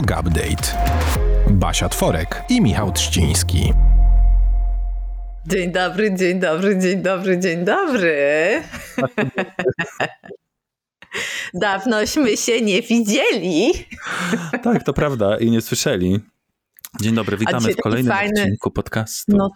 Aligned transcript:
Yoga 0.00 0.20
Update. 0.20 0.64
Basia 1.50 1.88
Tworek 1.88 2.42
i 2.48 2.60
Michał 2.60 2.92
Trzciński. 2.92 3.72
Dzień 5.46 5.72
dobry, 5.72 6.14
dzień 6.14 6.40
dobry, 6.40 6.78
dzień 6.78 7.02
dobry, 7.02 7.38
dzień 7.38 7.64
dobry. 7.64 8.62
Dawnośmy 11.54 12.36
się 12.36 12.60
nie 12.60 12.82
widzieli. 12.82 13.72
Tak, 14.64 14.84
to 14.84 14.92
prawda 14.92 15.38
i 15.38 15.50
nie 15.50 15.60
słyszeli. 15.60 16.20
Dzień 17.00 17.14
dobry, 17.14 17.36
witamy 17.36 17.72
w 17.72 17.76
kolejnym 17.76 18.12
fajny... 18.12 18.42
odcinku 18.42 18.70
podcastu. 18.70 19.36
No, 19.36 19.50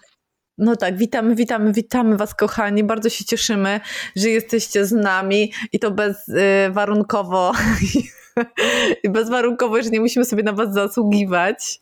no 0.59 0.77
tak, 0.77 0.97
witamy, 0.97 1.35
witamy, 1.35 1.73
witamy 1.73 2.17
Was, 2.17 2.35
kochani. 2.35 2.85
Bardzo 2.85 3.11
się 3.11 3.25
cieszymy, 3.25 3.81
że 4.17 4.29
jesteście 4.29 4.87
z 4.87 4.93
nami 4.93 5.53
i 5.73 5.79
to 5.79 5.91
bezwarunkowo. 5.91 7.53
I 9.05 9.11
bezwarunkowo, 9.11 9.83
że 9.83 9.91
nie 9.91 10.01
musimy 10.01 10.25
sobie 10.25 10.43
na 10.43 10.53
Was 10.53 10.75
zasługiwać. 10.75 11.81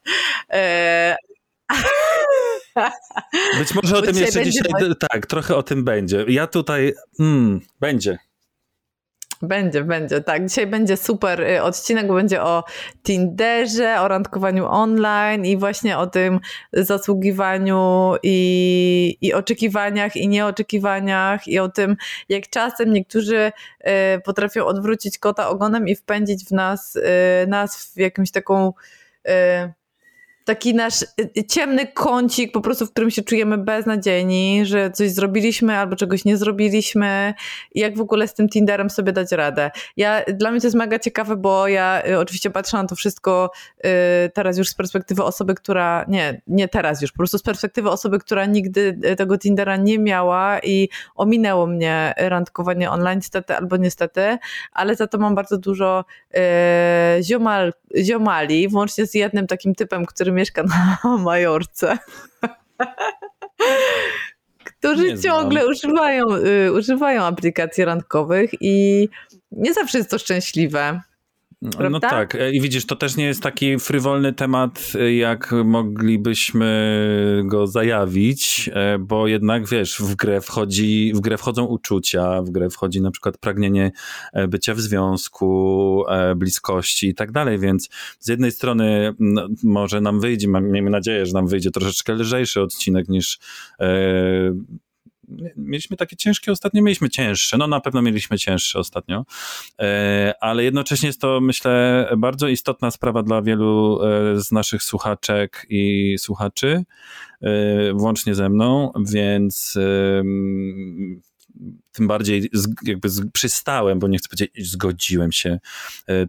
E... 0.50 1.16
Być 3.58 3.74
może 3.74 3.98
o 3.98 4.02
tym 4.02 4.16
jeszcze 4.16 4.44
dzisiaj, 4.44 4.72
tak, 5.10 5.26
trochę 5.26 5.56
o 5.56 5.62
tym 5.62 5.84
będzie. 5.84 6.24
Ja 6.28 6.46
tutaj, 6.46 6.94
mm, 7.20 7.60
będzie. 7.80 8.18
Będzie, 9.42 9.84
będzie, 9.84 10.20
tak. 10.20 10.46
Dzisiaj 10.46 10.66
będzie 10.66 10.96
super 10.96 11.40
y, 11.40 11.62
odcinek, 11.62 12.06
bo 12.06 12.14
będzie 12.14 12.42
o 12.42 12.64
Tinderze, 13.02 14.00
o 14.00 14.08
randkowaniu 14.08 14.66
online 14.66 15.44
i 15.44 15.56
właśnie 15.56 15.98
o 15.98 16.06
tym 16.06 16.40
zasługiwaniu 16.72 18.14
i, 18.22 19.18
i 19.20 19.34
oczekiwaniach 19.34 20.16
i 20.16 20.28
nieoczekiwaniach 20.28 21.48
i 21.48 21.58
o 21.58 21.68
tym, 21.68 21.96
jak 22.28 22.48
czasem 22.48 22.92
niektórzy 22.92 23.52
y, 24.16 24.20
potrafią 24.24 24.64
odwrócić 24.64 25.18
kota 25.18 25.48
ogonem 25.48 25.88
i 25.88 25.96
wpędzić 25.96 26.44
w 26.44 26.50
nas, 26.50 26.96
y, 26.96 27.02
nas 27.48 27.92
w 27.94 27.96
jakąś 27.96 28.30
taką 28.30 28.72
taki 30.44 30.74
nasz 30.74 31.02
y, 31.02 31.06
y, 31.38 31.44
ciemny 31.44 31.86
kącik, 31.86 32.52
po 32.52 32.60
prostu, 32.60 32.86
w 32.86 32.90
którym 32.90 33.10
się 33.10 33.22
czujemy 33.22 33.58
beznadziejni, 33.58 34.66
że 34.66 34.90
coś 34.90 35.10
zrobiliśmy 35.10 35.76
albo 35.76 35.96
czegoś 35.96 36.24
nie 36.24 36.36
zrobiliśmy 36.36 37.34
jak 37.74 37.96
w 37.96 38.00
ogóle 38.00 38.28
z 38.28 38.34
tym 38.34 38.48
Tinderem 38.48 38.90
sobie 38.90 39.12
dać 39.12 39.32
radę. 39.32 39.70
Ja, 39.96 40.22
dla 40.34 40.50
mnie 40.50 40.60
to 40.60 40.66
jest 40.66 40.76
mega 40.76 40.98
ciekawe, 40.98 41.36
bo 41.36 41.68
ja 41.68 42.02
y, 42.08 42.18
oczywiście 42.18 42.50
patrzę 42.50 42.76
na 42.76 42.86
to 42.86 42.94
wszystko 42.94 43.50
y, 43.78 44.30
teraz 44.34 44.58
już 44.58 44.68
z 44.68 44.74
perspektywy 44.74 45.22
osoby, 45.24 45.54
która, 45.54 46.04
nie, 46.08 46.40
nie 46.46 46.68
teraz 46.68 47.02
już, 47.02 47.12
po 47.12 47.18
prostu 47.18 47.38
z 47.38 47.42
perspektywy 47.42 47.90
osoby, 47.90 48.18
która 48.18 48.46
nigdy 48.46 48.98
tego 49.16 49.38
Tindera 49.38 49.76
nie 49.76 49.98
miała 49.98 50.58
i 50.58 50.88
ominęło 51.14 51.66
mnie 51.66 52.14
randkowanie 52.16 52.90
online, 52.90 53.18
niestety 53.18 53.56
albo 53.56 53.76
niestety, 53.76 54.38
ale 54.72 54.96
za 54.96 55.06
to 55.06 55.18
mam 55.18 55.34
bardzo 55.34 55.58
dużo 55.58 56.04
y, 56.34 57.22
ziomal, 57.22 57.72
ziomali, 58.02 58.68
włącznie 58.68 59.06
z 59.06 59.14
jednym 59.14 59.46
takim 59.46 59.74
typem, 59.74 60.06
który 60.06 60.31
mieszka 60.32 60.62
na 60.62 60.98
Majorce. 61.18 61.98
którzy 64.64 65.18
ciągle 65.18 65.66
używają, 65.66 66.24
y, 66.66 66.72
używają 66.72 67.22
aplikacji 67.22 67.84
randkowych 67.84 68.50
i 68.60 69.08
nie 69.52 69.74
zawsze 69.74 69.98
jest 69.98 70.10
to 70.10 70.18
szczęśliwe. 70.18 71.00
No, 71.62 71.70
Prawda? 71.70 71.90
No 71.90 72.00
tak, 72.00 72.34
e, 72.34 72.52
i 72.52 72.60
widzisz, 72.60 72.86
to 72.86 72.96
też 72.96 73.16
nie 73.16 73.24
jest 73.24 73.42
taki 73.42 73.78
frywolny 73.78 74.32
temat, 74.32 74.92
e, 74.94 75.14
jak 75.14 75.54
moglibyśmy 75.64 77.42
go 77.44 77.66
zajawić, 77.66 78.70
e, 78.72 78.98
bo 78.98 79.26
jednak 79.26 79.68
wiesz, 79.68 79.98
w 80.00 80.14
grę 80.14 80.40
wchodzi, 80.40 81.12
w 81.14 81.20
grę 81.20 81.38
wchodzą 81.38 81.64
uczucia, 81.64 82.42
w 82.42 82.50
grę 82.50 82.70
wchodzi 82.70 83.00
na 83.00 83.10
przykład 83.10 83.38
pragnienie 83.38 83.90
bycia 84.48 84.74
w 84.74 84.80
związku, 84.80 86.04
bliskości 86.36 87.08
i 87.08 87.14
tak 87.14 87.32
dalej, 87.32 87.58
więc 87.58 87.88
z 88.18 88.28
jednej 88.28 88.52
strony 88.52 89.14
no, 89.18 89.48
może 89.62 90.00
nam 90.00 90.20
wyjdzie, 90.20 90.48
miejmy 90.48 90.90
nadzieję, 90.90 91.26
że 91.26 91.32
nam 91.32 91.46
wyjdzie 91.46 91.70
troszeczkę 91.70 92.12
lżejszy 92.12 92.60
odcinek 92.60 93.08
niż 93.08 93.38
mieliśmy 95.56 95.96
takie 95.96 96.16
ciężkie 96.16 96.52
ostatnio, 96.52 96.82
mieliśmy 96.82 97.10
cięższe, 97.10 97.58
no 97.58 97.66
na 97.66 97.80
pewno 97.80 98.02
mieliśmy 98.02 98.38
cięższe 98.38 98.78
ostatnio, 98.78 99.24
e, 99.80 100.34
ale 100.40 100.64
jednocześnie 100.64 101.06
jest 101.06 101.20
to, 101.20 101.40
myślę, 101.40 102.08
bardzo 102.18 102.48
istotna 102.48 102.90
sprawa 102.90 103.22
dla 103.22 103.42
wielu 103.42 104.00
e, 104.02 104.40
z 104.40 104.52
naszych 104.52 104.82
słuchaczek 104.82 105.66
i 105.70 106.14
słuchaczy, 106.18 106.84
e, 107.42 107.92
włącznie 107.92 108.34
ze 108.34 108.48
mną, 108.48 108.92
więc 109.06 109.78
tym 111.92 112.08
bardziej 112.08 112.50
jakby 112.82 113.08
przystałem, 113.32 113.98
bo 113.98 114.08
nie 114.08 114.18
chcę 114.18 114.28
powiedzieć, 114.28 114.70
zgodziłem 114.70 115.32
się, 115.32 115.58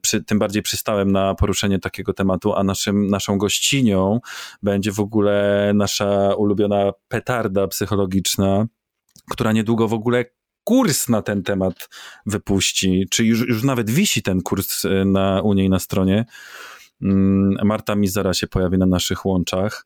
przy, 0.02 0.24
tym 0.24 0.40
bardziej 0.40 0.62
przystałem 0.62 1.12
na 1.12 1.36
poruszenie 1.36 1.80
takiego 1.80 2.14
tematu, 2.14 2.54
a 2.54 2.64
naszym, 2.64 3.08
naszą 3.08 3.38
gościnią 3.38 4.20
będzie 4.64 4.92
w 4.92 5.00
ogóle 5.00 5.72
nasza 5.76 6.36
ulubiona 6.36 6.92
petarda 7.08 7.68
psychologiczna, 7.68 8.68
która 9.30 9.52
niedługo 9.52 9.88
w 9.88 9.94
ogóle 9.94 10.26
kurs 10.64 11.10
na 11.10 11.22
ten 11.22 11.44
temat 11.44 11.90
wypuści, 12.26 13.06
czy 13.12 13.26
już, 13.26 13.48
już 13.48 13.64
nawet 13.64 13.90
wisi 13.90 14.22
ten 14.22 14.42
kurs 14.42 14.86
e, 14.86 15.06
na, 15.06 15.42
u 15.42 15.54
niej 15.54 15.70
na 15.70 15.80
stronie. 15.80 16.26
Mm, 17.02 17.56
Marta 17.64 17.96
Mizara 17.96 18.34
się 18.34 18.48
pojawi 18.48 18.78
na 18.78 18.86
naszych 18.86 19.26
łączach, 19.26 19.86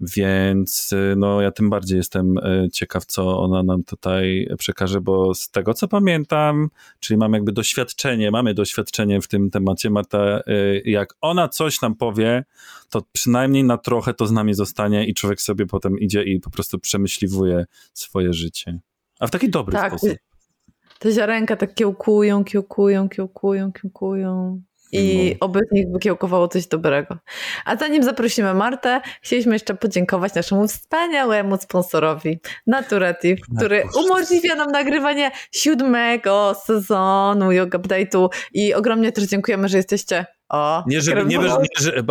więc 0.00 0.92
e, 0.92 1.16
no, 1.16 1.40
ja 1.40 1.50
tym 1.50 1.70
bardziej 1.70 1.96
jestem 1.96 2.38
e, 2.38 2.70
ciekaw, 2.72 3.06
co 3.06 3.38
ona 3.38 3.62
nam 3.62 3.84
tutaj 3.84 4.48
przekaże, 4.58 5.00
bo 5.00 5.34
z 5.34 5.50
tego 5.50 5.74
co 5.74 5.88
pamiętam, 5.88 6.68
czyli 7.00 7.18
mam 7.18 7.32
jakby 7.32 7.52
doświadczenie, 7.52 8.30
mamy 8.30 8.54
doświadczenie 8.54 9.20
w 9.20 9.28
tym 9.28 9.50
temacie. 9.50 9.90
Marta, 9.90 10.40
jak 10.84 11.14
ona 11.20 11.48
coś 11.48 11.80
nam 11.80 11.94
powie, 11.94 12.44
to 12.90 13.02
przynajmniej 13.12 13.64
na 13.64 13.78
trochę 13.78 14.14
to 14.14 14.26
z 14.26 14.32
nami 14.32 14.54
zostanie 14.54 15.06
i 15.06 15.14
człowiek 15.14 15.40
sobie 15.40 15.66
potem 15.66 15.98
idzie 15.98 16.22
i 16.22 16.40
po 16.40 16.50
prostu 16.50 16.78
przemyśliwuje 16.78 17.66
swoje 17.94 18.32
życie. 18.32 18.80
A 19.20 19.26
w 19.26 19.30
taki 19.30 19.50
dobry 19.50 19.72
tak, 19.72 19.90
sposób. 19.90 20.18
Te 20.98 21.12
ziarenka 21.12 21.56
tak 21.56 21.74
kiełkują, 21.74 22.44
kiełkują, 22.44 23.08
kiełkują, 23.08 23.72
kiełkują. 23.72 24.62
I 24.96 25.36
no. 25.40 25.46
oby 25.46 25.60
z 25.70 25.72
nich 25.72 25.86
wykiełkowało 25.92 26.48
coś 26.48 26.66
dobrego. 26.66 27.16
A 27.64 27.76
zanim 27.76 28.02
zaprosimy 28.02 28.54
Martę, 28.54 29.00
chcieliśmy 29.22 29.52
jeszcze 29.52 29.74
podziękować 29.74 30.34
naszemu 30.34 30.68
wspaniałemu 30.68 31.56
sponsorowi 31.56 32.38
Naturative, 32.66 33.40
który 33.56 33.82
umożliwia 34.04 34.54
nam 34.54 34.72
nagrywanie 34.72 35.30
siódmego 35.52 36.54
sezonu 36.64 37.52
Yoga 37.52 37.78
Update'u 37.78 38.28
i 38.52 38.74
ogromnie 38.74 39.12
też 39.12 39.24
dziękujemy, 39.24 39.68
że 39.68 39.76
jesteście 39.76 40.26
o, 40.48 40.84
nie 40.86 41.00
żeby, 41.00 41.24
nie, 41.24 41.38
nie, 41.38 41.50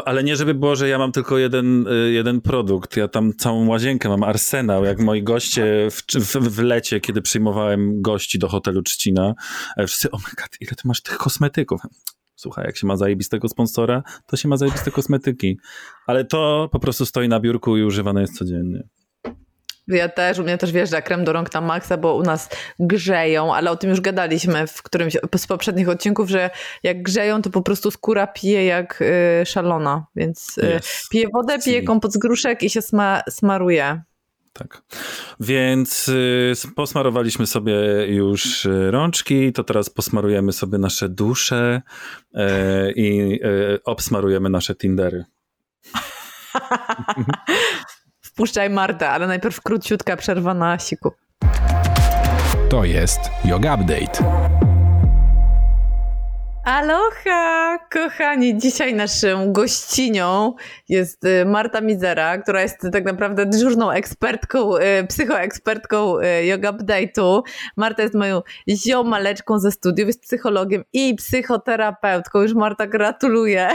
ale 0.06 0.24
nie 0.24 0.36
żeby 0.36 0.54
było, 0.54 0.76
że 0.76 0.90
ja 0.90 0.98
mam 0.98 1.12
tylko 1.12 1.38
jeden, 1.38 1.88
y, 1.88 2.12
jeden 2.12 2.42
produkt. 2.42 2.98
Ja 2.98 3.08
tam 3.08 3.34
całą 3.34 3.68
łazienkę 3.68 4.10
mam, 4.10 4.24
arsenał. 4.24 4.86
Jak 4.86 5.00
moi 5.00 5.24
goście 5.24 5.88
w, 5.92 6.02
w, 6.20 6.36
w 6.36 6.60
lecie, 6.60 7.00
kiedy 7.00 7.22
przyjmowałem 7.22 8.02
gości 8.02 8.40
do 8.40 8.48
hotelu 8.48 8.82
Trzcina, 8.82 9.34
e, 9.78 9.88
wszyscy, 9.88 10.12
oh 10.12 10.24
my 10.28 10.34
god, 10.42 10.50
ile 10.62 10.72
ty 10.72 10.82
masz 10.86 11.02
tych 11.02 11.18
kosmetyków? 11.18 11.82
Słuchaj, 12.36 12.66
jak 12.66 12.78
się 12.78 12.88
ma 12.88 12.98
zajebistego 12.98 13.50
sponsora, 13.50 14.04
to 14.28 14.38
się 14.38 14.48
ma 14.48 14.58
zajebiste 14.58 14.92
kosmetyki. 14.92 15.58
Ale 16.08 16.26
to 16.26 16.70
po 16.72 16.80
prostu 16.80 17.06
stoi 17.06 17.30
na 17.30 17.40
biurku 17.40 17.78
i 17.78 17.84
używane 17.84 18.22
jest 18.22 18.38
codziennie. 18.38 18.84
Ja 19.88 20.10
też, 20.10 20.40
u 20.40 20.44
mnie 20.44 20.58
też 20.58 20.72
wjeżdża 20.72 21.02
krem 21.02 21.24
do 21.24 21.34
rąk 21.34 21.54
na 21.54 21.62
maksa, 21.62 21.98
bo 21.98 22.16
u 22.16 22.24
nas 22.24 22.50
grzeją, 22.80 23.56
ale 23.56 23.72
o 23.72 23.76
tym 23.76 23.90
już 23.90 24.02
gadaliśmy 24.02 24.68
w 24.68 24.84
którymś 24.84 25.18
z 25.38 25.48
poprzednich 25.48 25.90
odcinków, 25.90 26.30
że 26.30 26.50
jak 26.84 27.04
grzeją, 27.04 27.42
to 27.42 27.50
po 27.50 27.62
prostu 27.62 27.92
skóra 27.92 28.28
pije 28.28 28.66
jak 28.66 29.02
y, 29.42 29.46
szalona, 29.46 30.06
więc 30.16 30.58
yes. 30.58 31.08
pije 31.12 31.28
wodę, 31.34 31.60
pije 31.66 31.84
kompot 31.84 32.14
z 32.14 32.18
gruszek 32.18 32.64
i 32.64 32.70
się 32.70 32.82
sma 32.82 33.22
smaruje. 33.30 34.02
Tak. 34.60 34.82
Więc 35.40 36.08
y, 36.08 36.54
posmarowaliśmy 36.76 37.48
sobie 37.48 37.74
już 38.08 38.66
y, 38.66 38.92
rączki, 38.92 39.54
to 39.54 39.64
teraz 39.64 39.90
posmarujemy 39.90 40.54
sobie 40.54 40.78
nasze 40.78 41.10
dusze 41.10 41.82
y, 42.34 42.40
i 42.96 43.40
y, 43.46 43.84
obsmarujemy 43.84 44.50
nasze 44.50 44.76
Tindery. 44.76 45.26
Wpuszczaj 48.26 48.70
Martę, 48.70 49.10
ale 49.10 49.28
najpierw 49.28 49.62
króciutka 49.62 50.18
przerwa 50.18 50.54
na 50.54 50.80
siku. 50.80 51.12
To 52.70 52.84
jest 52.86 53.20
Yoga 53.46 53.76
Update. 53.76 54.65
Aloha, 56.66 57.80
kochani! 57.92 58.58
Dzisiaj 58.58 58.94
naszą 58.94 59.54
gościnią 59.54 60.54
jest 60.90 61.26
y, 61.26 61.46
Marta 61.46 61.82
Mizera, 61.82 62.38
która 62.38 62.62
jest 62.62 62.78
tak 62.92 63.06
naprawdę 63.06 63.46
dyżurną 63.46 63.92
ekspertką, 63.92 64.78
y, 64.78 65.08
psychoekspertką 65.08 66.20
y, 66.20 66.46
yoga 66.46 66.72
update'u. 66.72 67.42
Marta 67.78 68.04
jest 68.04 68.16
moją 68.16 68.42
ziomaleczką 68.70 69.60
ze 69.60 69.72
studiów, 69.72 70.08
jest 70.08 70.22
psychologiem 70.22 70.84
i 70.94 71.16
psychoterapeutką. 71.16 72.42
Już 72.42 72.54
Marta 72.54 72.88
gratuluję. 72.88 73.70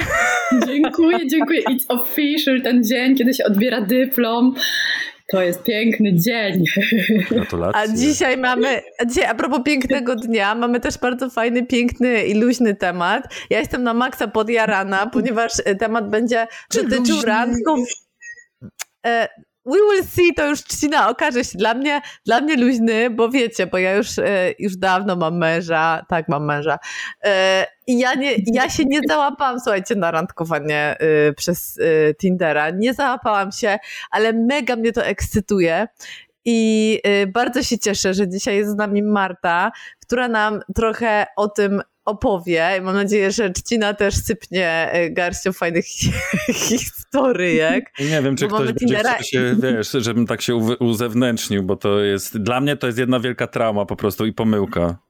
Dziękuję, 0.66 1.18
dziękuję. 1.26 1.60
It's 1.60 2.00
official 2.00 2.62
ten 2.62 2.84
dzień, 2.84 3.16
kiedy 3.16 3.34
się 3.34 3.44
odbiera 3.44 3.80
dyplom. 3.80 4.54
To 5.30 5.42
jest 5.42 5.62
piękny 5.62 6.14
dzień. 6.14 6.64
Gratulacje. 7.30 7.80
A 7.80 7.96
dzisiaj 7.96 8.36
mamy, 8.36 8.82
a 8.98 9.04
dzisiaj 9.04 9.24
a 9.24 9.34
propos 9.34 9.60
pięknego 9.64 10.16
dnia, 10.16 10.54
mamy 10.54 10.80
też 10.80 10.98
bardzo 10.98 11.30
fajny, 11.30 11.66
piękny 11.66 12.24
i 12.24 12.34
luźny 12.34 12.74
temat. 12.74 13.34
Ja 13.50 13.58
jestem 13.58 13.82
na 13.82 13.94
maksa 13.94 14.28
podjarana, 14.28 15.06
ponieważ 15.06 15.52
e, 15.64 15.74
temat 15.74 16.10
będzie 16.10 16.46
dotyczył 16.74 17.22
randków. 17.22 17.88
E, 19.06 19.28
We 19.66 19.76
will 19.76 20.04
see, 20.04 20.34
to 20.34 20.46
już 20.46 20.64
Trzcina 20.64 21.08
okaże 21.08 21.44
się. 21.44 21.58
Dla 21.58 21.74
mnie, 21.74 22.00
dla 22.26 22.40
mnie 22.40 22.56
luźny, 22.56 23.10
bo 23.10 23.28
wiecie, 23.28 23.66
bo 23.66 23.78
ja 23.78 23.94
już, 23.94 24.18
e, 24.18 24.54
już 24.58 24.76
dawno 24.76 25.16
mam 25.16 25.38
męża, 25.38 26.06
tak, 26.08 26.28
mam 26.28 26.44
męża. 26.46 26.78
I 27.90 27.98
ja, 27.98 28.14
nie, 28.14 28.36
ja 28.60 28.70
się 28.70 28.84
nie 28.84 29.00
załapałam, 29.08 29.60
słuchajcie, 29.60 29.94
na 29.94 30.10
randkowanie 30.10 30.96
e, 30.98 31.32
przez 31.32 31.78
Tindera. 32.18 32.70
Nie 32.70 32.94
załapałam 32.94 33.52
się, 33.52 33.78
ale 34.10 34.32
mega 34.32 34.76
mnie 34.76 34.92
to 34.92 35.04
ekscytuje. 35.04 35.88
I 36.44 37.00
bardzo 37.34 37.62
się 37.62 37.78
cieszę, 37.78 38.14
że 38.14 38.28
dzisiaj 38.28 38.56
jest 38.56 38.70
z 38.70 38.74
nami 38.74 39.02
Marta, 39.02 39.72
która 40.00 40.28
nam 40.28 40.60
trochę 40.74 41.26
o 41.36 41.48
tym 41.48 41.82
opowie. 42.04 42.80
Mam 42.82 42.94
nadzieję, 42.94 43.30
że 43.30 43.50
Czcina 43.50 43.94
też 43.94 44.14
sypnie 44.14 44.92
e, 44.92 45.10
garścią 45.10 45.52
fajnych 45.52 45.84
historyjek. 46.68 47.84
Nie 48.00 48.22
wiem, 48.22 48.36
czy 48.36 48.46
ktoś 48.46 48.66
będzie 48.66 48.86
Tindera... 48.86 49.22
się, 49.22 49.56
wiesz, 49.62 49.90
żebym 49.92 50.26
tak 50.26 50.42
się 50.42 50.56
uzewnętrznił, 50.80 51.62
bo 51.62 51.76
to 51.76 52.00
jest, 52.00 52.38
dla 52.38 52.60
mnie 52.60 52.76
to 52.76 52.86
jest 52.86 52.98
jedna 52.98 53.20
wielka 53.20 53.46
trauma 53.46 53.86
po 53.86 53.96
prostu 53.96 54.26
i 54.26 54.32
pomyłka. 54.32 55.09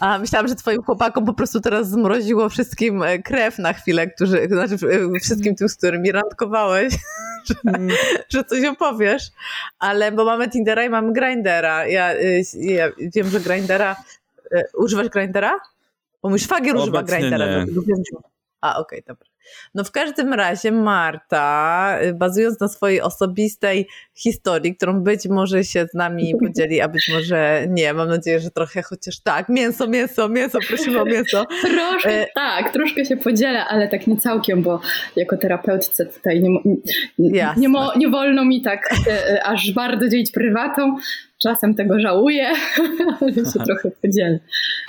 A 0.00 0.18
myślałam, 0.18 0.48
że 0.48 0.54
twoim 0.54 0.82
chłopakom 0.82 1.24
po 1.24 1.34
prostu 1.34 1.60
teraz 1.60 1.90
zmroziło 1.90 2.48
wszystkim 2.48 3.02
e, 3.02 3.18
krew 3.18 3.58
na 3.58 3.72
chwilę, 3.72 4.06
którzy, 4.06 4.48
znaczy 4.48 4.74
e, 4.74 5.20
wszystkim 5.20 5.56
tym, 5.56 5.68
z 5.68 5.76
którymi 5.76 6.12
randkowałeś, 6.12 6.94
że, 7.48 7.54
mm. 7.66 7.96
że 8.28 8.44
coś 8.44 8.64
opowiesz. 8.64 9.22
Ale 9.78 10.12
bo 10.12 10.24
mamy 10.24 10.48
Tindera 10.48 10.84
i 10.84 10.88
mamy 10.88 11.12
Grindera. 11.12 11.86
Ja, 11.86 12.12
ja 12.52 12.90
wiem, 12.98 13.28
że 13.28 13.40
Grindera. 13.40 13.96
Używasz 14.74 15.08
Grindera? 15.08 15.60
Bo 16.22 16.28
mój 16.28 16.38
szwagier 16.38 16.76
używa 16.76 17.02
grindera. 17.02 17.44
A, 18.60 18.78
okej, 18.78 19.02
okay, 19.02 19.02
dobra. 19.06 19.27
No 19.74 19.84
w 19.84 19.90
każdym 19.90 20.32
razie 20.32 20.72
Marta, 20.72 21.98
y, 22.02 22.14
bazując 22.14 22.60
na 22.60 22.68
swojej 22.68 23.00
osobistej 23.00 23.88
historii, 24.14 24.76
którą 24.76 25.00
być 25.00 25.28
może 25.28 25.64
się 25.64 25.86
z 25.86 25.94
nami 25.94 26.34
podzieli, 26.44 26.80
a 26.80 26.88
być 26.88 27.10
może 27.14 27.66
nie, 27.68 27.94
mam 27.94 28.08
nadzieję, 28.08 28.40
że 28.40 28.50
trochę 28.50 28.82
chociaż 28.82 29.20
tak, 29.20 29.48
mięso, 29.48 29.86
mięso, 29.86 30.28
mięso, 30.28 30.58
prosimy 30.68 31.00
o 31.00 31.04
mięso. 31.04 31.44
Troszkę, 31.62 32.22
e... 32.22 32.26
tak, 32.34 32.72
troszkę 32.72 33.04
się 33.04 33.16
podzielę, 33.16 33.64
ale 33.64 33.88
tak 33.88 34.06
nie 34.06 34.16
całkiem, 34.16 34.62
bo 34.62 34.80
jako 35.16 35.36
terapeutce 35.36 36.06
tutaj 36.06 36.40
nie, 36.40 36.48
nie, 37.18 37.54
nie, 37.56 37.68
nie 37.96 38.08
wolno 38.08 38.44
mi 38.44 38.62
tak 38.62 38.90
e, 39.06 39.30
e, 39.30 39.44
aż 39.44 39.72
bardzo 39.72 40.08
dzielić 40.08 40.32
prywatą, 40.32 40.96
czasem 41.42 41.74
tego 41.74 42.00
żałuję, 42.00 42.52
ale 43.20 43.32
się 43.32 43.64
trochę 43.66 43.90
podzielę. 44.02 44.38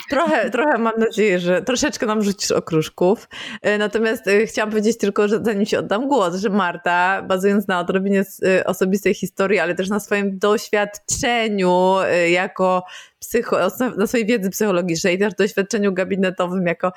Trochę, 0.09 0.49
trochę 0.49 0.77
mam 0.77 0.99
nadzieję, 0.99 1.39
że 1.39 1.61
troszeczkę 1.61 2.05
nam 2.05 2.23
rzucisz 2.23 2.51
okruszków. 2.51 3.29
E, 3.61 3.77
natomiast 3.77 4.27
e, 4.27 4.45
chciałam 4.45 4.69
powiedzieć 4.69 4.97
tylko, 4.97 5.27
że 5.27 5.39
zanim 5.43 5.65
się 5.65 5.79
oddam 5.79 6.07
głos, 6.07 6.35
że 6.35 6.49
Marta, 6.49 7.21
bazując 7.21 7.67
na 7.67 7.79
odrobinie 7.79 8.23
e, 8.45 8.65
osobistej 8.65 9.13
historii, 9.13 9.59
ale 9.59 9.75
też 9.75 9.89
na 9.89 9.99
swoim 9.99 10.39
doświadczeniu 10.39 11.95
jako 12.29 12.83
psycho, 13.19 13.57
na 13.97 14.07
swojej 14.07 14.25
wiedzy 14.25 14.49
psychologicznej 14.49 15.19
też 15.19 15.33
doświadczeniu 15.33 15.93
gabinetowym 15.93 16.67
jako 16.67 16.91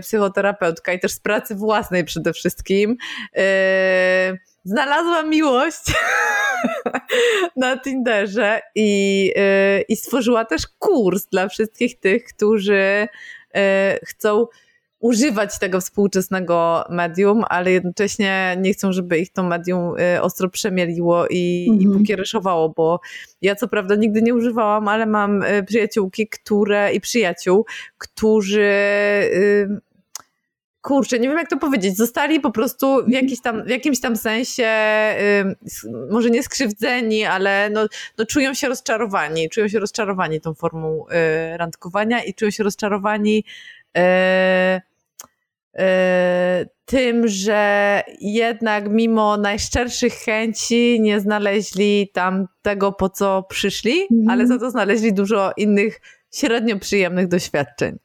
psychoterapeutka 0.00 0.92
i 0.92 1.00
też 1.00 1.12
z 1.12 1.20
pracy 1.20 1.54
własnej 1.54 2.04
przede 2.04 2.32
wszystkim, 2.32 2.96
znalazłam 4.64 5.30
miłość 5.30 5.84
na 7.56 7.78
Tinderze 7.78 8.60
i, 8.74 9.24
yy, 9.36 9.82
i 9.88 9.96
stworzyła 9.96 10.44
też 10.44 10.62
kurs 10.78 11.26
dla 11.26 11.48
wszystkich 11.48 12.00
tych, 12.00 12.24
którzy 12.24 13.08
yy, 13.54 13.60
chcą 14.04 14.46
używać 15.02 15.58
tego 15.58 15.80
współczesnego 15.80 16.84
medium, 16.90 17.44
ale 17.48 17.70
jednocześnie 17.72 18.56
nie 18.60 18.72
chcą, 18.72 18.92
żeby 18.92 19.18
ich 19.18 19.32
to 19.32 19.42
medium 19.42 19.94
y, 20.16 20.22
ostro 20.22 20.48
przemieliło 20.48 21.26
i, 21.26 21.66
-hmm. 21.70 21.80
i 21.80 21.84
mhm. 21.84 21.98
pokiereszowało, 21.98 22.68
bo 22.68 23.00
ja 23.42 23.54
co 23.54 23.68
prawda 23.68 23.94
nigdy 23.94 24.22
nie 24.22 24.34
używałam, 24.34 24.88
ale 24.88 25.06
mam 25.06 25.42
y, 25.42 25.64
przyjaciółki, 25.64 26.28
które 26.28 26.92
i 26.92 27.00
przyjaciół, 27.00 27.66
którzy 27.98 28.60
y, 28.60 29.80
kurczę, 30.82 31.18
nie 31.18 31.28
wiem 31.28 31.38
jak 31.38 31.50
to 31.50 31.56
powiedzieć, 31.56 31.96
zostali 31.96 32.40
po 32.40 32.50
prostu 32.50 32.86
w, 32.86 32.98
mhm. 32.98 33.24
jakiś 33.24 33.40
tam, 33.40 33.64
w 33.64 33.68
jakimś 33.68 34.00
tam 34.00 34.16
sensie, 34.16 34.68
może 36.10 36.30
nie 36.30 36.42
skrzywdzeni, 36.42 37.24
ale 37.24 37.70
no, 37.70 37.86
no 38.18 38.26
czują 38.26 38.54
się 38.54 38.68
rozczarowani, 38.68 39.48
czują 39.48 39.68
się 39.68 39.78
rozczarowani 39.78 40.40
tą 40.40 40.54
formą 40.54 41.04
y, 41.54 41.56
randkowania 41.56 42.24
i 42.24 42.34
czują 42.34 42.50
się 42.50 42.64
rozczarowani 42.64 43.44
y, 43.96 44.00
y, 45.80 45.82
tym, 46.84 47.28
że 47.28 48.02
jednak 48.20 48.90
mimo 48.90 49.36
najszczerszych 49.36 50.14
chęci 50.14 51.00
nie 51.00 51.20
znaleźli 51.20 52.10
tam 52.12 52.46
tego, 52.62 52.92
po 52.92 53.08
co 53.08 53.42
przyszli, 53.42 54.06
mm. 54.10 54.30
ale 54.30 54.46
za 54.46 54.58
to 54.58 54.70
znaleźli 54.70 55.14
dużo 55.14 55.52
innych 55.56 56.00
średnio 56.34 56.78
przyjemnych 56.78 57.28
doświadczeń. 57.28 57.98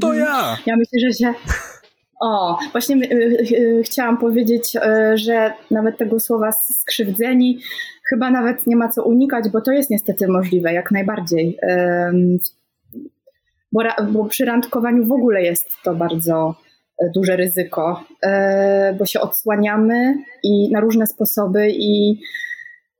To 0.00 0.14
ja! 0.14 0.58
Ja 0.66 0.76
myślę, 0.76 0.98
że 1.10 1.12
się 1.18 1.34
o, 2.22 2.58
właśnie 2.72 2.96
y, 2.96 3.14
y, 3.14 3.56
y, 3.58 3.82
chciałam 3.82 4.18
powiedzieć, 4.18 4.76
że 5.14 5.52
nawet 5.70 5.98
tego 5.98 6.20
słowa 6.20 6.52
skrzywdzeni 6.52 7.58
chyba 8.10 8.30
nawet 8.30 8.66
nie 8.66 8.76
ma 8.76 8.88
co 8.88 9.04
unikać, 9.04 9.48
bo 9.48 9.60
to 9.60 9.72
jest 9.72 9.90
niestety 9.90 10.28
możliwe, 10.28 10.72
jak 10.72 10.90
najbardziej. 10.90 11.58
Bo, 13.72 13.82
bo 14.12 14.24
przy 14.24 14.44
randkowaniu 14.44 15.06
w 15.06 15.12
ogóle 15.12 15.42
jest 15.42 15.68
to 15.84 15.94
bardzo 15.94 16.54
duże 17.14 17.36
ryzyko, 17.36 18.04
bo 18.98 19.06
się 19.06 19.20
odsłaniamy 19.20 20.14
i 20.44 20.70
na 20.72 20.80
różne 20.80 21.06
sposoby 21.06 21.68
i 21.70 22.20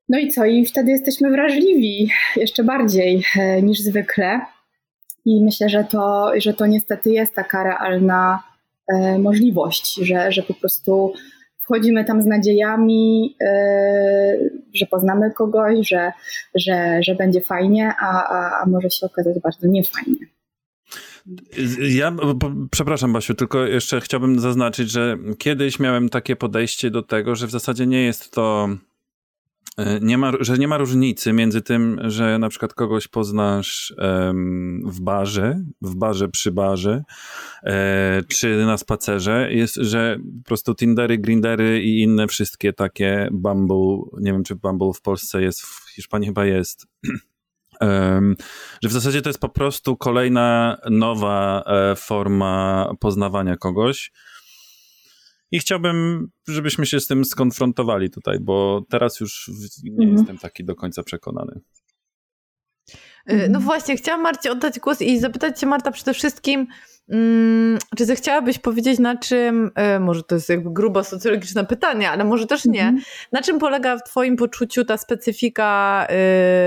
no 0.08 0.19
i 0.19 0.28
co? 0.28 0.44
I 0.44 0.66
wtedy 0.66 0.90
jesteśmy 0.90 1.30
wrażliwi 1.30 2.10
jeszcze 2.36 2.64
bardziej 2.64 3.24
niż 3.62 3.80
zwykle. 3.80 4.40
I 5.24 5.44
myślę, 5.44 5.69
że 5.69 5.84
to, 5.84 6.32
że 6.36 6.54
to 6.54 6.66
niestety 6.66 7.10
jest 7.10 7.34
taka 7.34 7.64
realna 7.64 8.51
możliwość, 9.19 9.94
że, 9.94 10.32
że 10.32 10.43
po 10.43 10.55
prostu 10.55 11.12
wchodzimy 11.58 12.05
tam 12.05 12.23
z 12.23 12.26
nadziejami, 12.26 13.37
e, 13.40 14.38
że 14.75 14.87
poznamy 14.87 15.31
kogoś, 15.31 15.88
że, 15.88 16.12
że, 16.55 17.01
że 17.03 17.15
będzie 17.15 17.41
fajnie, 17.41 17.94
a, 18.01 18.29
a, 18.29 18.62
a 18.62 18.67
może 18.67 18.91
się 18.91 19.06
okazać 19.06 19.39
bardzo 19.43 19.69
niefajnie. 19.69 20.27
Ja, 21.89 22.12
przepraszam 22.70 23.12
Basiu, 23.12 23.34
tylko 23.34 23.67
jeszcze 23.67 24.01
chciałbym 24.01 24.41
zaznaczyć, 24.41 24.91
że 24.91 25.19
kiedyś 25.39 25.79
miałem 25.79 26.08
takie 26.08 26.36
podejście 26.36 26.91
do 26.91 27.03
tego, 27.03 27.34
że 27.34 27.46
w 27.46 27.51
zasadzie 27.51 27.86
nie 27.86 28.03
jest 28.05 28.31
to 28.31 28.69
E, 28.69 28.77
nie 30.00 30.19
ma, 30.19 30.32
że 30.41 30.58
nie 30.58 30.69
ma 30.69 30.79
różnicy 30.79 31.32
między 31.32 31.62
tym, 31.62 32.00
że 32.05 32.38
na 32.38 32.48
przykład 32.48 32.74
kogoś 32.74 33.08
poznasz 33.08 33.94
um, 33.98 34.82
w 34.86 35.00
barze, 35.00 35.60
w 35.82 35.94
barze 35.94 36.29
przy 36.29 36.52
barze, 36.52 37.02
e, 37.64 38.22
czy 38.29 38.67
na 38.67 38.79
spacerze, 38.79 39.48
jest, 39.52 39.74
że 39.74 40.19
po 40.43 40.48
prostu 40.48 40.74
Tindery, 40.74 41.19
Grindery 41.19 41.82
i 41.82 42.02
inne 42.02 42.26
wszystkie 42.26 42.72
takie 42.72 43.29
Bumble, 43.32 43.96
nie 44.20 44.32
wiem 44.32 44.44
czy 44.44 44.55
Bumble 44.55 44.93
w 44.93 45.00
Polsce 45.00 45.43
jest, 45.43 45.62
w 45.62 45.91
Hiszpanii 45.94 46.29
chyba 46.29 46.44
jest, 46.44 46.86
um, 47.81 48.36
że 48.82 48.88
w 48.88 48.93
zasadzie 48.93 49.22
to 49.22 49.29
jest 49.29 49.41
po 49.41 49.48
prostu 49.48 49.96
kolejna 49.96 50.79
nowa 50.91 51.62
e, 51.67 51.96
forma 51.96 52.91
poznawania 53.00 53.56
kogoś, 53.56 54.12
i 55.53 55.59
chciałbym, 55.59 56.29
żebyśmy 56.49 56.87
się 56.87 57.01
z 57.01 57.06
tym 57.06 57.25
skonfrontowali 57.25 58.11
tutaj, 58.11 58.39
bo 58.41 58.85
teraz 58.91 59.21
już 59.21 59.51
nie 59.85 59.91
mhm. 59.91 60.13
jestem 60.13 60.39
taki 60.39 60.65
do 60.65 60.75
końca 60.75 61.03
przekonany. 61.03 61.61
Y, 63.31 63.37
no 63.37 63.44
mhm. 63.44 63.65
właśnie, 63.65 63.97
chciałam 63.97 64.23
Marcie 64.23 64.53
oddać 64.53 64.81
głos 64.81 65.03
i 65.03 65.21
zapytać 65.21 65.61
Cię, 65.61 65.67
Marta, 65.67 65.91
przede 65.91 66.15
wszystkim, 66.15 66.67
mm, 67.09 67.79
czy 67.97 68.05
zechciałabyś 68.05 68.59
powiedzieć, 68.59 68.99
na 68.99 69.17
czym, 69.17 69.71
y, 69.97 70.01
może 70.01 70.23
to 70.23 70.35
jest 70.35 70.49
jakby 70.49 70.71
grubo 70.73 71.05
socjologiczne 71.05 71.65
pytanie, 71.65 72.11
ale 72.11 72.25
może 72.25 72.47
też 72.47 72.65
nie, 72.65 72.82
mm 72.82 72.99
-hmm. 72.99 73.05
na 73.32 73.43
czym 73.43 73.59
polega 73.59 73.97
w 73.97 74.03
Twoim 74.03 74.37
poczuciu 74.37 74.85
ta 74.85 74.97
specyfika 74.97 76.06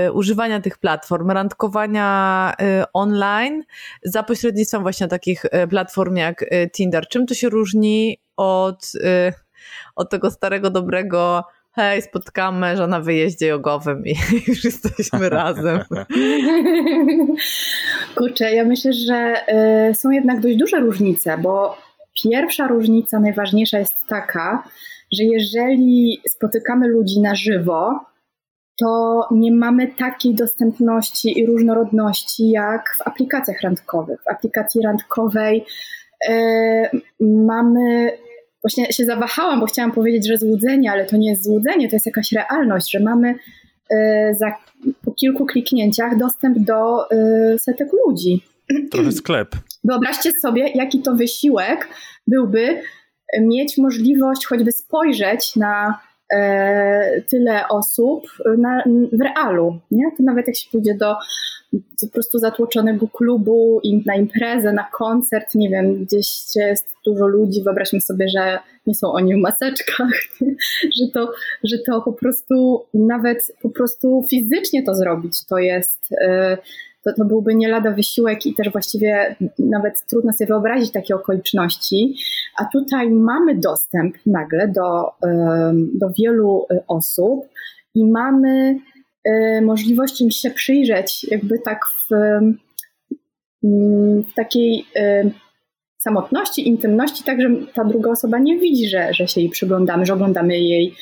y, 0.06 0.12
używania 0.12 0.60
tych 0.60 0.78
platform, 0.78 1.30
randkowania 1.30 2.52
y, 2.80 2.84
online 2.92 3.62
za 4.04 4.22
pośrednictwem 4.22 4.82
właśnie 4.82 5.08
takich 5.08 5.44
platform 5.70 6.16
jak 6.16 6.44
Tinder? 6.72 7.08
Czym 7.08 7.26
to 7.26 7.34
się 7.34 7.48
różni 7.48 8.18
od, 8.36 8.94
y, 8.94 9.32
od 9.96 10.10
tego 10.10 10.30
starego, 10.30 10.70
dobrego 10.70 11.44
hej, 11.76 12.02
spotkamy 12.02 12.58
męża 12.58 12.86
na 12.86 13.00
wyjeździe 13.00 13.46
jogowym 13.46 14.02
i 14.06 14.14
już 14.48 14.64
jesteśmy 14.64 15.28
razem. 15.28 15.80
Kurczę, 18.16 18.54
ja 18.54 18.64
myślę, 18.64 18.92
że 18.92 19.34
y, 19.90 19.94
są 19.94 20.10
jednak 20.10 20.40
dość 20.40 20.56
duże 20.56 20.80
różnice, 20.80 21.38
bo 21.38 21.76
pierwsza 22.22 22.66
różnica, 22.66 23.20
najważniejsza 23.20 23.78
jest 23.78 24.06
taka, 24.06 24.68
że 25.12 25.24
jeżeli 25.24 26.20
spotykamy 26.28 26.88
ludzi 26.88 27.20
na 27.20 27.34
żywo, 27.34 28.00
to 28.80 29.22
nie 29.30 29.52
mamy 29.52 29.88
takiej 29.88 30.34
dostępności 30.34 31.38
i 31.38 31.46
różnorodności 31.46 32.50
jak 32.50 32.96
w 32.98 33.08
aplikacjach 33.08 33.60
randkowych. 33.62 34.20
W 34.22 34.28
aplikacji 34.28 34.82
randkowej 34.82 35.64
e, 36.28 36.90
mamy 37.20 38.18
właśnie 38.62 38.92
się 38.92 39.04
zawahałam, 39.04 39.60
bo 39.60 39.66
chciałam 39.66 39.92
powiedzieć, 39.92 40.28
że 40.28 40.36
złudzenie, 40.36 40.92
ale 40.92 41.06
to 41.06 41.16
nie 41.16 41.30
jest 41.30 41.44
złudzenie, 41.44 41.88
to 41.88 41.96
jest 41.96 42.06
jakaś 42.06 42.32
realność, 42.32 42.90
że 42.90 43.00
mamy 43.00 43.34
e, 43.90 44.34
za, 44.34 44.46
po 45.04 45.12
kilku 45.12 45.46
kliknięciach 45.46 46.18
dostęp 46.18 46.58
do 46.58 47.10
e, 47.10 47.58
setek 47.58 47.88
ludzi. 48.06 48.44
Trochę 48.90 49.12
sklep. 49.12 49.48
Wyobraźcie 49.84 50.30
sobie, 50.42 50.68
jaki 50.74 51.02
to 51.02 51.14
wysiłek 51.14 51.88
byłby 52.26 52.80
mieć 53.40 53.78
możliwość 53.78 54.46
choćby 54.46 54.72
spojrzeć 54.72 55.56
na 55.56 56.00
e, 56.34 57.22
tyle 57.22 57.68
osób 57.68 58.26
na, 58.58 58.84
w 59.12 59.20
realu. 59.20 59.80
Nie? 59.90 60.04
To 60.16 60.22
nawet 60.22 60.46
jak 60.46 60.56
się 60.56 60.70
pójdzie 60.70 60.94
do 60.94 61.16
po 62.00 62.08
prostu 62.12 62.38
zatłoczonego 62.38 63.08
klubu, 63.08 63.80
na 64.06 64.14
imprezę, 64.16 64.72
na 64.72 64.84
koncert, 64.92 65.54
nie 65.54 65.70
wiem, 65.70 66.04
gdzieś 66.04 66.56
jest 66.56 66.96
dużo 67.04 67.26
ludzi, 67.26 67.62
wyobraźmy 67.62 68.00
sobie, 68.00 68.28
że 68.28 68.58
nie 68.86 68.94
są 68.94 69.12
oni 69.12 69.34
w 69.34 69.38
maseczkach, 69.38 70.10
że 71.00 71.08
to, 71.14 71.32
że 71.64 71.76
to 71.86 72.02
po 72.02 72.12
prostu 72.12 72.84
nawet 72.94 73.52
po 73.62 73.70
prostu 73.70 74.24
fizycznie 74.30 74.82
to 74.82 74.94
zrobić, 74.94 75.46
to 75.46 75.58
jest 75.58 76.08
e, 76.20 76.58
to, 77.04 77.12
to 77.12 77.24
byłby 77.24 77.54
nie 77.54 77.68
lada 77.68 77.90
wysiłek 77.90 78.46
i 78.46 78.54
też 78.54 78.70
właściwie 78.72 79.36
nawet 79.58 80.06
trudno 80.06 80.32
sobie 80.32 80.48
wyobrazić 80.48 80.92
takie 80.92 81.14
okoliczności. 81.14 82.16
A 82.58 82.64
tutaj 82.64 83.10
mamy 83.10 83.54
dostęp 83.54 84.16
nagle 84.26 84.68
do, 84.68 85.10
do 85.94 86.10
wielu 86.18 86.66
e, 86.70 86.84
osób 86.88 87.46
i 87.94 88.04
mamy 88.04 88.78
możliwość 89.62 90.20
im 90.20 90.30
się 90.30 90.50
przyjrzeć, 90.50 91.24
jakby 91.24 91.58
tak 91.58 91.86
w, 91.86 92.14
w 94.30 94.34
takiej 94.34 94.86
e, 94.96 95.30
samotności, 95.98 96.68
intymności, 96.68 97.24
tak, 97.24 97.40
że 97.40 97.48
ta 97.74 97.84
druga 97.84 98.10
osoba 98.10 98.38
nie 98.38 98.58
widzi, 98.58 98.88
że, 98.88 99.14
że 99.14 99.28
się 99.28 99.40
jej 99.40 99.50
przyglądamy, 99.50 100.06
że 100.06 100.14
oglądamy 100.14 100.58
jej 100.58 100.94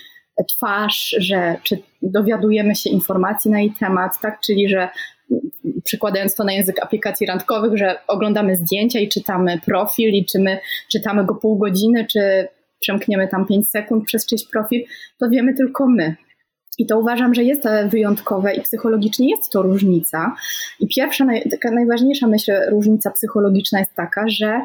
twarz, 0.57 1.17
że 1.19 1.57
czy 1.63 1.79
dowiadujemy 2.03 2.75
się 2.75 2.91
informacji 2.91 3.51
na 3.51 3.61
jej 3.61 3.73
temat, 3.81 4.21
tak, 4.21 4.41
czyli 4.41 4.69
że 4.69 4.89
przykładając 5.85 6.35
to 6.35 6.45
na 6.45 6.53
język 6.53 6.83
aplikacji 6.83 7.27
randkowych, 7.27 7.79
że 7.79 7.99
oglądamy 8.07 8.57
zdjęcia 8.57 9.01
i 9.01 9.09
czytamy 9.09 9.61
profil, 9.67 10.11
liczymy, 10.11 10.59
czytamy 10.93 11.25
go 11.25 11.35
pół 11.35 11.59
godziny, 11.59 12.07
czy 12.13 12.49
przemkniemy 12.81 13.29
tam 13.29 13.47
5 13.47 13.71
sekund 13.71 14.05
przez 14.05 14.27
czyjś 14.27 14.49
profil, 14.53 14.85
to 15.19 15.29
wiemy 15.31 15.55
tylko 15.55 15.87
my. 15.87 16.17
I 16.79 16.87
to 16.87 16.99
uważam, 16.99 17.35
że 17.35 17.45
jest 17.45 17.63
wyjątkowe 17.89 18.55
i 18.55 18.63
psychologicznie 18.63 19.31
jest 19.31 19.53
to 19.53 19.63
różnica. 19.63 20.35
I 20.81 20.87
pierwsza, 20.89 21.27
taka 21.51 21.71
najważniejsza 21.71 22.27
myśl, 22.27 22.53
różnica 22.71 23.11
psychologiczna 23.11 23.79
jest 23.79 23.95
taka, 23.95 24.25
że 24.29 24.61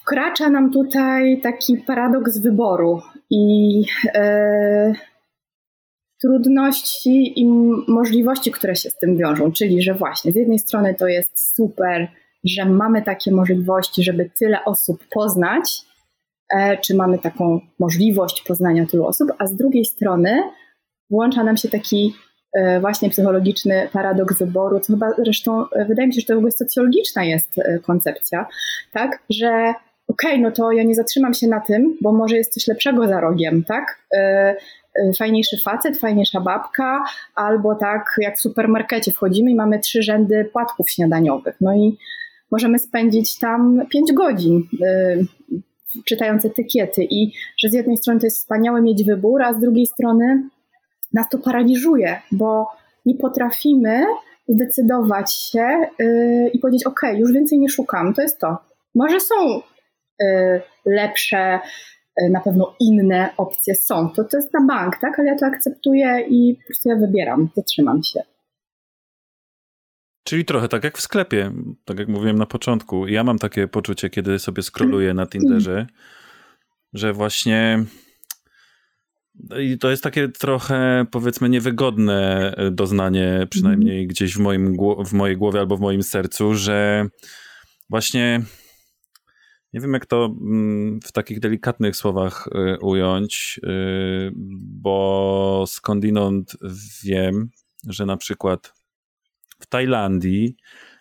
wkracza 0.00 0.50
nam 0.50 0.72
tutaj 0.72 1.40
taki 1.40 1.76
paradoks 1.76 2.38
wyboru 2.38 3.00
i 3.30 3.78
yy, 3.80 4.94
trudności 6.22 7.40
i 7.40 7.46
możliwości, 7.88 8.50
które 8.50 8.76
się 8.76 8.90
z 8.90 8.98
tym 8.98 9.16
wiążą. 9.16 9.52
Czyli, 9.52 9.82
że 9.82 9.94
właśnie 9.94 10.32
z 10.32 10.36
jednej 10.36 10.58
strony 10.58 10.94
to 10.94 11.08
jest 11.08 11.54
super, 11.56 12.08
że 12.44 12.64
mamy 12.64 13.02
takie 13.02 13.32
możliwości, 13.32 14.02
żeby 14.02 14.30
tyle 14.38 14.64
osób 14.64 15.04
poznać, 15.10 15.70
e, 15.70 15.91
czy 16.82 16.94
mamy 16.94 17.18
taką 17.18 17.60
możliwość 17.78 18.42
poznania 18.42 18.86
tylu 18.86 19.06
osób, 19.06 19.28
a 19.38 19.46
z 19.46 19.56
drugiej 19.56 19.84
strony 19.84 20.42
włącza 21.10 21.44
nam 21.44 21.56
się 21.56 21.68
taki 21.68 22.14
e, 22.52 22.80
właśnie 22.80 23.10
psychologiczny 23.10 23.88
paradoks 23.92 24.38
wyboru, 24.38 24.80
co 24.80 24.92
chyba 24.92 25.06
zresztą 25.18 25.64
e, 25.70 25.84
wydaje 25.84 26.08
mi 26.08 26.14
się, 26.14 26.20
że 26.20 26.26
to 26.26 26.34
w 26.34 26.36
ogóle 26.36 26.52
socjologiczna 26.52 27.24
jest 27.24 27.48
koncepcja, 27.82 28.46
tak, 28.92 29.22
że 29.30 29.74
okej, 30.08 30.30
okay, 30.30 30.40
no 30.40 30.50
to 30.50 30.72
ja 30.72 30.82
nie 30.82 30.94
zatrzymam 30.94 31.34
się 31.34 31.48
na 31.48 31.60
tym, 31.60 31.96
bo 32.00 32.12
może 32.12 32.36
jest 32.36 32.52
coś 32.52 32.66
lepszego 32.66 33.08
za 33.08 33.20
rogiem, 33.20 33.64
tak? 33.64 34.02
Fajniejszy 35.18 35.56
facet, 35.64 35.98
fajniejsza 35.98 36.40
babka, 36.40 37.04
albo 37.34 37.74
tak 37.74 38.14
jak 38.18 38.36
w 38.36 38.40
supermarkecie 38.40 39.12
wchodzimy 39.12 39.50
i 39.50 39.54
mamy 39.54 39.78
trzy 39.78 40.02
rzędy 40.02 40.44
płatków 40.52 40.90
śniadaniowych. 40.90 41.56
No 41.60 41.74
i 41.74 41.98
możemy 42.50 42.78
spędzić 42.78 43.38
tam 43.38 43.82
pięć 43.90 44.12
godzin 44.12 44.68
czytając 46.04 46.44
etykiety 46.44 47.04
i 47.10 47.32
że 47.58 47.68
z 47.68 47.74
jednej 47.74 47.96
strony 47.96 48.20
to 48.20 48.26
jest 48.26 48.38
wspaniałe 48.38 48.82
mieć 48.82 49.04
wybór, 49.04 49.42
a 49.42 49.54
z 49.54 49.60
drugiej 49.60 49.86
strony 49.86 50.42
nas 51.12 51.28
to 51.28 51.38
paraliżuje, 51.38 52.20
bo 52.32 52.66
nie 53.06 53.14
potrafimy 53.14 54.04
zdecydować 54.48 55.34
się 55.34 55.66
yy, 55.98 56.48
i 56.48 56.58
powiedzieć: 56.58 56.86
OK, 56.86 57.00
już 57.16 57.32
więcej 57.32 57.58
nie 57.58 57.68
szukam, 57.68 58.14
to 58.14 58.22
jest 58.22 58.38
to. 58.38 58.56
Może 58.94 59.20
są 59.20 59.34
yy, 60.20 60.62
lepsze 60.86 61.60
E, 62.16 62.30
na 62.30 62.40
pewno 62.40 62.74
inne 62.80 63.30
opcje 63.36 63.74
są. 63.74 64.10
To, 64.10 64.24
to 64.24 64.36
jest 64.36 64.54
na 64.54 64.66
bank, 64.66 64.96
tak? 65.00 65.18
Ale 65.18 65.28
ja 65.28 65.36
to 65.36 65.46
akceptuję 65.46 66.24
i 66.28 66.56
po 66.60 66.66
prostu 66.66 66.88
ja 66.88 66.96
wybieram, 66.96 67.48
zatrzymam 67.56 68.02
się. 68.02 68.22
Czyli 70.32 70.44
trochę 70.44 70.68
tak 70.68 70.84
jak 70.84 70.98
w 70.98 71.00
sklepie, 71.00 71.52
tak 71.84 71.98
jak 71.98 72.08
mówiłem 72.08 72.38
na 72.38 72.46
początku. 72.46 73.06
Ja 73.06 73.24
mam 73.24 73.38
takie 73.38 73.68
poczucie, 73.68 74.10
kiedy 74.10 74.38
sobie 74.38 74.62
scrolluję 74.62 75.14
na 75.14 75.26
Tinderze, 75.26 75.86
że 76.92 77.12
właśnie 77.12 77.84
i 79.60 79.78
to 79.78 79.90
jest 79.90 80.02
takie 80.02 80.28
trochę, 80.28 81.06
powiedzmy, 81.10 81.48
niewygodne 81.48 82.54
doznanie, 82.70 83.46
przynajmniej 83.50 83.96
mm. 83.96 84.08
gdzieś 84.08 84.34
w, 84.34 84.38
moim, 84.38 84.76
w 85.06 85.12
mojej 85.12 85.36
głowie 85.36 85.60
albo 85.60 85.76
w 85.76 85.80
moim 85.80 86.02
sercu, 86.02 86.54
że 86.54 87.06
właśnie 87.90 88.42
nie 89.72 89.80
wiem, 89.80 89.92
jak 89.92 90.06
to 90.06 90.24
mm, 90.40 91.00
w 91.04 91.12
takich 91.12 91.40
delikatnych 91.40 91.96
słowach 91.96 92.46
y, 92.46 92.78
ująć, 92.80 93.60
y, 93.64 94.32
bo 94.60 95.64
skądinąd 95.66 96.56
wiem, 97.04 97.50
że 97.88 98.06
na 98.06 98.16
przykład 98.16 98.81
w 99.62 99.66
Tajlandii, 99.66 100.56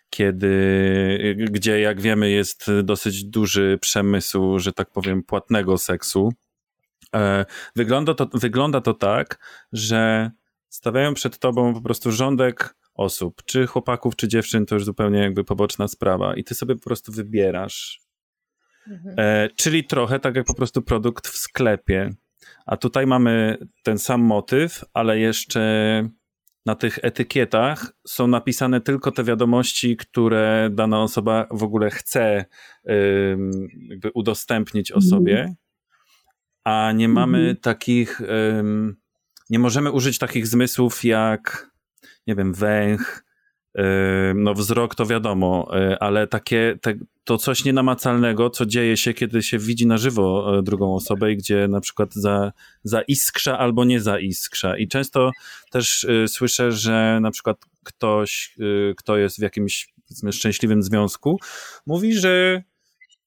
kiedy, 0.10 1.36
gdzie 1.52 1.80
jak 1.80 2.02
wiemy 2.02 2.30
jest 2.30 2.72
dosyć 2.84 3.24
duży 3.24 3.78
przemysł, 3.82 4.60
że 4.60 4.74
tak 4.74 4.92
powiem, 4.92 5.24
płatnego 5.24 5.78
seksu, 5.78 6.34
e, 7.16 7.46
wygląda 7.76 8.14
to, 8.14 8.30
wygląda 8.34 8.82
to 8.82 8.94
tak, 8.94 9.40
że 9.74 10.32
stawiają 10.70 11.14
przed 11.14 11.40
tobą 11.40 11.74
po 11.74 11.82
prostu 11.82 12.12
rządek 12.12 12.76
osób, 12.94 13.42
czy 13.46 13.68
chłopaków, 13.68 14.16
czy 14.16 14.28
dziewczyn, 14.28 14.66
to 14.66 14.76
już 14.76 14.86
zupełnie 14.86 15.20
jakby 15.20 15.44
poboczna 15.44 15.88
sprawa 15.88 16.36
i 16.36 16.44
ty 16.44 16.56
sobie 16.56 16.76
po 16.76 16.84
prostu 16.84 17.12
wybierasz 17.12 18.02
Mhm. 18.88 19.16
E, 19.18 19.50
czyli 19.56 19.84
trochę 19.84 20.20
tak 20.20 20.36
jak 20.36 20.46
po 20.46 20.54
prostu 20.54 20.82
produkt 20.82 21.28
w 21.28 21.38
sklepie. 21.38 22.10
A 22.66 22.78
tutaj 22.78 23.08
mamy 23.08 23.58
ten 23.84 23.98
sam 24.00 24.22
motyw, 24.22 24.84
ale 24.94 25.20
jeszcze 25.20 26.10
na 26.66 26.76
tych 26.76 27.00
etykietach 27.02 27.94
są 28.08 28.28
napisane 28.28 28.82
tylko 28.82 29.12
te 29.12 29.24
wiadomości, 29.24 29.98
które 29.98 30.70
dana 30.72 31.04
osoba 31.04 31.48
w 31.52 31.64
ogóle 31.64 31.90
chce 31.90 32.46
jakby 33.90 34.12
udostępnić 34.14 34.92
mhm. 34.92 35.08
osobie, 35.08 35.56
a 36.64 36.92
nie 36.92 37.10
mamy 37.10 37.38
mhm. 37.38 37.58
takich, 37.58 38.22
nie 39.50 39.60
możemy 39.60 39.92
użyć 39.92 40.18
takich 40.18 40.48
zmysłów 40.48 41.04
jak, 41.04 41.72
nie 42.28 42.36
wiem, 42.36 42.54
węch, 42.54 43.24
no 44.36 44.54
wzrok 44.54 44.96
to 44.96 45.06
wiadomo, 45.06 45.72
e, 45.80 46.04
ale 46.04 46.28
takie, 46.28 46.78
te, 46.82 46.94
to 47.24 47.38
coś 47.38 47.66
nienamacalnego, 47.66 48.50
co 48.50 48.66
dzieje 48.66 48.98
się, 48.98 49.14
kiedy 49.14 49.44
się 49.44 49.58
widzi 49.58 49.88
na 49.88 49.98
żywo 49.98 50.58
e, 50.58 50.64
drugą 50.64 50.96
osobę 50.96 51.32
i 51.32 51.38
gdzie 51.38 51.68
na 51.68 51.82
przykład 51.82 52.14
za, 52.14 52.52
zaiskrza 52.84 53.58
albo 53.58 53.86
nie 53.86 54.02
zaiskrza. 54.02 54.78
I 54.78 54.88
często 54.88 55.32
też 55.72 56.04
y, 56.04 56.26
słyszę, 56.28 56.72
że 56.72 57.20
na 57.22 57.32
przykład 57.32 57.58
ktoś, 57.84 58.56
y, 58.60 58.94
kto 58.98 59.18
jest 59.18 59.40
w 59.40 59.42
jakimś 59.42 59.94
szczęśliwym 60.32 60.84
związku, 60.84 61.40
mówi, 61.86 62.14
że 62.14 62.64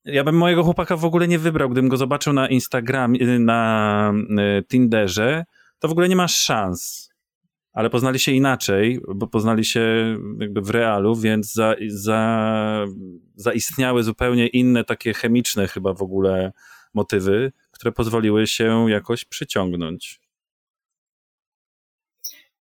ja 0.04 0.24
bym 0.24 0.36
mojego 0.36 0.64
chłopaka 0.64 0.96
w 0.96 1.04
ogóle 1.04 1.28
nie 1.28 1.38
wybrał, 1.38 1.68
gdybym 1.68 1.88
go 1.88 1.96
zobaczył 1.96 2.32
na 2.32 2.48
Instagramie, 2.48 3.38
na 3.38 4.12
Tinderze, 4.68 5.44
to 5.78 5.88
w 5.88 5.90
ogóle 5.90 6.08
nie 6.08 6.16
masz 6.16 6.36
szans 6.36 7.13
ale 7.74 7.90
poznali 7.90 8.18
się 8.18 8.32
inaczej, 8.32 9.00
bo 9.14 9.26
poznali 9.26 9.64
się 9.64 10.16
jakby 10.40 10.60
w 10.60 10.70
realu, 10.70 11.16
więc 11.16 11.52
za, 11.52 11.74
za, 11.88 12.84
zaistniały 13.36 14.02
zupełnie 14.02 14.46
inne 14.46 14.84
takie 14.84 15.14
chemiczne 15.14 15.68
chyba 15.68 15.94
w 15.94 16.02
ogóle 16.02 16.52
motywy, 16.94 17.52
które 17.70 17.92
pozwoliły 17.92 18.46
się 18.46 18.90
jakoś 18.90 19.24
przyciągnąć. 19.24 20.20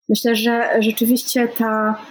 Myślę, 0.09 0.37
że 0.37 0.71
rzeczywiście 0.81 1.49
ta 1.49 2.03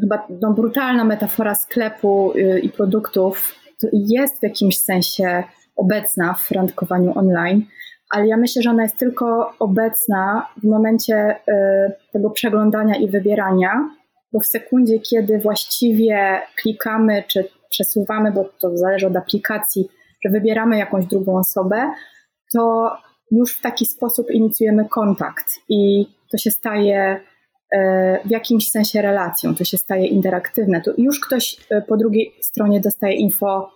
chyba 0.00 0.26
no, 0.40 0.52
brutalna 0.52 1.04
metafora 1.04 1.54
sklepu 1.54 2.32
y, 2.36 2.60
i 2.60 2.68
produktów 2.68 3.54
jest 3.92 4.40
w 4.40 4.42
jakimś 4.42 4.78
sensie 4.78 5.44
obecna 5.76 6.34
w 6.34 6.50
randkowaniu 6.50 7.18
online, 7.18 7.66
ale 8.10 8.26
ja 8.26 8.36
myślę, 8.36 8.62
że 8.62 8.70
ona 8.70 8.82
jest 8.82 8.98
tylko 8.98 9.52
obecna 9.58 10.48
w 10.62 10.64
momencie 10.64 11.36
tego 12.12 12.30
przeglądania 12.30 12.96
i 12.96 13.08
wybierania, 13.08 13.90
bo 14.32 14.40
w 14.40 14.46
sekundzie, 14.46 14.98
kiedy 14.98 15.38
właściwie 15.38 16.40
klikamy 16.56 17.24
czy 17.28 17.48
przesuwamy, 17.70 18.32
bo 18.32 18.44
to 18.60 18.76
zależy 18.76 19.06
od 19.06 19.16
aplikacji, 19.16 19.88
że 20.24 20.30
wybieramy 20.30 20.78
jakąś 20.78 21.06
drugą 21.06 21.38
osobę, 21.38 21.90
to 22.52 22.92
już 23.30 23.56
w 23.56 23.60
taki 23.60 23.86
sposób 23.86 24.30
inicjujemy 24.30 24.88
kontakt 24.88 25.46
i 25.68 26.06
to 26.30 26.38
się 26.38 26.50
staje 26.50 27.20
e, 27.76 28.18
w 28.24 28.30
jakimś 28.30 28.70
sensie 28.70 29.02
relacją, 29.02 29.54
to 29.54 29.64
się 29.64 29.76
staje 29.76 30.06
interaktywne. 30.06 30.80
To 30.80 30.92
już 30.98 31.20
ktoś 31.20 31.56
e, 31.70 31.82
po 31.82 31.96
drugiej 31.96 32.34
stronie 32.40 32.80
dostaje 32.80 33.14
info, 33.14 33.70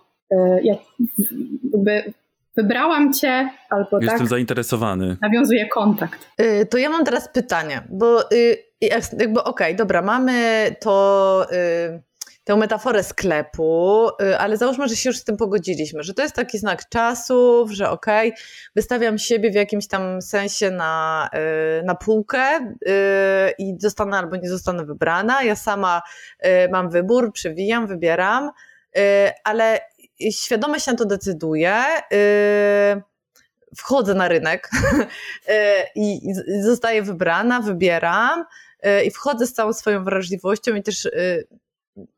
jakby 0.63 2.13
wybrałam 2.61 3.13
cię, 3.13 3.49
albo 3.69 3.99
Jestem 4.01 4.19
tak. 4.19 4.27
zainteresowany. 4.27 5.17
Nawiązuje 5.21 5.67
kontakt. 5.67 6.27
Y, 6.41 6.65
to 6.65 6.77
ja 6.77 6.89
mam 6.89 7.05
teraz 7.05 7.29
pytanie, 7.29 7.81
bo 7.89 8.31
y, 8.31 8.57
jakby 8.81 9.43
okej, 9.43 9.67
okay, 9.67 9.75
dobra, 9.75 10.01
mamy 10.01 10.75
to 10.79 11.45
y, 11.51 12.09
tę 12.43 12.55
metaforę 12.55 13.03
sklepu, 13.03 14.07
y, 14.21 14.37
ale 14.37 14.57
załóżmy, 14.57 14.87
że 14.87 14.95
się 14.95 15.09
już 15.09 15.17
z 15.17 15.23
tym 15.23 15.37
pogodziliśmy, 15.37 16.03
że 16.03 16.13
to 16.13 16.21
jest 16.21 16.35
taki 16.35 16.57
znak 16.57 16.89
czasów, 16.89 17.71
że 17.71 17.89
okej, 17.89 18.29
okay, 18.29 18.43
wystawiam 18.75 19.17
siebie 19.17 19.51
w 19.51 19.55
jakimś 19.55 19.87
tam 19.87 20.21
sensie 20.21 20.71
na, 20.71 21.29
y, 21.79 21.83
na 21.83 21.95
półkę 21.95 22.59
y, 22.59 22.69
i 23.59 23.75
zostanę 23.79 24.17
albo 24.17 24.35
nie 24.35 24.49
zostanę 24.49 24.85
wybrana. 24.85 25.43
Ja 25.43 25.55
sama 25.55 26.01
mam 26.71 26.89
wybór, 26.89 27.33
przewijam, 27.33 27.87
wybieram, 27.87 28.51
ale 29.43 29.79
świadomie 30.31 30.79
się 30.79 30.91
na 30.91 30.97
to 30.97 31.05
decyduję 31.05 31.83
wchodzę 33.77 34.13
na 34.13 34.27
rynek 34.27 34.69
i 35.95 36.33
zostaję 36.61 37.01
wybrana, 37.01 37.61
wybieram 37.61 38.45
i 39.05 39.11
wchodzę 39.11 39.47
z 39.47 39.53
całą 39.53 39.73
swoją 39.73 40.03
wrażliwością 40.03 40.75
i 40.75 40.83
też 40.83 41.07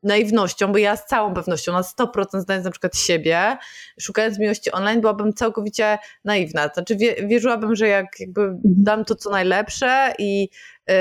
naiwnością, 0.02 0.72
bo 0.72 0.78
ja 0.78 0.96
z 0.96 1.06
całą 1.06 1.34
pewnością, 1.34 1.72
na 1.72 1.82
100% 1.82 2.40
znając 2.40 2.64
na 2.64 2.70
przykład 2.70 2.96
siebie, 2.96 3.56
szukając 4.00 4.38
miłości 4.38 4.72
online, 4.72 5.00
byłabym 5.00 5.32
całkowicie 5.32 5.98
naiwna. 6.24 6.68
Znaczy 6.74 6.96
wierzyłabym, 7.26 7.76
że 7.76 7.88
jak 7.88 8.20
jakby 8.20 8.40
mhm. 8.40 8.60
dam 8.64 9.04
to 9.04 9.14
co 9.14 9.30
najlepsze 9.30 10.12
i 10.18 10.48
yy, 10.88 10.94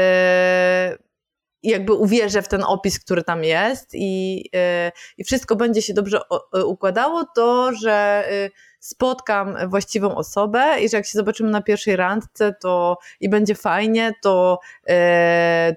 jakby 1.63 1.93
uwierzę 1.93 2.41
w 2.41 2.47
ten 2.47 2.63
opis, 2.63 2.99
który 2.99 3.23
tam 3.23 3.43
jest 3.43 3.89
i, 3.93 4.35
yy, 4.53 4.91
i 5.17 5.23
wszystko 5.23 5.55
będzie 5.55 5.81
się 5.81 5.93
dobrze 5.93 6.19
układało, 6.65 7.25
to 7.35 7.73
że 7.73 8.25
yy, 8.31 8.51
spotkam 8.79 9.57
właściwą 9.69 10.15
osobę 10.15 10.81
i 10.81 10.89
że 10.89 10.97
jak 10.97 11.05
się 11.05 11.17
zobaczymy 11.19 11.49
na 11.49 11.61
pierwszej 11.61 11.95
randce 11.95 12.55
to 12.61 12.97
i 13.19 13.29
będzie 13.29 13.55
fajnie, 13.55 14.13
to, 14.21 14.59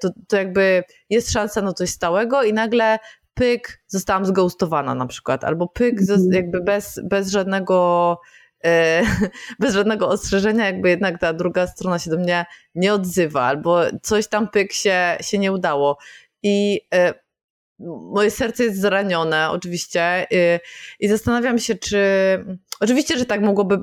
to, 0.00 0.08
to 0.28 0.36
jakby 0.36 0.84
jest 1.10 1.32
szansa 1.32 1.62
na 1.62 1.72
coś 1.72 1.90
stałego 1.90 2.42
i 2.42 2.52
nagle 2.52 2.98
pyk, 3.34 3.82
zostałam 3.86 4.26
zgoustowana 4.26 4.94
na 4.94 5.06
przykład, 5.06 5.44
albo 5.44 5.68
pyk 5.68 6.00
mm. 6.08 6.32
jakby 6.32 6.60
bez, 6.60 7.00
bez 7.04 7.30
żadnego 7.30 8.18
bez 9.60 9.74
żadnego 9.74 10.08
ostrzeżenia, 10.08 10.66
jakby 10.66 10.88
jednak 10.88 11.20
ta 11.20 11.32
druga 11.32 11.66
strona 11.66 11.98
się 11.98 12.10
do 12.10 12.18
mnie 12.18 12.44
nie 12.74 12.94
odzywa, 12.94 13.42
albo 13.42 13.80
coś 14.02 14.28
tam 14.28 14.48
pyk 14.48 14.72
się, 14.72 15.16
się 15.20 15.38
nie 15.38 15.52
udało. 15.52 15.98
I 16.42 16.80
e, 16.94 17.14
moje 18.12 18.30
serce 18.30 18.64
jest 18.64 18.80
zranione, 18.80 19.50
oczywiście, 19.50 20.26
i, 20.30 20.36
i 21.00 21.08
zastanawiam 21.08 21.58
się, 21.58 21.74
czy. 21.74 21.98
Oczywiście, 22.80 23.18
że 23.18 23.24
tak 23.24 23.40
mogłoby 23.40 23.78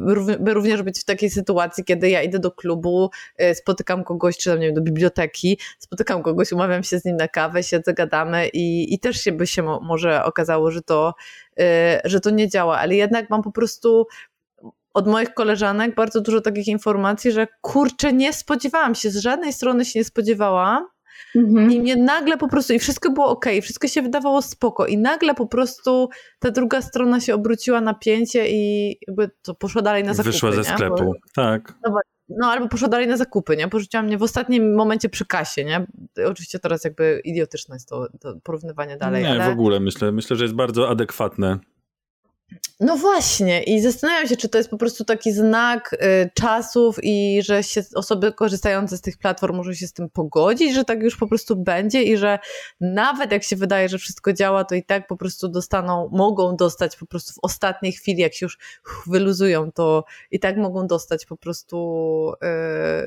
również 0.53 0.81
być 0.81 0.99
w 0.99 1.05
takiej 1.05 1.29
sytuacji, 1.29 1.83
kiedy 1.83 2.09
ja 2.09 2.21
idę 2.21 2.39
do 2.39 2.51
klubu, 2.51 3.09
spotykam 3.53 4.03
kogoś, 4.03 4.37
czy 4.37 4.49
tam, 4.49 4.59
nie 4.59 4.65
wiem, 4.65 4.75
do 4.75 4.81
biblioteki, 4.81 5.57
spotykam 5.79 6.23
kogoś, 6.23 6.51
umawiam 6.51 6.83
się 6.83 6.99
z 6.99 7.05
nim 7.05 7.17
na 7.17 7.27
kawę, 7.27 7.63
siedzę, 7.63 7.93
gadamy 7.93 8.47
i, 8.47 8.93
i 8.93 8.99
też 8.99 9.21
się 9.21 9.31
by 9.31 9.47
się 9.47 9.63
może 9.63 10.23
okazało, 10.23 10.71
że 10.71 10.81
to, 10.81 11.13
że 12.03 12.19
to 12.19 12.29
nie 12.29 12.49
działa, 12.49 12.79
ale 12.79 12.95
jednak 12.95 13.29
mam 13.29 13.41
po 13.41 13.51
prostu 13.51 14.07
od 14.93 15.07
moich 15.07 15.33
koleżanek 15.33 15.95
bardzo 15.95 16.21
dużo 16.21 16.41
takich 16.41 16.67
informacji, 16.67 17.31
że 17.31 17.47
kurczę, 17.61 18.13
nie 18.13 18.33
spodziewałam 18.33 18.95
się, 18.95 19.09
z 19.09 19.17
żadnej 19.17 19.53
strony 19.53 19.85
się 19.85 19.99
nie 19.99 20.05
spodziewałam, 20.05 20.85
Mhm. 21.35 21.71
I 21.71 21.79
mnie 21.79 21.95
nagle 21.95 22.37
po 22.37 22.47
prostu, 22.47 22.73
i 22.73 22.79
wszystko 22.79 23.11
było 23.11 23.27
ok, 23.27 23.45
wszystko 23.61 23.87
się 23.87 24.01
wydawało 24.01 24.41
spoko, 24.41 24.85
i 24.85 24.97
nagle 24.97 25.33
po 25.35 25.47
prostu 25.47 26.09
ta 26.39 26.51
druga 26.51 26.81
strona 26.81 27.19
się 27.19 27.35
obróciła 27.35 27.81
na 27.81 27.93
pięcie 27.93 28.49
i 28.49 28.89
jakby 29.07 29.29
to 29.41 29.55
poszła 29.55 29.81
dalej 29.81 30.03
na 30.03 30.13
zakupy. 30.13 30.31
Wyszła 30.31 30.51
ze 30.51 30.63
sklepu, 30.63 31.05
Bo, 31.05 31.13
tak. 31.35 31.73
No, 31.83 31.95
no, 32.29 32.47
albo 32.47 32.67
poszła 32.67 32.87
dalej 32.87 33.07
na 33.07 33.17
zakupy, 33.17 33.57
nie? 33.57 33.67
Porzuciła 33.67 34.03
mnie 34.03 34.17
w 34.17 34.23
ostatnim 34.23 34.75
momencie 34.75 35.09
przy 35.09 35.25
kasie, 35.25 35.63
nie? 35.63 35.85
Oczywiście 36.25 36.59
teraz 36.59 36.83
jakby 36.83 37.21
idiotyczne 37.23 37.75
jest 37.75 37.89
to, 37.89 38.07
to 38.19 38.35
porównywanie 38.43 38.97
dalej. 38.97 39.23
Nie, 39.23 39.29
ale... 39.29 39.45
w 39.45 39.53
ogóle 39.53 39.79
myślę, 39.79 40.11
myślę, 40.11 40.35
że 40.35 40.43
jest 40.43 40.55
bardzo 40.55 40.89
adekwatne 40.89 41.59
no 42.81 42.97
właśnie, 42.97 43.63
i 43.63 43.81
zastanawiam 43.81 44.27
się, 44.27 44.37
czy 44.37 44.49
to 44.49 44.57
jest 44.57 44.69
po 44.69 44.77
prostu 44.77 45.05
taki 45.05 45.31
znak 45.31 45.93
y, 45.93 46.29
czasów 46.33 46.97
i 47.03 47.41
że 47.43 47.63
się 47.63 47.83
osoby 47.95 48.33
korzystające 48.33 48.97
z 48.97 49.01
tych 49.01 49.17
platform 49.17 49.55
muszą 49.55 49.73
się 49.73 49.87
z 49.87 49.93
tym 49.93 50.09
pogodzić, 50.09 50.73
że 50.73 50.85
tak 50.85 51.03
już 51.03 51.17
po 51.17 51.27
prostu 51.27 51.55
będzie 51.55 52.03
i 52.03 52.17
że 52.17 52.39
nawet 52.79 53.31
jak 53.31 53.43
się 53.43 53.55
wydaje, 53.55 53.89
że 53.89 53.97
wszystko 53.97 54.33
działa, 54.33 54.63
to 54.63 54.75
i 54.75 54.83
tak 54.83 55.07
po 55.07 55.17
prostu 55.17 55.49
dostaną, 55.49 56.09
mogą 56.11 56.55
dostać 56.55 56.97
po 56.97 57.05
prostu 57.05 57.33
w 57.33 57.39
ostatniej 57.41 57.91
chwili, 57.91 58.21
jak 58.21 58.33
się 58.33 58.45
już 58.45 58.57
wyluzują, 59.07 59.71
to 59.71 60.05
i 60.31 60.39
tak 60.39 60.57
mogą 60.57 60.87
dostać 60.87 61.25
po 61.25 61.37
prostu 61.37 62.33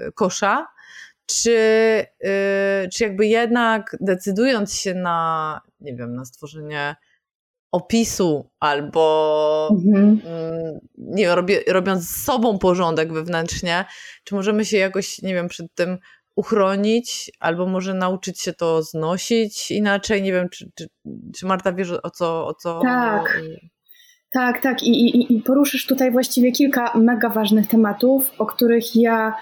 y, 0.09 0.13
kosza. 0.13 0.67
Czy, 1.27 1.51
y, 2.25 2.89
czy 2.89 3.05
jakby 3.05 3.27
jednak 3.27 3.97
decydując 4.01 4.75
się 4.75 4.95
na, 4.95 5.61
nie 5.81 5.95
wiem, 5.95 6.15
na 6.15 6.25
stworzenie 6.25 6.97
opisu 7.75 8.51
albo 8.61 9.69
mhm. 9.71 10.21
Mm, 10.27 10.79
nie 10.97 11.25
wiem, 11.25 11.33
robię, 11.33 11.61
robiąc 11.69 12.09
z 12.09 12.25
sobą 12.25 12.59
porządek 12.59 13.13
wewnętrznie, 13.13 13.85
czy 14.25 14.35
możemy 14.35 14.65
się 14.65 14.77
jakoś, 14.77 15.23
nie 15.23 15.35
wiem, 15.35 15.49
przed 15.49 15.75
tym 15.75 15.99
uchronić, 16.37 17.31
albo 17.41 17.67
może 17.67 17.95
nauczyć 17.95 18.41
się 18.41 18.53
to 18.53 18.83
znosić 18.83 19.71
inaczej, 19.71 20.23
nie 20.23 20.33
wiem, 20.33 20.49
czy, 20.49 20.71
czy, 20.75 20.87
czy 21.37 21.47
Marta 21.47 21.73
wiesz 21.73 21.91
o 22.03 22.11
co... 22.11 22.47
O 22.47 22.55
co 22.55 22.81
tak, 22.81 23.41
tak, 24.33 24.63
tak. 24.63 24.83
I, 24.83 24.91
i, 24.91 25.37
i 25.37 25.43
poruszysz 25.43 25.87
tutaj 25.87 26.11
właściwie 26.11 26.53
kilka 26.53 26.99
mega 26.99 27.29
ważnych 27.29 27.67
tematów, 27.67 28.31
o 28.39 28.47
których 28.47 28.97
ja 28.97 29.35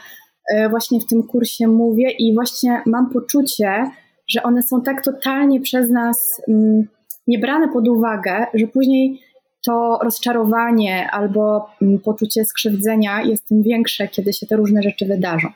e, 0.54 0.68
właśnie 0.68 1.00
w 1.00 1.06
tym 1.06 1.22
kursie 1.22 1.66
mówię 1.66 2.10
i 2.10 2.34
właśnie 2.34 2.82
mam 2.86 3.10
poczucie, 3.10 3.90
że 4.28 4.42
one 4.42 4.62
są 4.62 4.82
tak 4.82 5.04
totalnie 5.04 5.60
przez 5.60 5.90
nas 5.90 6.40
mm, 6.48 6.88
nie 7.26 7.38
brane 7.38 7.68
pod 7.68 7.88
uwagę, 7.88 8.46
że 8.54 8.66
później 8.66 9.20
to 9.66 9.98
rozczarowanie 10.02 11.10
albo 11.10 11.66
mm, 11.82 11.98
poczucie 11.98 12.44
skrzywdzenia 12.44 13.22
jest 13.22 13.48
tym 13.48 13.62
większe, 13.62 14.08
kiedy 14.08 14.32
się 14.32 14.46
te 14.46 14.56
różne 14.56 14.82
rzeczy 14.82 15.06
wydarzą. 15.06 15.48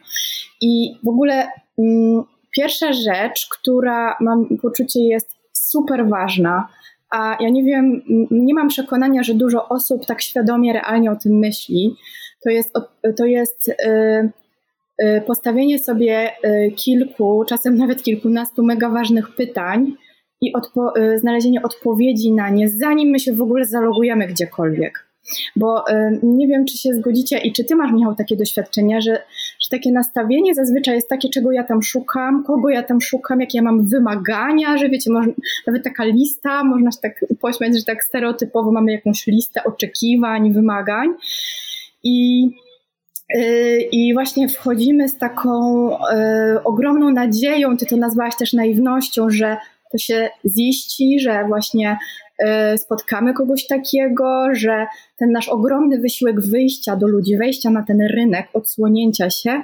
I 0.60 0.98
w 1.04 1.08
ogóle 1.08 1.48
mm, 1.78 2.24
pierwsza 2.56 2.92
rzecz, 2.92 3.48
która 3.50 4.16
mam 4.20 4.46
poczucie 4.62 5.00
jest 5.00 5.34
super 5.52 6.08
ważna, 6.08 6.68
a 7.10 7.36
ja 7.40 7.48
nie 7.48 7.64
wiem, 7.64 8.02
nie 8.30 8.54
mam 8.54 8.68
przekonania, 8.68 9.22
że 9.22 9.34
dużo 9.34 9.68
osób 9.68 10.06
tak 10.06 10.22
świadomie, 10.22 10.72
realnie 10.72 11.10
o 11.10 11.16
tym 11.16 11.38
myśli, 11.38 11.96
to 12.44 12.50
jest, 12.50 12.72
to 13.16 13.24
jest 13.24 13.68
yy, 13.68 14.30
yy, 14.98 15.20
postawienie 15.20 15.78
sobie 15.78 16.32
yy, 16.44 16.70
kilku, 16.70 17.44
czasem 17.48 17.76
nawet 17.76 18.02
kilkunastu 18.02 18.62
mega 18.62 18.88
ważnych 18.88 19.34
pytań, 19.34 19.92
i 20.40 20.52
odpo- 20.52 20.98
y, 20.98 21.18
znalezienie 21.18 21.62
odpowiedzi 21.62 22.32
na 22.32 22.50
nie, 22.50 22.68
zanim 22.68 23.08
my 23.08 23.18
się 23.18 23.32
w 23.32 23.42
ogóle 23.42 23.64
zalogujemy 23.64 24.26
gdziekolwiek. 24.26 25.06
Bo 25.56 25.90
y, 25.90 26.20
nie 26.22 26.46
wiem, 26.46 26.64
czy 26.64 26.78
się 26.78 26.94
zgodzicie 26.94 27.38
i 27.38 27.52
czy 27.52 27.64
ty 27.64 27.76
masz, 27.76 27.92
Michał, 27.92 28.14
takie 28.14 28.36
doświadczenia, 28.36 29.00
że, 29.00 29.12
że 29.60 29.68
takie 29.70 29.92
nastawienie 29.92 30.54
zazwyczaj 30.54 30.94
jest 30.94 31.08
takie, 31.08 31.28
czego 31.28 31.52
ja 31.52 31.64
tam 31.64 31.82
szukam, 31.82 32.44
kogo 32.44 32.68
ja 32.68 32.82
tam 32.82 33.00
szukam, 33.00 33.40
jakie 33.40 33.58
ja 33.58 33.62
mam 33.62 33.84
wymagania, 33.84 34.78
że 34.78 34.88
wiecie, 34.88 35.10
nawet 35.66 35.84
taka 35.84 36.04
lista, 36.04 36.64
można 36.64 36.90
się 36.90 36.98
tak 37.02 37.24
pośmiać, 37.40 37.78
że 37.78 37.84
tak 37.84 38.04
stereotypowo 38.04 38.72
mamy 38.72 38.92
jakąś 38.92 39.26
listę 39.26 39.64
oczekiwań, 39.64 40.52
wymagań. 40.52 41.08
I 42.02 42.48
y, 43.36 43.80
i 43.92 44.14
właśnie 44.14 44.48
wchodzimy 44.48 45.08
z 45.08 45.18
taką 45.18 45.90
y, 45.90 45.96
ogromną 46.64 47.10
nadzieją, 47.10 47.76
ty 47.76 47.86
to 47.86 47.96
nazwałaś 47.96 48.36
też 48.36 48.52
naiwnością, 48.52 49.30
że 49.30 49.56
to 49.92 49.98
się 49.98 50.28
ziści, 50.46 51.20
że 51.20 51.44
właśnie 51.48 51.98
e, 52.38 52.78
spotkamy 52.78 53.34
kogoś 53.34 53.66
takiego, 53.66 54.46
że 54.52 54.86
ten 55.18 55.32
nasz 55.32 55.48
ogromny 55.48 55.98
wysiłek 55.98 56.40
wyjścia 56.40 56.96
do 56.96 57.06
ludzi, 57.06 57.36
wejścia 57.36 57.70
na 57.70 57.82
ten 57.82 58.00
rynek, 58.00 58.46
odsłonięcia 58.52 59.30
się, 59.30 59.62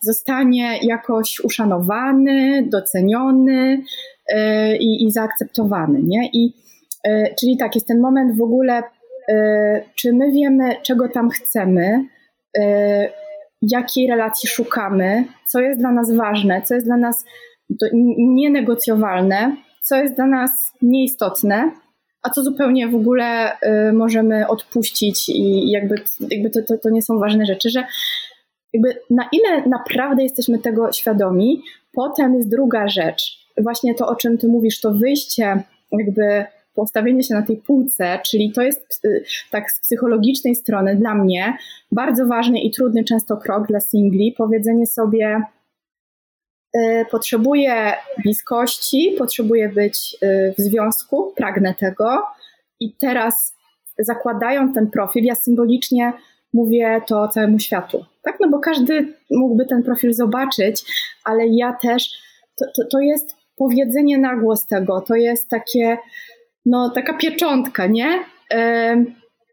zostanie 0.00 0.78
jakoś 0.82 1.40
uszanowany, 1.44 2.66
doceniony 2.68 3.82
e, 4.28 4.76
i, 4.76 5.04
i 5.04 5.10
zaakceptowany. 5.10 6.00
Nie? 6.02 6.30
I, 6.32 6.54
e, 7.04 7.34
czyli 7.40 7.56
tak, 7.56 7.74
jest 7.74 7.86
ten 7.86 8.00
moment 8.00 8.36
w 8.36 8.42
ogóle, 8.42 8.82
czy 9.94 10.12
my 10.12 10.32
wiemy, 10.32 10.76
czego 10.82 11.08
tam 11.08 11.30
chcemy, 11.30 12.04
jakiej 13.62 14.06
relacji 14.06 14.48
szukamy, 14.48 15.24
co 15.46 15.60
jest 15.60 15.80
dla 15.80 15.92
nas 15.92 16.12
ważne, 16.12 16.62
co 16.62 16.74
jest 16.74 16.86
dla 16.86 16.96
nas 16.96 17.24
nienegocjowalne, 18.18 19.56
co 19.82 19.96
jest 19.96 20.14
dla 20.14 20.26
nas 20.26 20.50
nieistotne, 20.82 21.70
a 22.22 22.30
co 22.30 22.42
zupełnie 22.42 22.88
w 22.88 22.94
ogóle 22.94 23.52
y, 23.52 23.92
możemy 23.92 24.48
odpuścić 24.48 25.28
i 25.28 25.70
jakby, 25.70 25.94
jakby 26.30 26.50
to, 26.50 26.62
to, 26.62 26.78
to 26.78 26.90
nie 26.90 27.02
są 27.02 27.18
ważne 27.18 27.46
rzeczy, 27.46 27.70
że 27.70 27.84
jakby 28.72 29.00
na 29.10 29.28
ile 29.32 29.68
naprawdę 29.68 30.22
jesteśmy 30.22 30.58
tego 30.58 30.92
świadomi, 30.92 31.62
potem 31.92 32.34
jest 32.34 32.48
druga 32.48 32.88
rzecz. 32.88 33.38
Właśnie 33.62 33.94
to, 33.94 34.08
o 34.08 34.16
czym 34.16 34.38
ty 34.38 34.48
mówisz, 34.48 34.80
to 34.80 34.94
wyjście, 34.94 35.62
jakby 35.92 36.44
postawienie 36.74 37.22
się 37.22 37.34
na 37.34 37.42
tej 37.42 37.56
półce, 37.56 38.18
czyli 38.26 38.52
to 38.52 38.62
jest 38.62 39.04
y, 39.04 39.24
tak 39.50 39.70
z 39.70 39.80
psychologicznej 39.80 40.54
strony 40.54 40.96
dla 40.96 41.14
mnie 41.14 41.56
bardzo 41.92 42.26
ważny 42.26 42.60
i 42.60 42.70
trudny 42.70 43.04
często 43.04 43.36
krok 43.36 43.66
dla 43.66 43.80
singli, 43.80 44.34
powiedzenie 44.38 44.86
sobie, 44.86 45.42
potrzebuję 47.10 47.92
bliskości, 48.22 49.14
potrzebuję 49.18 49.68
być 49.68 50.16
y, 50.22 50.54
w 50.58 50.60
związku, 50.60 51.32
pragnę 51.36 51.74
tego 51.74 52.22
i 52.80 52.92
teraz 52.92 53.56
zakładając 53.98 54.74
ten 54.74 54.90
profil, 54.90 55.24
ja 55.24 55.34
symbolicznie 55.34 56.12
mówię 56.52 57.00
to 57.06 57.28
całemu 57.28 57.58
światu. 57.58 58.04
Tak, 58.22 58.36
no 58.40 58.48
bo 58.48 58.58
każdy 58.58 59.14
mógłby 59.30 59.66
ten 59.66 59.82
profil 59.82 60.12
zobaczyć, 60.12 60.82
ale 61.24 61.46
ja 61.46 61.72
też, 61.72 62.10
to, 62.58 62.64
to, 62.76 62.88
to 62.92 63.00
jest 63.00 63.36
powiedzenie 63.56 64.18
na 64.18 64.36
głos 64.36 64.66
tego, 64.66 65.00
to 65.00 65.14
jest 65.14 65.48
takie 65.48 65.98
no 66.66 66.90
taka 66.90 67.14
pieczątka, 67.14 67.86
nie? 67.86 68.24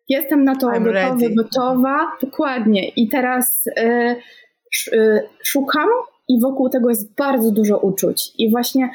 Jestem 0.10 0.44
na 0.44 0.56
to 0.56 0.68
I'm 0.68 0.84
gotowy, 0.84 1.36
gotowa, 1.36 2.12
dokładnie. 2.22 2.90
I 2.90 3.10
teraz 3.10 3.64
e, 3.78 4.16
e, 4.94 5.22
szukam 5.44 5.88
i 6.30 6.40
wokół 6.42 6.70
tego 6.70 6.90
jest 6.90 7.16
bardzo 7.16 7.52
dużo 7.52 7.78
uczuć. 7.78 8.32
I 8.38 8.52
właśnie 8.52 8.90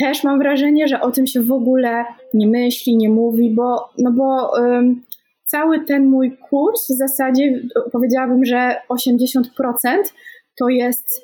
też 0.00 0.24
mam 0.24 0.38
wrażenie, 0.38 0.88
że 0.88 1.00
o 1.00 1.10
tym 1.10 1.26
się 1.26 1.42
w 1.42 1.52
ogóle 1.52 2.04
nie 2.34 2.46
myśli, 2.46 2.96
nie 2.96 3.08
mówi, 3.08 3.54
bo, 3.54 3.88
no 3.98 4.12
bo 4.12 4.50
um, 4.52 5.02
cały 5.44 5.84
ten 5.84 6.06
mój 6.06 6.36
kurs 6.36 6.86
w 6.90 6.98
zasadzie 6.98 7.60
powiedziałabym, 7.92 8.44
że 8.44 8.76
80% 8.90 9.42
to 10.58 10.68
jest 10.68 11.22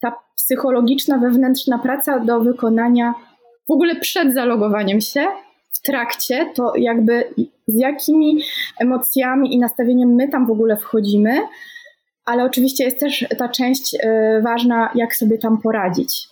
ta 0.00 0.12
psychologiczna, 0.36 1.18
wewnętrzna 1.18 1.78
praca 1.78 2.18
do 2.18 2.40
wykonania 2.40 3.14
w 3.68 3.72
ogóle 3.72 3.96
przed 3.96 4.34
zalogowaniem 4.34 5.00
się, 5.00 5.26
w 5.72 5.82
trakcie, 5.82 6.46
to 6.54 6.72
jakby 6.76 7.34
z 7.66 7.78
jakimi 7.78 8.42
emocjami 8.80 9.54
i 9.54 9.58
nastawieniem 9.58 10.14
my 10.14 10.28
tam 10.28 10.46
w 10.46 10.50
ogóle 10.50 10.76
wchodzimy, 10.76 11.38
ale 12.30 12.44
oczywiście 12.44 12.84
jest 12.84 13.00
też 13.00 13.24
ta 13.38 13.48
część 13.48 13.94
y, 13.94 13.98
ważna, 14.42 14.90
jak 14.94 15.16
sobie 15.16 15.38
tam 15.38 15.60
poradzić. 15.62 16.28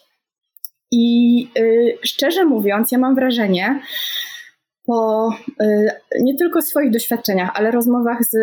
I 0.93 1.49
y, 1.59 1.99
szczerze 2.03 2.45
mówiąc, 2.45 2.93
ja 2.93 2.99
mam 2.99 3.15
wrażenie, 3.15 3.81
po 4.87 5.31
y, 5.63 5.91
nie 6.21 6.37
tylko 6.37 6.63
swoich 6.63 6.91
doświadczeniach, 6.91 7.51
ale 7.55 7.71
rozmowach 7.71 8.19
z 8.25 8.37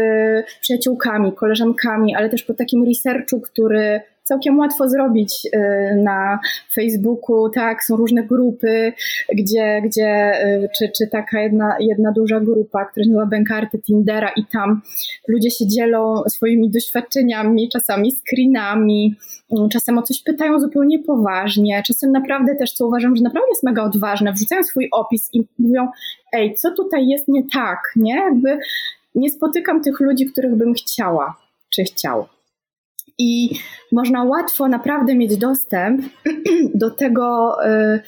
przyjaciółkami, 0.61 1.33
koleżankami, 1.33 2.15
ale 2.15 2.29
też 2.29 2.43
po 2.43 2.53
takim 2.53 2.85
researchu, 2.85 3.41
który 3.41 4.01
całkiem 4.25 4.59
łatwo 4.59 4.89
zrobić 4.89 5.33
y, 5.45 5.59
na 6.03 6.39
Facebooku, 6.73 7.49
tak, 7.49 7.83
są 7.83 7.95
różne 7.95 8.23
grupy, 8.23 8.93
gdzie, 9.33 9.81
gdzie 9.85 10.41
y, 10.45 10.69
czy, 10.77 10.91
czy 10.97 11.07
taka 11.07 11.41
jedna, 11.41 11.75
jedna 11.79 12.11
duża 12.11 12.39
grupa, 12.39 12.85
która 12.85 13.03
się 13.03 13.09
nazywa 13.09 13.29
Bękarty 13.29 13.79
Tindera 13.79 14.29
i 14.37 14.45
tam 14.45 14.81
ludzie 15.27 15.51
się 15.51 15.67
dzielą 15.67 16.23
swoimi 16.27 16.69
doświadczeniami, 16.69 17.69
czasami 17.69 18.11
screenami, 18.11 19.15
mm, 19.51 19.69
czasem 19.69 19.97
o 19.97 20.01
coś 20.01 20.23
pytają 20.23 20.59
zupełnie 20.59 20.99
poważnie, 20.99 21.83
czasem 21.87 22.11
naprawdę 22.11 22.55
też, 22.55 22.73
co 22.73 22.87
uważam, 22.87 23.15
że 23.15 23.23
naprawdę 23.23 23.49
jest 23.49 23.63
mega 23.63 23.83
odważne, 23.83 24.33
wrzucają 24.33 24.63
swój 24.63 24.89
opis 24.91 25.29
i 25.33 25.43
mówią, 25.59 25.87
ej, 26.33 26.55
co 26.55 26.71
tutaj 26.71 27.07
jest 27.07 27.27
nie 27.27 27.43
tak, 27.53 27.79
nie? 27.95 28.15
Jakby 28.15 28.57
nie 29.15 29.29
spotykam 29.29 29.83
tych 29.83 29.99
ludzi, 29.99 30.25
których 30.25 30.55
bym 30.55 30.73
chciała, 30.73 31.37
czy 31.69 31.83
chciał 31.83 32.34
i 33.19 33.49
można 33.91 34.23
łatwo 34.23 34.67
naprawdę 34.67 35.15
mieć 35.15 35.37
dostęp 35.37 36.01
do 36.73 36.91
tego, 36.91 37.55
y, 37.65 37.99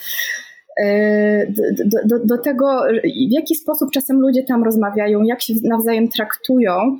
y, 0.85 1.53
do, 1.85 1.97
do, 2.05 2.25
do, 2.25 2.37
tego, 2.37 2.83
w 3.29 3.31
jaki 3.31 3.55
sposób 3.55 3.91
czasem 3.91 4.21
ludzie 4.21 4.43
tam 4.43 4.63
rozmawiają, 4.63 5.23
jak 5.23 5.41
się 5.41 5.53
nawzajem 5.63 6.09
traktują. 6.09 6.99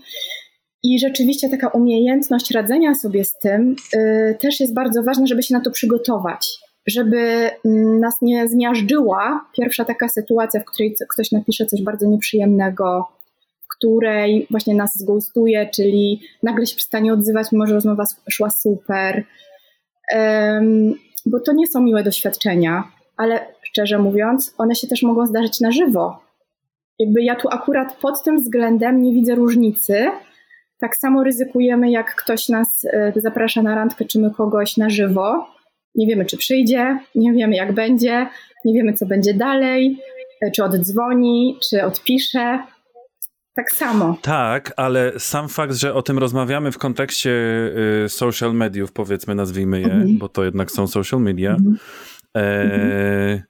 I 0.84 1.00
rzeczywiście 1.00 1.50
taka 1.50 1.68
umiejętność 1.68 2.52
radzenia 2.52 2.96
sobie 2.96 3.26
z 3.26 3.40
tym 3.40 3.76
y, 3.96 4.38
też 4.40 4.60
jest 4.60 4.74
bardzo 4.74 5.04
ważna, 5.04 5.28
żeby 5.28 5.44
się 5.44 5.54
na 5.54 5.62
to 5.62 5.72
przygotować. 5.72 6.48
Żeby 6.88 7.50
mm, 7.66 8.00
nas 8.00 8.16
nie 8.22 8.48
zmiażdżyła 8.48 9.46
pierwsza 9.58 9.86
taka 9.86 10.10
sytuacja, 10.10 10.60
w 10.60 10.66
której 10.66 10.96
ktoś 11.14 11.32
napisze 11.32 11.66
coś 11.66 11.84
bardzo 11.84 12.08
nieprzyjemnego, 12.08 13.17
której 13.78 14.48
właśnie 14.52 14.76
nas 14.76 15.00
zgustuje, 15.00 15.70
czyli 15.76 16.22
nagle 16.44 16.66
się 16.66 16.76
przestanie 16.76 17.14
odzywać, 17.14 17.52
mimo 17.52 17.68
że 17.68 17.74
rozmowa 17.74 18.04
szła 18.30 18.50
super. 18.50 19.24
Um, 20.16 20.94
bo 21.26 21.40
to 21.40 21.54
nie 21.54 21.68
są 21.68 21.82
miłe 21.82 22.04
doświadczenia, 22.04 22.84
ale 23.18 23.40
szczerze 23.64 24.00
mówiąc, 24.00 24.56
one 24.58 24.76
się 24.76 24.88
też 24.88 25.04
mogą 25.04 25.26
zdarzyć 25.26 25.60
na 25.60 25.72
żywo. 25.72 26.20
Jakby 27.00 27.24
ja 27.24 27.36
tu 27.36 27.48
akurat 27.52 27.98
pod 27.98 28.24
tym 28.24 28.38
względem 28.38 29.02
nie 29.02 29.14
widzę 29.14 29.36
różnicy. 29.36 30.06
Tak 30.80 30.98
samo 30.98 31.24
ryzykujemy, 31.24 31.92
jak 31.92 32.16
ktoś 32.16 32.50
nas 32.50 32.86
e, 32.86 33.14
zaprasza 33.16 33.62
na 33.62 33.76
randkę, 33.76 34.06
czy 34.06 34.20
my 34.20 34.32
kogoś 34.32 34.78
na 34.78 34.90
żywo. 34.90 35.48
Nie 35.96 36.08
wiemy, 36.08 36.26
czy 36.26 36.38
przyjdzie, 36.38 37.00
nie 37.16 37.34
wiemy, 37.34 37.56
jak 37.56 37.74
będzie, 37.74 38.28
nie 38.66 38.74
wiemy, 38.74 38.94
co 38.94 39.06
będzie 39.06 39.34
dalej, 39.34 40.00
e, 40.42 40.52
czy 40.52 40.64
oddzwoni, 40.64 41.58
czy 41.70 41.84
odpisze 41.84 42.60
tak 43.58 43.72
samo. 43.72 44.18
Tak, 44.22 44.74
ale 44.78 45.20
sam 45.20 45.50
fakt, 45.50 45.74
że 45.74 45.94
o 45.94 46.02
tym 46.02 46.18
rozmawiamy 46.18 46.72
w 46.72 46.78
kontekście 46.78 47.32
y, 48.06 48.10
social 48.10 48.54
mediów, 48.54 48.92
powiedzmy, 48.92 49.36
nazwijmy 49.36 49.82
je, 49.82 49.92
mhm. 49.92 50.18
bo 50.18 50.30
to 50.30 50.44
jednak 50.44 50.72
są 50.72 50.88
social 50.88 51.22
media, 51.22 51.52
mhm. 51.52 51.78
e, 52.38 53.44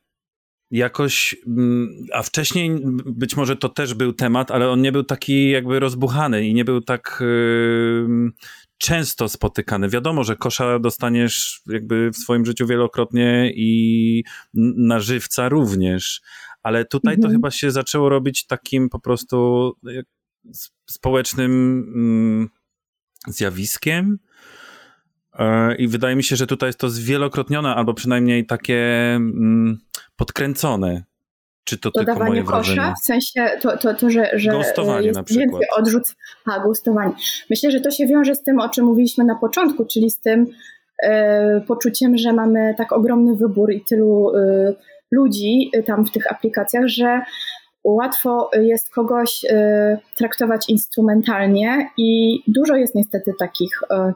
jakoś, 0.71 1.35
mm, 1.47 2.05
a 2.13 2.23
wcześniej 2.23 2.71
być 3.05 3.37
może 3.37 3.55
to 3.55 3.69
też 3.69 3.93
był 3.93 4.13
temat, 4.13 4.51
ale 4.51 4.69
on 4.69 4.81
nie 4.81 4.91
był 4.91 5.03
taki 5.03 5.49
jakby 5.49 5.79
rozbuchany 5.79 6.47
i 6.47 6.53
nie 6.53 6.65
był 6.65 6.81
tak 6.81 7.19
y, 7.21 8.07
często 8.77 9.29
spotykany. 9.29 9.89
Wiadomo, 9.89 10.23
że 10.23 10.35
kosza 10.35 10.79
dostaniesz 10.79 11.61
jakby 11.67 12.11
w 12.11 12.17
swoim 12.17 12.45
życiu 12.45 12.67
wielokrotnie 12.67 13.51
i 13.55 14.23
na 14.77 14.99
żywca 14.99 15.49
również, 15.49 16.21
ale 16.67 16.85
tutaj 16.85 17.13
mhm. 17.13 17.29
to 17.29 17.35
chyba 17.35 17.51
się 17.51 17.71
zaczęło 17.71 18.09
robić 18.09 18.45
takim 18.45 18.89
po 18.89 18.99
prostu 18.99 19.71
społecznym 20.89 21.51
mm, 21.95 22.49
zjawiskiem. 23.27 24.19
E, 25.39 25.75
I 25.75 25.87
wydaje 25.87 26.15
mi 26.15 26.23
się, 26.23 26.35
że 26.35 26.47
tutaj 26.47 26.69
jest 26.69 26.79
to 26.79 26.89
zwielokrotnione, 26.89 27.75
albo 27.75 27.93
przynajmniej 27.93 28.45
takie 28.45 28.79
mm, 29.15 29.77
podkręcone. 30.15 31.03
Czy 31.63 31.77
to 31.77 31.91
Dodawanie 31.91 32.17
tylko 32.17 32.29
moje 32.29 32.43
kosza, 32.43 32.73
wrażenie? 32.73 32.93
w 33.01 33.05
sensie 33.05 33.59
to, 33.61 33.77
to, 33.77 33.93
to 33.93 34.09
że, 34.09 34.29
że 34.33 34.51
ghostowanie 34.51 35.05
jest 35.07 35.17
na 35.17 35.23
przykład. 35.23 35.49
więcej 35.49 35.67
odrzuc... 35.77 36.15
A, 36.45 36.59
ghostowanie. 36.59 37.13
Myślę, 37.49 37.71
że 37.71 37.79
to 37.79 37.91
się 37.91 38.07
wiąże 38.07 38.35
z 38.35 38.43
tym, 38.43 38.59
o 38.59 38.69
czym 38.69 38.85
mówiliśmy 38.85 39.23
na 39.23 39.35
początku, 39.35 39.85
czyli 39.85 40.09
z 40.09 40.19
tym 40.19 40.45
e, 41.03 41.61
poczuciem, 41.67 42.17
że 42.17 42.33
mamy 42.33 42.75
tak 42.77 42.91
ogromny 42.91 43.35
wybór 43.35 43.71
i 43.71 43.81
tylu 43.81 44.35
e, 44.35 44.73
ludzi 45.11 45.71
y, 45.75 45.83
tam 45.83 46.05
w 46.05 46.11
tych 46.11 46.31
aplikacjach, 46.31 46.87
że 46.87 47.21
łatwo 47.83 48.49
jest 48.61 48.93
kogoś 48.93 49.43
y, 49.43 49.47
traktować 50.15 50.69
instrumentalnie 50.69 51.89
i 51.97 52.39
dużo 52.47 52.75
jest 52.75 52.95
niestety 52.95 53.33
takich 53.39 53.81
y, 53.83 54.13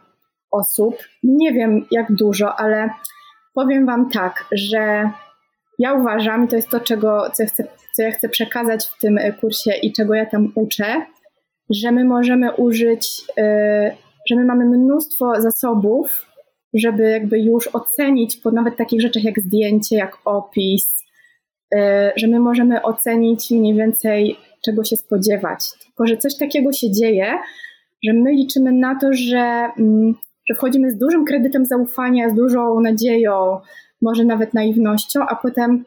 osób. 0.52 0.96
Nie 1.24 1.54
wiem 1.54 1.86
jak 1.92 2.12
dużo, 2.12 2.60
ale 2.60 2.90
powiem 3.54 3.86
Wam 3.86 4.10
tak, 4.10 4.46
że 4.52 5.12
ja 5.80 5.94
uważam, 5.94 6.46
i 6.46 6.48
to 6.48 6.56
jest 6.56 6.70
to, 6.70 6.80
czego, 6.80 7.30
co, 7.34 7.46
chcę, 7.46 7.64
co 7.96 8.02
ja 8.02 8.12
chcę 8.12 8.30
przekazać 8.30 8.86
w 8.88 8.98
tym 8.98 9.20
kursie 9.42 9.72
i 9.82 9.94
czego 9.94 10.14
ja 10.14 10.26
tam 10.26 10.52
uczę, 10.56 11.06
że 11.70 11.92
my 11.92 12.06
możemy 12.06 12.56
użyć, 12.56 13.22
że 14.30 14.36
my 14.36 14.46
mamy 14.46 14.66
mnóstwo 14.66 15.42
zasobów 15.42 16.31
żeby 16.74 17.10
jakby 17.10 17.40
już 17.40 17.68
ocenić 17.68 18.38
po 18.38 18.52
nawet 18.52 18.78
takich 18.78 19.02
rzeczach 19.02 19.24
jak 19.24 19.40
zdjęcie, 19.40 19.96
jak 19.96 20.18
opis, 20.26 21.04
y, 21.76 21.78
że 22.16 22.28
my 22.28 22.40
możemy 22.40 22.82
ocenić 22.82 23.52
mniej 23.52 23.76
więcej 23.76 24.38
czego 24.66 24.84
się 24.84 24.98
spodziewać. 24.98 25.60
Tylko, 25.86 26.08
że 26.08 26.18
coś 26.18 26.38
takiego 26.38 26.74
się 26.74 26.92
dzieje, 26.92 27.34
że 28.08 28.14
my 28.14 28.32
liczymy 28.32 28.72
na 28.72 29.00
to, 29.00 29.08
że, 29.14 29.70
mm, 29.80 30.16
że 30.50 30.56
wchodzimy 30.56 30.92
z 30.92 30.98
dużym 30.98 31.26
kredytem 31.26 31.66
zaufania, 31.66 32.30
z 32.30 32.36
dużą 32.36 32.80
nadzieją, 32.80 33.60
może 34.02 34.26
nawet 34.26 34.54
naiwnością, 34.54 35.22
a 35.28 35.36
potem 35.36 35.86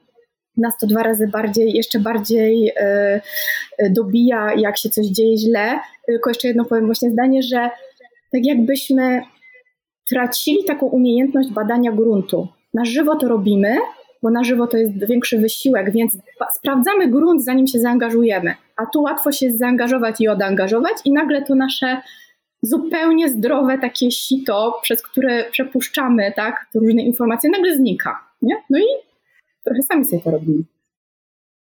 nas 0.57 0.79
to 0.79 0.87
dwa 0.87 1.03
razy 1.03 1.29
bardziej, 1.29 1.73
jeszcze 1.73 2.01
bardziej 2.01 2.69
y, 2.69 2.73
y, 3.83 3.91
dobija, 3.91 4.55
jak 4.55 4.79
się 4.79 4.89
coś 4.89 5.07
dzieje 5.07 5.39
źle. 5.39 5.79
Tylko 6.07 6.31
jeszcze 6.31 6.49
jedno 6.49 6.65
powiem 6.65 6.87
właśnie 6.87 7.11
zdanie, 7.11 7.43
że 7.43 7.71
tak 8.33 8.45
jakbyśmy 8.45 9.23
tracili 10.09 10.65
taką 10.65 10.87
umiejętność 10.87 11.51
badania 11.51 11.93
gruntu. 11.93 12.49
Na 12.75 12.85
żywo 12.85 13.17
to 13.17 13.29
robimy, 13.29 13.77
bo 14.23 14.31
na 14.31 14.45
żywo 14.45 14.67
to 14.67 14.77
jest 14.77 15.07
większy 15.07 15.39
wysiłek, 15.39 15.93
więc 15.93 16.17
sprawdzamy 16.55 17.09
grunt, 17.09 17.45
zanim 17.45 17.67
się 17.67 17.79
zaangażujemy. 17.79 18.55
A 18.77 18.87
tu 18.87 19.03
łatwo 19.03 19.33
się 19.33 19.51
zaangażować 19.51 20.21
i 20.21 20.29
odangażować, 20.29 20.93
i 21.05 21.13
nagle 21.13 21.43
to 21.43 21.55
nasze 21.55 22.01
zupełnie 22.63 23.29
zdrowe 23.29 23.79
takie 23.79 24.11
sito, 24.11 24.79
przez 24.83 25.03
które 25.03 25.45
przepuszczamy 25.51 26.33
tak, 26.37 26.67
różne 26.75 27.03
informacje, 27.03 27.51
nagle 27.51 27.77
znika. 27.77 28.21
Nie? 28.43 28.55
No 28.71 28.79
i 28.79 28.87
trochę 29.65 29.83
sami 29.83 30.05
sobie 30.05 30.23
to 30.23 30.31
robimy. 30.31 30.65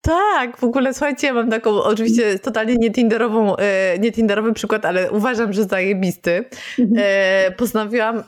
Tak, 0.04 0.56
w 0.56 0.64
ogóle 0.64 0.94
słuchajcie, 0.94 1.26
ja 1.26 1.34
mam 1.34 1.50
taką 1.50 1.70
oczywiście 1.70 2.38
totalnie 2.38 2.74
nie 2.74 2.90
tinderową, 2.90 3.56
e, 3.56 3.98
nie 3.98 4.12
tinderowy 4.12 4.52
przykład, 4.52 4.84
ale 4.84 5.10
uważam, 5.10 5.52
że 5.52 5.64
zajebisty. 5.64 6.44
Mhm. 6.78 7.06
E, 7.06 7.52
postanowiłam 7.52 8.24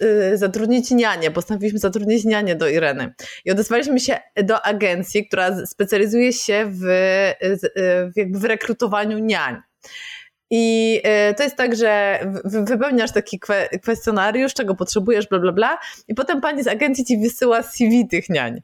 e, 0.00 0.36
zatrudnić 0.36 0.90
nianię, 0.90 1.30
postanowiliśmy 1.30 1.78
zatrudnić 1.78 2.24
nianię 2.24 2.56
do 2.56 2.68
Ireny. 2.68 3.14
I 3.44 3.50
odezwaliśmy 3.50 4.00
się 4.00 4.18
do 4.44 4.66
agencji, 4.66 5.26
która 5.26 5.66
specjalizuje 5.66 6.32
się 6.32 6.64
w, 6.66 6.80
w, 7.40 8.16
jakby 8.16 8.38
w 8.38 8.44
rekrutowaniu 8.44 9.18
niań. 9.18 9.56
I 10.50 11.02
to 11.36 11.42
jest 11.42 11.56
tak, 11.56 11.76
że 11.76 12.20
wypełniasz 12.44 13.12
taki 13.12 13.40
kwestionariusz, 13.82 14.54
czego 14.54 14.74
potrzebujesz, 14.74 15.28
bla, 15.28 15.38
bla, 15.38 15.52
bla, 15.52 15.78
i 16.08 16.14
potem 16.14 16.40
pani 16.40 16.62
z 16.62 16.66
agencji 16.66 17.04
ci 17.04 17.18
wysyła 17.18 17.62
CV 17.62 18.08
tych 18.08 18.28
niań. 18.28 18.60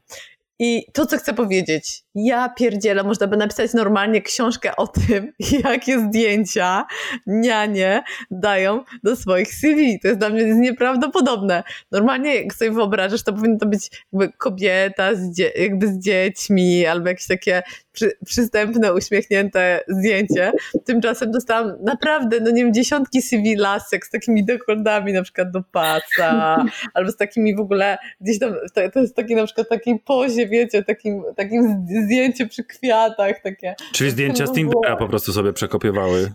I 0.65 0.85
to, 0.93 1.05
co 1.05 1.17
chcę 1.17 1.33
powiedzieć, 1.33 2.03
ja 2.15 2.49
pierdzielę, 2.49 3.03
można 3.03 3.27
by 3.27 3.37
napisać 3.37 3.73
normalnie 3.73 4.21
książkę 4.21 4.75
o 4.75 4.87
tym, 4.87 5.33
jakie 5.63 5.99
zdjęcia 5.99 6.85
nianie 7.27 8.03
dają 8.31 8.83
do 9.03 9.15
swoich 9.15 9.55
CV. 9.55 9.99
To 9.99 10.07
jest 10.07 10.19
dla 10.19 10.29
mnie 10.29 10.45
nieprawdopodobne. 10.45 11.63
Normalnie, 11.91 12.35
jak 12.35 12.53
sobie 12.53 12.71
wyobrażasz, 12.71 13.23
to 13.23 13.33
powinno 13.33 13.57
to 13.57 13.65
być 13.65 13.89
jakby 14.13 14.37
kobieta 14.37 15.15
z, 15.15 15.37
jakby 15.55 15.87
z 15.87 15.99
dziećmi, 15.99 16.85
albo 16.85 17.07
jakieś 17.07 17.27
takie 17.27 17.63
przy, 17.93 18.11
przystępne, 18.25 18.93
uśmiechnięte 18.93 19.79
zdjęcie. 19.87 20.51
Tymczasem 20.85 21.31
dostałam 21.31 21.73
naprawdę, 21.83 22.39
no 22.39 22.51
nie 22.51 22.63
wiem, 22.63 22.73
dziesiątki 22.73 23.21
CV 23.21 23.55
lasek 23.55 24.05
z 24.05 24.09
takimi 24.09 24.45
dekoldami 24.45 25.13
na 25.13 25.23
przykład 25.23 25.51
do 25.51 25.63
pasa, 25.71 26.65
albo 26.93 27.11
z 27.11 27.17
takimi 27.17 27.55
w 27.55 27.59
ogóle 27.59 27.97
gdzieś 28.21 28.39
tam, 28.39 28.53
to, 28.73 28.89
to 28.89 28.99
jest 28.99 29.15
taki 29.15 29.35
na 29.35 29.45
przykład 29.45 29.69
takiej 29.69 29.99
pozie, 29.99 30.47
wiecie, 30.53 30.83
takim, 30.83 31.23
takim 31.35 31.87
zdjęcie 32.05 32.47
przy 32.47 32.63
kwiatach 32.63 33.41
takie. 33.43 33.75
Czyli 33.93 34.11
zdjęcia 34.11 34.47
z 34.47 34.51
Tindera 34.51 34.95
po 34.95 35.07
prostu 35.07 35.33
sobie 35.33 35.53
przekopiowały. 35.53 36.31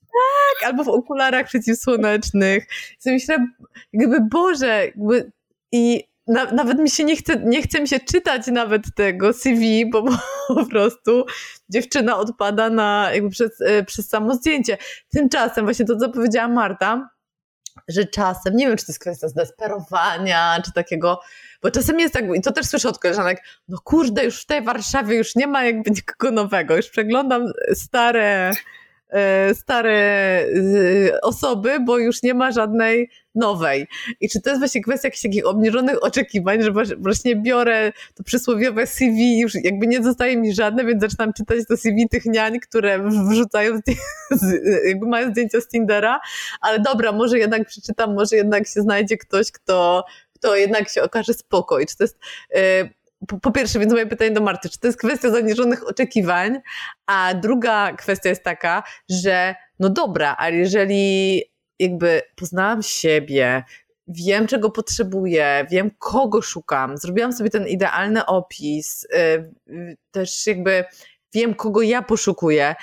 Tak, 0.00 0.68
albo 0.68 0.84
w 0.84 0.88
okularach 0.88 1.46
przeciwsłonecznych. 1.46 2.66
I 3.06 3.10
myślę, 3.10 3.46
jakby 3.92 4.20
Boże, 4.20 4.84
jakby 4.84 5.32
i 5.72 6.04
na, 6.26 6.44
nawet 6.44 6.78
mi 6.78 6.90
się 6.90 7.04
nie 7.04 7.16
chce, 7.16 7.36
nie 7.36 7.62
chce 7.62 7.80
mi 7.80 7.88
się 7.88 8.00
czytać 8.00 8.46
nawet 8.46 8.82
tego 8.94 9.32
CV, 9.32 9.90
bo 9.90 10.04
po 10.48 10.66
prostu 10.66 11.26
dziewczyna 11.68 12.16
odpada 12.16 12.70
na, 12.70 13.10
jakby 13.12 13.30
przez, 13.30 13.60
e, 13.60 13.84
przez 13.84 14.08
samo 14.08 14.34
zdjęcie. 14.34 14.78
Tymczasem 15.12 15.64
właśnie 15.64 15.84
to, 15.84 15.96
co 15.96 16.08
powiedziała 16.08 16.48
Marta, 16.48 17.08
że 17.88 18.04
czasem, 18.04 18.56
nie 18.56 18.66
wiem, 18.66 18.76
czy 18.76 18.86
to 18.86 18.92
jest 18.92 19.00
kwestia 19.00 19.28
zdesperowania, 19.28 20.62
czy 20.64 20.72
takiego, 20.72 21.20
bo 21.64 21.70
czasem 21.70 22.00
jest 22.00 22.14
tak, 22.14 22.24
i 22.36 22.40
to 22.40 22.52
też 22.52 22.66
słyszę 22.66 22.88
od 22.88 22.98
koleżanek, 22.98 23.42
no 23.68 23.78
kurde, 23.84 24.24
już 24.24 24.42
w 24.42 24.46
tej 24.46 24.62
Warszawie 24.62 25.16
już 25.16 25.36
nie 25.36 25.46
ma 25.46 25.64
jakby 25.64 25.90
nikogo 25.90 26.30
nowego, 26.30 26.76
już 26.76 26.90
przeglądam 26.90 27.52
stare, 27.74 28.52
e, 29.08 29.54
stare 29.54 29.92
e, 29.92 31.20
osoby, 31.20 31.80
bo 31.80 31.98
już 31.98 32.22
nie 32.22 32.34
ma 32.34 32.52
żadnej 32.52 33.10
nowej. 33.34 33.86
I 34.20 34.28
czy 34.28 34.40
to 34.40 34.50
jest 34.50 34.60
właśnie 34.60 34.82
kwestia 34.82 35.08
jakichś 35.08 35.22
takich 35.22 35.46
obniżonych 35.46 36.04
oczekiwań, 36.04 36.62
że 36.62 36.72
właśnie 36.98 37.36
biorę 37.36 37.92
to 38.14 38.24
przysłowiowe 38.24 38.86
CV, 38.86 39.38
już 39.38 39.54
jakby 39.54 39.86
nie 39.86 40.02
zostaje 40.02 40.36
mi 40.36 40.54
żadne, 40.54 40.84
więc 40.84 41.00
zaczynam 41.00 41.32
czytać 41.32 41.58
to 41.68 41.76
CV 41.76 42.08
tych 42.08 42.24
niań, 42.24 42.60
które 42.60 43.10
wrzucają, 43.30 43.78
jakby 44.88 45.06
mają 45.06 45.30
zdjęcia 45.30 45.60
z 45.60 45.68
Tindera, 45.68 46.20
ale 46.60 46.80
dobra, 46.80 47.12
może 47.12 47.38
jednak 47.38 47.68
przeczytam, 47.68 48.14
może 48.14 48.36
jednak 48.36 48.66
się 48.68 48.80
znajdzie 48.80 49.16
ktoś, 49.16 49.52
kto, 49.52 50.04
kto 50.44 50.56
jednak 50.56 50.88
się 50.88 51.02
okaże 51.02 51.34
spokoj. 51.34 51.86
Czy 51.86 51.96
to 51.96 52.04
jest... 52.04 52.18
Yy, 52.54 52.90
po, 53.42 53.50
pierwsze, 53.50 53.78
więc 53.78 53.92
moje 53.92 54.06
pytanie 54.06 54.30
do 54.30 54.40
Marty, 54.40 54.70
czy 54.70 54.78
to 54.78 54.86
jest 54.86 54.98
kwestia 54.98 55.30
zaniżonych 55.30 55.88
oczekiwań, 55.88 56.60
a 57.06 57.34
druga 57.34 57.92
kwestia 57.92 58.28
jest 58.28 58.42
taka, 58.42 58.82
że 59.08 59.54
no 59.78 59.90
dobra, 59.90 60.36
ale 60.38 60.56
jeżeli 60.56 61.42
jakby 61.78 62.22
poznałam 62.36 62.82
siebie, 62.82 63.64
wiem 64.08 64.46
czego 64.46 64.70
potrzebuję, 64.70 65.66
wiem 65.70 65.90
kogo 65.98 66.42
szukam, 66.42 66.98
zrobiłam 66.98 67.32
sobie 67.32 67.50
ten 67.50 67.68
idealny 67.68 68.26
opis, 68.26 69.06
yy, 69.66 69.96
też 70.10 70.46
jakby 70.46 70.84
wiem 71.34 71.54
kogo 71.54 71.82
ja 71.82 72.02
poszukuję. 72.02 72.74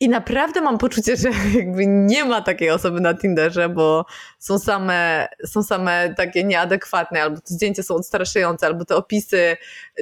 I 0.00 0.08
naprawdę 0.08 0.60
mam 0.60 0.78
poczucie, 0.78 1.16
że 1.16 1.28
jakby 1.58 1.86
nie 1.86 2.24
ma 2.24 2.40
takiej 2.40 2.70
osoby 2.70 3.00
na 3.00 3.14
Tinderze, 3.14 3.68
bo 3.68 4.04
są 4.38 4.58
same, 4.58 5.28
są 5.46 5.62
same 5.62 6.14
takie 6.16 6.44
nieadekwatne, 6.44 7.22
albo 7.22 7.36
te 7.36 7.54
zdjęcia 7.54 7.82
są 7.82 7.94
odstraszające, 7.94 8.66
albo 8.66 8.84
te 8.84 8.96
opisy, 8.96 9.56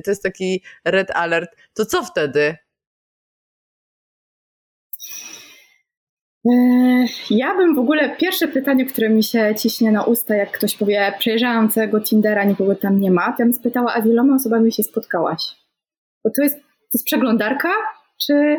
to 0.04 0.10
jest 0.10 0.22
taki 0.22 0.62
red 0.84 1.10
alert. 1.10 1.50
To 1.74 1.86
co 1.86 2.04
wtedy? 2.04 2.56
Eee, 6.44 7.08
ja 7.30 7.54
bym 7.54 7.74
w 7.74 7.78
ogóle, 7.78 8.16
pierwsze 8.16 8.48
pytanie, 8.48 8.86
które 8.86 9.08
mi 9.08 9.22
się 9.22 9.54
ciśnie 9.58 9.92
na 9.92 10.04
usta, 10.04 10.36
jak 10.36 10.52
ktoś 10.52 10.76
powie, 10.76 11.12
przejrzałam 11.18 11.68
całego 11.68 12.00
Tindera, 12.00 12.44
nikogo 12.44 12.74
tam 12.74 13.00
nie 13.00 13.10
ma, 13.10 13.26
to 13.26 13.36
ja 13.38 13.44
bym 13.44 13.54
spytała, 13.54 13.94
a 13.94 14.02
z 14.02 14.06
osobami 14.36 14.72
się 14.72 14.82
spotkałaś? 14.82 15.42
Bo 16.24 16.30
to 16.36 16.42
jest, 16.42 16.56
to 16.56 16.90
jest 16.94 17.04
przeglądarka, 17.04 17.68
czy 18.26 18.56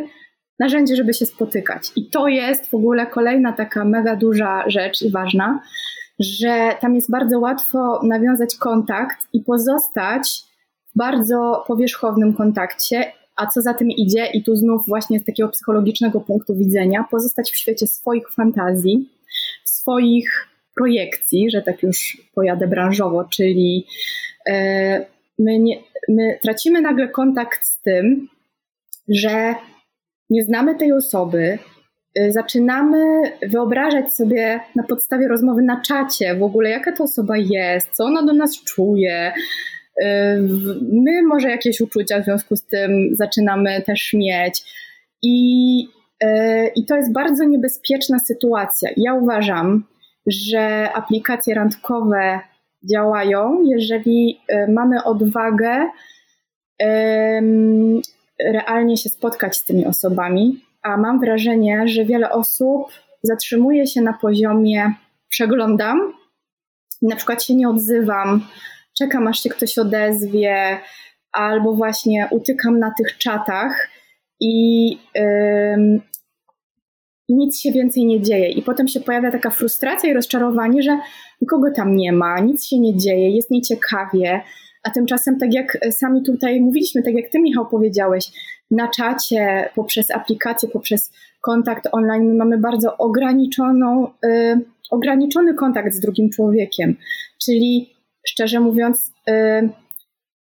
narzędzie, 0.60 0.96
żeby 0.96 1.14
się 1.14 1.26
spotykać? 1.26 1.92
I 1.96 2.10
to 2.10 2.28
jest 2.28 2.70
w 2.70 2.74
ogóle 2.74 3.08
kolejna 3.08 3.54
taka 3.54 3.86
mega 3.86 4.16
duża 4.16 4.70
rzecz 4.70 5.02
i 5.02 5.12
ważna, 5.12 5.62
że 6.20 6.70
tam 6.80 6.96
jest 6.96 7.12
bardzo 7.12 7.40
łatwo 7.40 8.02
nawiązać 8.04 8.56
kontakt 8.56 9.28
i 9.34 9.42
pozostać 9.42 10.42
w 10.94 10.98
bardzo 10.98 11.64
powierzchownym 11.68 12.34
kontakcie 12.34 13.12
a 13.38 13.48
co 13.48 13.62
za 13.62 13.74
tym 13.74 13.92
idzie, 13.92 14.26
i 14.34 14.44
tu 14.44 14.56
znów 14.56 14.88
właśnie 14.88 15.20
z 15.20 15.26
takiego 15.26 15.50
psychologicznego 15.50 16.22
punktu 16.22 16.56
widzenia, 16.56 17.06
pozostać 17.12 17.52
w 17.52 17.58
świecie 17.58 17.88
swoich 17.88 18.30
fantazji, 18.34 19.10
swoich 19.64 20.48
projekcji, 20.76 21.52
że 21.52 21.62
tak 21.62 21.84
już 21.84 22.22
pojadę 22.36 22.68
branżowo, 22.68 23.26
czyli 23.26 23.86
e, 24.50 25.06
my, 25.40 25.60
nie, 25.60 25.78
my 26.10 26.40
tracimy 26.42 26.82
nagle 26.82 27.08
kontakt 27.08 27.66
z 27.66 27.82
tym, 27.82 28.28
że 29.08 29.56
nie 30.30 30.44
znamy 30.44 30.76
tej 30.76 30.94
osoby, 30.94 31.60
e, 32.20 32.32
zaczynamy 32.32 33.22
wyobrażać 33.42 34.14
sobie 34.14 34.60
na 34.76 34.84
podstawie 34.84 35.28
rozmowy 35.28 35.62
na 35.62 35.82
czacie 35.82 36.36
w 36.36 36.44
ogóle, 36.44 36.70
jaka 36.70 36.92
to 36.92 37.04
osoba 37.04 37.38
jest, 37.38 37.90
co 37.90 38.04
ona 38.04 38.24
do 38.24 38.34
nas 38.34 38.64
czuje, 38.64 39.32
My 40.92 41.24
może 41.28 41.50
jakieś 41.50 41.82
uczucia 41.82 42.22
w 42.22 42.24
związku 42.24 42.56
z 42.56 42.66
tym 42.66 42.92
zaczynamy 43.14 43.82
też 43.82 44.14
mieć. 44.14 44.64
I, 45.24 45.88
e, 46.22 46.68
i 46.68 46.86
to 46.86 46.96
jest 46.96 47.14
bardzo 47.14 47.44
niebezpieczna 47.44 48.20
sytuacja. 48.20 48.90
Ja 48.98 49.14
uważam, 49.14 49.84
że 50.28 50.90
aplikacje 50.94 51.56
randkowe 51.56 52.40
działają, 52.94 53.64
jeżeli 53.66 54.40
mamy 54.68 55.04
odwagę 55.04 55.90
realnie 58.46 58.98
się 58.98 59.10
spotkać 59.10 59.58
z 59.58 59.66
tymi 59.66 59.86
osobami, 59.86 60.66
a 60.82 60.98
mam 60.98 61.20
wrażenie, 61.20 61.88
że 61.88 62.06
wiele 62.06 62.30
osób 62.30 62.88
zatrzymuje 63.24 63.88
się 63.88 64.02
na 64.02 64.14
poziomie 64.14 64.94
przeglądam, 65.30 66.14
na 67.02 67.16
przykład 67.16 67.44
się 67.44 67.56
nie 67.56 67.70
odzywam, 67.70 68.48
czekam 69.00 69.28
aż 69.28 69.44
się 69.44 69.50
ktoś 69.50 69.78
odezwie, 69.78 70.80
albo 71.32 71.74
właśnie 71.74 72.28
utykam 72.32 72.80
na 72.80 72.94
tych 72.98 73.18
czatach 73.18 73.90
i, 74.40 74.90
yy, 75.16 76.02
nic 77.30 77.60
się 77.60 77.72
więcej 77.72 78.06
nie 78.06 78.22
dzieje. 78.22 78.50
I 78.50 78.62
potem 78.62 78.88
się 78.88 79.00
pojawia 79.00 79.32
taka 79.32 79.50
frustracja 79.50 80.10
i 80.10 80.14
rozczarowanie, 80.14 80.84
że 80.84 81.00
nikogo 81.42 81.72
tam 81.76 81.96
nie 81.96 82.14
ma, 82.14 82.40
nic 82.40 82.66
się 82.66 82.80
nie 82.80 82.98
dzieje, 82.98 83.30
jest 83.30 83.52
nieciekawie. 83.52 84.42
A 84.88 84.90
tymczasem, 84.90 85.40
tak 85.40 85.54
jak 85.54 85.78
sami 85.92 86.24
tutaj 86.24 86.62
mówiliśmy, 86.62 87.04
tak 87.04 87.14
jak 87.14 87.30
ty, 87.30 87.40
Michał, 87.40 87.66
powiedziałeś, 87.66 88.32
na 88.72 88.88
czacie, 88.88 89.70
poprzez 89.76 90.12
aplikację, 90.12 90.70
poprzez 90.70 91.12
kontakt 91.42 91.88
online, 91.92 92.26
my 92.28 92.34
mamy 92.34 92.58
bardzo 92.58 92.98
ograniczoną, 92.98 94.08
yy, 94.24 94.62
ograniczony 94.92 95.54
kontakt 95.54 95.94
z 95.94 96.00
drugim 96.00 96.30
człowiekiem. 96.30 96.96
Czyli 97.46 97.90
szczerze 98.28 98.60
mówiąc, 98.60 99.12
y, 99.30 99.70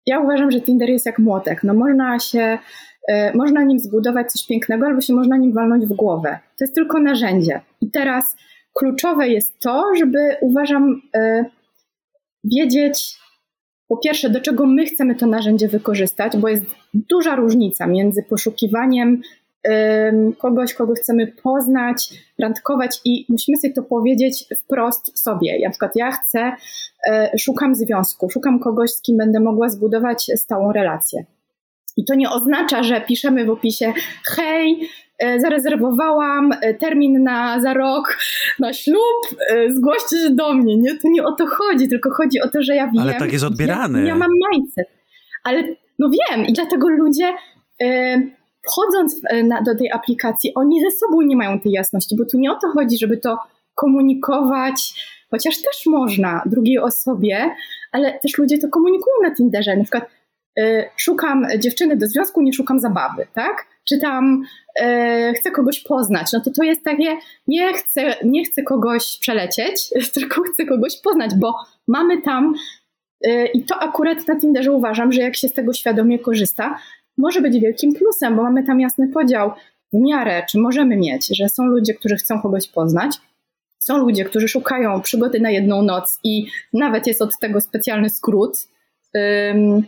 ja 0.07 0.21
uważam, 0.21 0.51
że 0.51 0.61
Tinder 0.61 0.89
jest 0.89 1.07
jak 1.07 1.19
młotek. 1.19 1.65
No 1.65 1.75
można 1.75 2.19
się, 2.19 2.59
y, 3.13 3.37
można 3.37 3.63
nim 3.63 3.79
zbudować 3.79 4.33
coś 4.33 4.47
pięknego, 4.47 4.87
albo 4.87 5.01
się 5.01 5.13
można 5.13 5.37
nim 5.37 5.53
walnąć 5.53 5.87
w 5.87 5.93
głowę. 5.93 6.39
To 6.59 6.65
jest 6.65 6.75
tylko 6.75 7.01
narzędzie. 7.01 7.61
I 7.81 7.91
teraz 7.91 8.37
kluczowe 8.79 9.29
jest 9.29 9.59
to, 9.59 9.85
żeby 9.99 10.37
uważam 10.41 11.03
y, 11.17 11.45
wiedzieć, 12.45 13.21
po 13.91 13.97
pierwsze, 13.97 14.31
do 14.31 14.41
czego 14.41 14.67
my 14.67 14.87
chcemy 14.87 15.15
to 15.15 15.27
narzędzie 15.27 15.69
wykorzystać, 15.69 16.37
bo 16.37 16.49
jest 16.49 16.65
duża 16.95 17.37
różnica 17.37 17.87
między 17.87 18.23
poszukiwaniem 18.23 19.23
kogoś, 20.39 20.75
kogo 20.75 20.95
chcemy 20.95 21.27
poznać, 21.27 22.11
randkować 22.39 23.01
i 23.05 23.27
musimy 23.29 23.57
sobie 23.57 23.75
to 23.75 23.83
powiedzieć 23.83 24.45
wprost 24.59 25.19
sobie. 25.19 25.59
Na 25.65 25.71
przykład 25.71 25.97
ja 25.97 26.11
chcę, 26.11 26.53
e, 27.09 27.31
szukam 27.39 27.75
związku, 27.75 28.31
szukam 28.31 28.61
kogoś, 28.61 28.91
z 28.91 29.03
kim 29.03 29.17
będę 29.17 29.41
mogła 29.41 29.69
zbudować 29.69 30.31
stałą 30.37 30.73
relację. 30.73 31.25
I 31.97 32.05
to 32.05 32.15
nie 32.15 32.31
oznacza, 32.31 32.83
że 32.83 33.01
piszemy 33.01 33.45
w 33.45 33.51
opisie 33.51 33.93
hej, 34.37 34.89
zarezerwowałam 35.39 36.53
e, 36.53 36.75
termin 36.75 37.23
na 37.23 37.61
za 37.61 37.75
rok 37.75 38.19
na 38.59 38.73
ślub, 38.73 39.41
zgłoście 39.69 40.17
się 40.17 40.31
do 40.31 40.55
mnie. 40.55 40.77
Nie, 40.77 40.91
to 40.91 41.09
nie 41.09 41.25
o 41.25 41.33
to 41.33 41.47
chodzi, 41.47 41.89
tylko 41.89 42.11
chodzi 42.11 42.41
o 42.41 42.49
to, 42.49 42.63
że 42.63 42.75
ja 42.75 42.87
wiem. 42.87 43.03
Ale 43.03 43.15
tak 43.15 43.33
jest 43.33 43.45
odbierane. 43.45 44.01
Ja, 44.01 44.07
ja 44.07 44.15
mam 44.15 44.31
mindset. 44.53 44.87
Ale 45.45 45.65
no 45.99 46.11
wiem 46.11 46.47
i 46.47 46.53
dlatego 46.53 46.89
ludzie 46.89 47.33
wchodząc 48.67 49.21
e, 49.31 49.43
na, 49.43 49.63
do 49.63 49.75
tej 49.75 49.93
aplikacji, 49.93 50.55
oni 50.55 50.81
ze 50.81 50.91
sobą 50.91 51.23
nie 51.23 51.37
mają 51.37 51.61
tej 51.61 51.73
jasności, 51.73 52.17
bo 52.17 52.25
tu 52.25 52.39
nie 52.39 52.53
o 52.53 52.55
to 52.55 52.69
chodzi, 52.69 52.99
żeby 52.99 53.17
to 53.17 53.39
komunikować, 53.75 54.93
chociaż 55.31 55.57
też 55.57 55.87
można 55.87 56.43
drugiej 56.47 56.79
osobie, 56.79 57.55
ale 57.93 58.19
też 58.19 58.39
ludzie 58.39 58.59
to 58.59 58.69
komunikują 58.69 59.17
na 59.23 59.35
Tinderze. 59.35 59.77
Na 59.77 59.83
przykład 59.83 60.11
y, 60.59 60.85
szukam 60.97 61.47
dziewczyny 61.59 61.97
do 61.97 62.07
związku, 62.07 62.43
nie 62.43 62.53
szukam 62.53 62.81
zabawy, 62.81 63.27
tak? 63.35 63.67
Czy 63.89 63.99
y, 64.83 65.35
chcę 65.35 65.51
kogoś 65.51 65.81
poznać, 65.81 66.27
no 66.33 66.41
to 66.41 66.51
to 66.51 66.63
jest 66.63 66.85
takie, 66.85 67.17
nie 67.47 67.73
chcę, 67.73 68.17
nie 68.25 68.45
chcę 68.45 68.63
kogoś 68.63 69.19
przelecieć, 69.21 69.91
tylko 70.15 70.43
chcę 70.43 70.67
kogoś 70.67 71.01
poznać, 71.01 71.31
bo 71.35 71.55
mamy 71.89 72.23
tam 72.23 72.55
y, 73.27 73.47
i 73.55 73.65
to 73.65 73.77
akurat 73.77 74.29
na 74.29 74.41
Tinderze 74.41 74.73
uważam, 74.73 75.13
że 75.13 75.21
jak 75.21 75.37
się 75.37 75.49
z 75.49 75.53
tego 75.53 75.73
świadomie 75.73 76.19
korzysta, 76.19 76.79
może 77.19 77.41
być 77.41 77.61
wielkim 77.61 77.95
plusem, 77.95 78.37
bo 78.37 78.43
mamy 78.43 78.65
tam 78.65 78.81
jasny 78.81 79.09
podział 79.09 79.53
w 79.93 80.01
miarę, 80.01 80.43
czy 80.51 80.59
możemy 80.59 80.97
mieć, 80.97 81.27
że 81.37 81.49
są 81.49 81.67
ludzie, 81.67 81.95
którzy 81.95 82.17
chcą 82.17 82.43
kogoś 82.43 82.69
poznać, 82.69 83.17
są 83.79 83.99
ludzie, 83.99 84.25
którzy 84.25 84.49
szukają 84.49 85.01
przygody 85.01 85.41
na 85.41 85.51
jedną 85.51 85.83
noc 85.83 86.19
i 86.25 86.47
nawet 86.73 87.07
jest 87.07 87.23
od 87.23 87.39
tego 87.39 87.61
specjalny 87.61 88.11
skrót. 88.11 88.69
Um, 89.15 89.83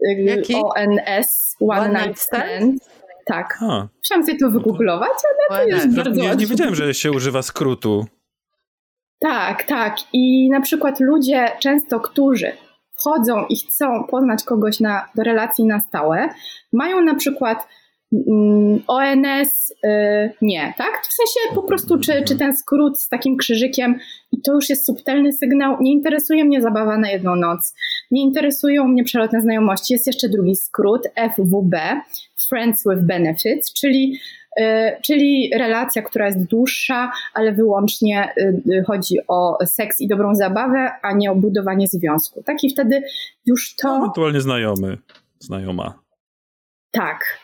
Jaki? 0.00 0.54
ONS, 0.54 1.56
One, 1.60 1.80
One 1.80 2.06
Night 2.06 2.20
Stand. 2.20 2.87
Tak. 3.28 3.58
Musiałam 3.98 4.26
sobie 4.26 4.38
to 4.38 4.50
wygooglować, 4.50 5.10
ale 5.50 5.58
to 5.58 5.68
jest 5.68 5.96
bardzo 5.96 6.10
Nie, 6.10 6.36
nie 6.36 6.46
wiedziałem, 6.46 6.74
że 6.74 6.94
się 6.94 7.12
używa 7.12 7.42
skrótu. 7.42 8.06
Tak, 9.20 9.62
tak. 9.62 9.96
I 10.12 10.50
na 10.50 10.60
przykład 10.60 11.00
ludzie 11.00 11.52
często, 11.60 12.00
którzy 12.00 12.52
wchodzą 12.98 13.46
i 13.48 13.56
chcą 13.56 14.04
poznać 14.04 14.44
kogoś 14.44 14.80
na, 14.80 15.08
do 15.14 15.22
relacji 15.22 15.64
na 15.64 15.80
stałe, 15.80 16.28
mają 16.72 17.00
na 17.00 17.14
przykład 17.14 17.68
ONS 18.86 19.70
y, 19.84 19.86
nie, 20.42 20.74
tak? 20.78 21.02
W 21.02 21.12
sensie 21.12 21.54
po 21.54 21.62
prostu, 21.62 21.98
czy, 21.98 22.22
czy 22.22 22.36
ten 22.36 22.56
skrót 22.56 23.00
z 23.00 23.08
takim 23.08 23.36
krzyżykiem, 23.36 23.98
i 24.32 24.40
to 24.40 24.54
już 24.54 24.68
jest 24.68 24.86
subtelny 24.86 25.32
sygnał, 25.32 25.76
nie 25.80 25.92
interesuje 25.92 26.44
mnie 26.44 26.62
zabawa 26.62 26.98
na 26.98 27.10
jedną 27.10 27.36
noc, 27.36 27.74
nie 28.10 28.22
interesują 28.22 28.88
mnie 28.88 29.04
przelotne 29.04 29.40
znajomości. 29.40 29.92
Jest 29.92 30.06
jeszcze 30.06 30.28
drugi 30.28 30.56
skrót, 30.56 31.08
FWB, 31.36 31.76
Friends 32.48 32.84
with 32.84 33.06
Benefits, 33.06 33.72
czyli 33.72 34.18
E, 34.60 35.00
czyli 35.00 35.50
relacja, 35.58 36.02
która 36.02 36.26
jest 36.26 36.44
dłuższa, 36.44 37.12
ale 37.34 37.52
wyłącznie 37.52 38.34
e, 38.36 38.82
chodzi 38.86 39.14
o 39.28 39.58
seks 39.66 40.00
i 40.00 40.08
dobrą 40.08 40.34
zabawę, 40.34 40.90
a 41.02 41.12
nie 41.12 41.30
o 41.30 41.34
budowanie 41.34 41.86
związku. 41.88 42.42
Tak 42.42 42.64
i 42.64 42.70
wtedy 42.70 43.02
już 43.46 43.76
to. 43.76 43.96
Ewentualnie 43.96 44.40
znajomy, 44.40 44.98
znajoma. 45.38 45.98
Tak, 46.90 47.38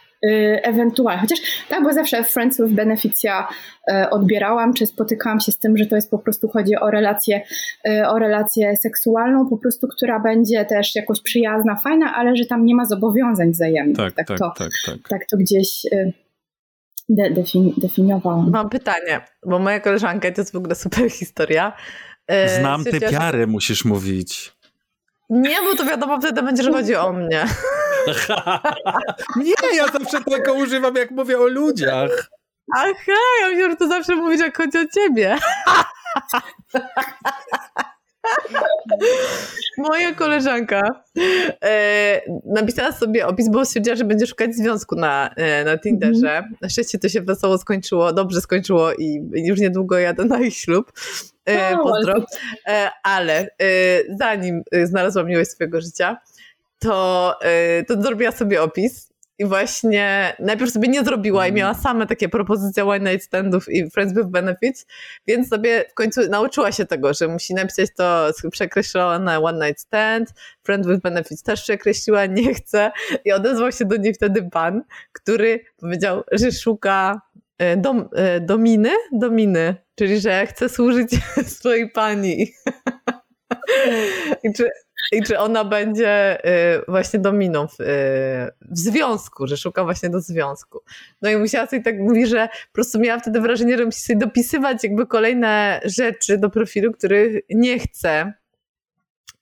ewentualnie. 0.62 1.20
Chociaż 1.20 1.38
tak, 1.68 1.82
bo 1.82 1.92
zawsze 1.92 2.24
Friends 2.24 2.60
with 2.60 2.72
Benefits 2.72 3.22
ja 3.22 3.48
odbierałam, 4.10 4.74
czy 4.74 4.86
spotykałam 4.86 5.40
się 5.40 5.52
z 5.52 5.58
tym, 5.58 5.76
że 5.76 5.86
to 5.86 5.96
jest 5.96 6.10
po 6.10 6.18
prostu 6.18 6.48
chodzi 6.48 6.76
o 6.76 6.90
relację, 6.90 7.42
o 8.08 8.18
relację 8.18 8.76
seksualną, 8.76 9.48
po 9.48 9.56
prostu, 9.56 9.88
która 9.88 10.20
będzie 10.20 10.64
też 10.64 10.94
jakoś 10.94 11.22
przyjazna, 11.22 11.76
fajna, 11.76 12.14
ale 12.14 12.36
że 12.36 12.46
tam 12.46 12.64
nie 12.64 12.74
ma 12.74 12.84
zobowiązań 12.84 13.50
wzajemnych. 13.50 13.96
Tak, 13.96 14.12
tak, 14.12 14.26
tak, 14.26 14.38
to, 14.38 14.52
tak, 14.58 14.70
tak. 14.86 15.08
tak 15.08 15.26
to 15.30 15.36
gdzieś 15.36 15.86
de, 17.08 17.30
defini 17.30 17.74
definiowałam. 17.76 18.50
Mam 18.50 18.68
pytanie, 18.68 19.20
bo 19.46 19.58
moja 19.58 19.80
koleżanka, 19.80 20.32
to 20.32 20.40
jest 20.40 20.52
w 20.52 20.56
ogóle 20.56 20.74
super 20.74 21.10
historia. 21.10 21.72
E, 22.26 22.60
Znam 22.60 22.84
tę 22.84 23.00
piarę, 23.00 23.46
musisz 23.46 23.84
mówić. 23.84 24.52
Nie, 25.30 25.56
bo 25.62 25.76
to 25.76 25.84
wiadomo 25.84 26.18
wtedy 26.18 26.42
będzie, 26.42 26.62
że 26.62 26.72
chodzi 26.72 26.94
o 26.94 27.12
mnie. 27.12 27.44
nie, 29.36 29.76
ja 29.76 29.86
zawsze 29.86 30.24
tego 30.24 30.54
używam, 30.54 30.94
jak 30.94 31.10
mówię 31.10 31.38
o 31.38 31.46
ludziach. 31.46 32.30
Aha, 32.76 33.20
ja 33.40 33.48
myślę, 33.48 33.70
że 33.70 33.76
to 33.76 33.88
zawsze 33.88 34.16
mówisz, 34.16 34.40
jak 34.40 34.56
chodzi 34.56 34.78
o 34.78 34.84
ciebie. 34.94 35.38
Moja 39.78 40.14
koleżanka 40.14 40.82
e, 41.64 42.20
napisała 42.44 42.92
sobie 42.92 43.26
opis, 43.26 43.48
bo 43.48 43.64
stwierdziła, 43.64 43.96
że 43.96 44.04
będzie 44.04 44.26
szukać 44.26 44.54
związku 44.54 44.96
na, 44.96 45.30
e, 45.36 45.64
na 45.64 45.78
Tinderze. 45.78 46.38
Mm. 46.38 46.54
Na 46.60 46.68
szczęście 46.68 46.98
to 46.98 47.08
się 47.08 47.22
wesoło 47.22 47.58
skończyło, 47.58 48.12
dobrze 48.12 48.40
skończyło 48.40 48.92
i 48.92 49.30
już 49.34 49.60
niedługo 49.60 49.98
jadę 49.98 50.24
na 50.24 50.38
ich 50.38 50.56
ślub. 50.56 50.92
E, 51.44 51.76
pozdro. 51.76 52.14
E, 52.68 52.90
ale 53.02 53.40
e, 53.40 53.46
zanim 54.18 54.62
znalazła 54.84 55.22
miłość 55.22 55.50
swojego 55.50 55.80
życia, 55.80 56.16
to, 56.84 57.34
e, 57.42 57.84
to 57.84 58.02
zrobiła 58.02 58.32
sobie 58.32 58.62
opis 58.62 59.14
i 59.38 59.44
właśnie 59.44 60.36
najpierw 60.38 60.70
sobie 60.70 60.88
nie 60.88 61.04
zrobiła 61.04 61.46
i 61.46 61.52
miała 61.52 61.70
mm. 61.70 61.82
same 61.82 62.06
takie 62.06 62.28
propozycje 62.28 62.84
one 62.84 63.12
night 63.12 63.26
standów 63.26 63.68
i 63.68 63.90
friends 63.90 64.14
with 64.14 64.26
benefits, 64.26 64.86
więc 65.26 65.48
sobie 65.48 65.84
w 65.90 65.94
końcu 65.94 66.20
nauczyła 66.30 66.72
się 66.72 66.86
tego, 66.86 67.14
że 67.14 67.28
musi 67.28 67.54
napisać 67.54 67.90
to 67.96 68.30
przekreślone 68.50 69.40
one 69.40 69.66
night 69.66 69.82
stand, 69.82 70.28
friends 70.62 70.88
with 70.88 71.00
benefits 71.00 71.42
też 71.42 71.62
przekreśliła, 71.62 72.26
nie 72.40 72.54
chce 72.54 72.90
i 73.24 73.32
odezwał 73.32 73.72
się 73.72 73.84
do 73.84 73.96
niej 73.96 74.14
wtedy 74.14 74.50
pan, 74.50 74.82
który 75.12 75.60
powiedział, 75.76 76.22
że 76.32 76.52
szuka 76.52 77.20
e, 77.58 77.76
dom, 77.76 78.08
e, 78.16 78.40
dominy, 78.40 78.90
dominy, 79.12 79.76
czyli 79.94 80.20
że 80.20 80.46
chce 80.46 80.68
służyć 80.68 81.10
swojej 81.58 81.90
pani. 81.90 82.52
I 84.44 84.52
czy, 84.56 84.70
I 85.14 85.22
czy 85.22 85.38
ona 85.38 85.64
będzie 85.64 86.38
y, 86.78 86.82
właśnie 86.88 87.20
dominą 87.20 87.66
w, 87.68 87.80
y, 87.80 87.84
w 88.70 88.78
związku, 88.78 89.46
że 89.46 89.56
szuka 89.56 89.84
właśnie 89.84 90.10
do 90.10 90.20
związku. 90.20 90.80
No 91.22 91.30
i 91.30 91.36
musiała 91.36 91.66
sobie 91.66 91.82
tak 91.82 91.98
mówić, 91.98 92.28
że 92.28 92.48
po 92.48 92.72
prostu 92.72 93.00
miała 93.00 93.20
wtedy 93.20 93.40
wrażenie, 93.40 93.78
że 93.78 93.84
musi 93.84 94.00
sobie 94.00 94.18
dopisywać 94.18 94.84
jakby 94.84 95.06
kolejne 95.06 95.80
rzeczy 95.84 96.38
do 96.38 96.50
profilu, 96.50 96.92
których 96.92 97.42
nie 97.50 97.78
chce. 97.78 98.32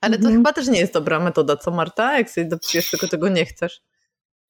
Ale 0.00 0.18
to 0.18 0.24
mm. 0.24 0.36
chyba 0.36 0.52
też 0.52 0.68
nie 0.68 0.80
jest 0.80 0.92
dobra 0.92 1.20
metoda, 1.20 1.56
co 1.56 1.70
Marta? 1.70 2.18
Jak 2.18 2.30
sobie 2.30 2.46
dopisujesz 2.46 2.90
tylko 2.90 3.08
czego 3.08 3.28
nie 3.28 3.44
chcesz. 3.44 3.82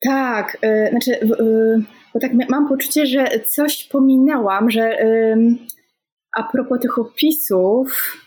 Tak, 0.06 0.58
y, 0.64 0.88
znaczy, 0.90 1.12
y, 1.12 1.82
bo 2.14 2.20
tak 2.20 2.30
mam 2.48 2.68
poczucie, 2.68 3.06
że 3.06 3.26
coś 3.46 3.84
pominęłam, 3.84 4.70
że 4.70 4.96
a 6.36 6.42
propos 6.42 6.80
tych 6.80 6.98
opisów, 6.98 8.18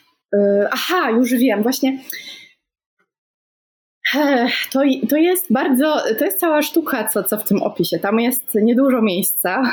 aha, 0.72 1.12
już 1.12 1.34
wiem, 1.34 1.64
właśnie. 1.64 1.98
To, 4.72 4.82
to 5.10 5.18
jest 5.18 5.54
bardzo, 5.54 5.98
to 6.20 6.26
jest 6.26 6.40
cała 6.40 6.62
sztuka, 6.62 7.08
co, 7.08 7.24
co 7.24 7.38
w 7.38 7.44
tym 7.44 7.64
opisie. 7.64 8.00
Tam 8.00 8.20
jest 8.20 8.56
niedużo 8.56 9.02
miejsca 9.02 9.64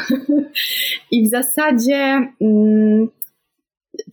i 1.10 1.26
w 1.26 1.30
zasadzie 1.30 2.28
mm, 2.40 3.08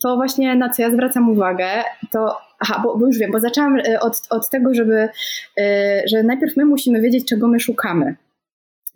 to 0.02 0.16
właśnie 0.16 0.56
na 0.56 0.70
co 0.70 0.82
ja 0.82 0.92
zwracam 0.92 1.30
uwagę, 1.30 1.68
to 2.12 2.38
aha, 2.60 2.82
bo, 2.84 2.98
bo 2.98 3.08
już 3.08 3.18
wiem, 3.18 3.32
bo 3.32 3.40
zaczęłam 3.40 3.78
e, 3.80 4.00
od, 4.00 4.22
od 4.30 4.50
tego, 4.50 4.74
żeby, 4.74 5.10
e, 5.60 6.02
że 6.06 6.24
najpierw 6.24 6.58
my 6.58 6.66
musimy 6.66 7.02
wiedzieć, 7.02 7.30
czego 7.30 7.48
my 7.48 7.60
szukamy. 7.60 8.16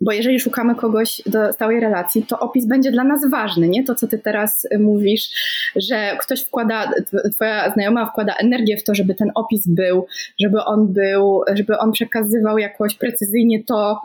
Bo 0.00 0.12
jeżeli 0.12 0.40
szukamy 0.40 0.74
kogoś 0.74 1.22
do 1.26 1.52
stałej 1.52 1.80
relacji, 1.80 2.22
to 2.22 2.38
opis 2.38 2.66
będzie 2.66 2.90
dla 2.90 3.04
nas 3.04 3.30
ważny, 3.30 3.68
nie? 3.68 3.84
To, 3.84 3.94
co 3.94 4.08
ty 4.08 4.18
teraz 4.18 4.64
y, 4.64 4.78
mówisz, 4.78 5.28
że 5.76 6.16
ktoś 6.20 6.44
wkłada, 6.44 6.90
twoja 7.32 7.72
znajoma 7.72 8.06
wkłada 8.06 8.34
energię 8.34 8.76
w 8.76 8.84
to, 8.84 8.94
żeby 8.94 9.14
ten 9.14 9.30
opis 9.34 9.68
był, 9.68 10.06
żeby 10.40 10.64
on 10.64 10.92
był, 10.92 11.42
żeby 11.54 11.78
on 11.78 11.92
przekazywał 11.92 12.58
jakoś 12.58 12.94
precyzyjnie 12.94 13.64
to, 13.64 14.00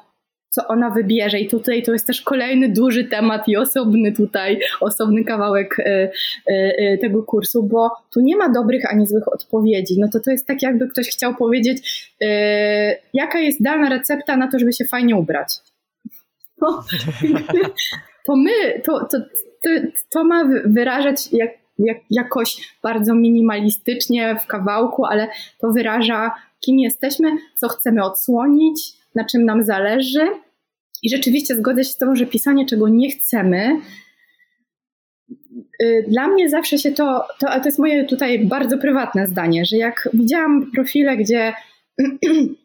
co 0.50 0.68
ona 0.68 0.90
wybierze. 0.90 1.40
I 1.40 1.48
tutaj 1.48 1.84
to 1.84 1.94
jest 1.94 2.08
też 2.08 2.22
kolejny 2.22 2.70
duży 2.70 3.04
temat 3.04 3.48
i 3.48 3.58
osobny 3.58 4.12
tutaj, 4.12 4.60
osobny 4.82 5.24
kawałek 5.24 5.80
y, 5.80 6.12
y, 6.52 6.98
tego 7.02 7.24
kursu, 7.24 7.64
bo 7.64 7.90
tu 8.14 8.20
nie 8.22 8.38
ma 8.38 8.50
dobrych 8.50 8.92
ani 8.92 9.08
złych 9.08 9.34
odpowiedzi. 9.34 9.96
No 10.00 10.08
to 10.14 10.20
to 10.20 10.32
jest 10.32 10.48
tak, 10.48 10.62
jakby 10.62 10.88
ktoś 10.88 11.10
chciał 11.10 11.36
powiedzieć, 11.36 12.14
jaka 13.14 13.40
jest 13.40 13.64
dana 13.64 13.90
recepta 13.90 14.38
na 14.38 14.52
to, 14.52 14.60
żeby 14.60 14.74
się 14.74 14.86
fajnie 14.86 15.16
ubrać 15.16 15.50
to, 16.60 16.84
to 18.26 18.36
my, 18.36 18.82
to, 18.86 19.00
to, 19.06 19.18
to, 19.64 19.70
to 20.10 20.24
ma 20.24 20.46
wyrażać 20.66 21.34
jak, 21.34 21.52
jak, 21.80 21.98
jakoś 22.10 22.76
bardzo 22.84 23.16
minimalistycznie 23.16 24.36
w 24.44 24.48
kawałku, 24.48 25.06
ale 25.06 25.28
to 25.62 25.72
wyraża, 25.72 26.32
kim 26.60 26.80
jesteśmy, 26.80 27.32
co 27.56 27.68
chcemy 27.68 28.04
odsłonić, 28.04 28.94
na 29.16 29.26
czym 29.26 29.46
nam 29.46 29.64
zależy. 29.64 30.28
I 31.04 31.10
rzeczywiście 31.10 31.56
zgodzę 31.56 31.84
się 31.84 31.90
z 31.90 31.98
tym, 31.98 32.16
że 32.16 32.26
pisanie, 32.26 32.66
czego 32.66 32.90
nie 32.90 33.12
chcemy, 33.12 33.82
y, 35.84 36.06
dla 36.08 36.28
mnie 36.28 36.50
zawsze 36.50 36.78
się 36.78 36.92
to, 36.92 37.28
to, 37.40 37.48
to 37.48 37.66
jest 37.66 37.80
moje 37.80 38.06
tutaj 38.06 38.46
bardzo 38.46 38.78
prywatne 38.78 39.28
zdanie, 39.28 39.66
że 39.66 39.78
jak 39.78 40.10
widziałam 40.14 40.72
profile, 40.76 41.18
gdzie 41.18 41.54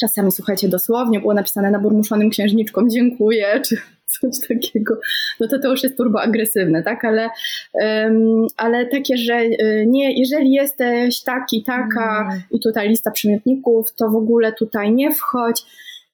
czasami, 0.00 0.32
słuchajcie, 0.32 0.68
dosłownie 0.68 1.20
było 1.20 1.34
napisane 1.34 1.70
na 1.70 1.78
burmuszonym 1.78 2.30
księżniczką 2.30 2.88
dziękuję, 2.88 3.60
czy 3.66 3.76
coś 4.20 4.48
takiego, 4.48 4.98
no 5.40 5.48
to 5.48 5.58
to 5.58 5.70
już 5.70 5.82
jest 5.82 5.96
turbo 5.96 6.22
agresywne, 6.22 6.82
tak, 6.82 7.04
ale, 7.04 7.30
um, 7.74 8.46
ale 8.56 8.86
takie, 8.86 9.16
że 9.16 9.40
y, 9.40 9.84
nie, 9.88 10.20
jeżeli 10.20 10.52
jesteś 10.52 11.22
taki, 11.22 11.62
taka 11.62 12.28
mm. 12.28 12.42
i 12.50 12.60
tutaj 12.60 12.88
lista 12.88 13.10
przymiotników, 13.10 13.94
to 13.94 14.10
w 14.10 14.16
ogóle 14.16 14.52
tutaj 14.52 14.92
nie 14.92 15.14
wchodź. 15.14 15.62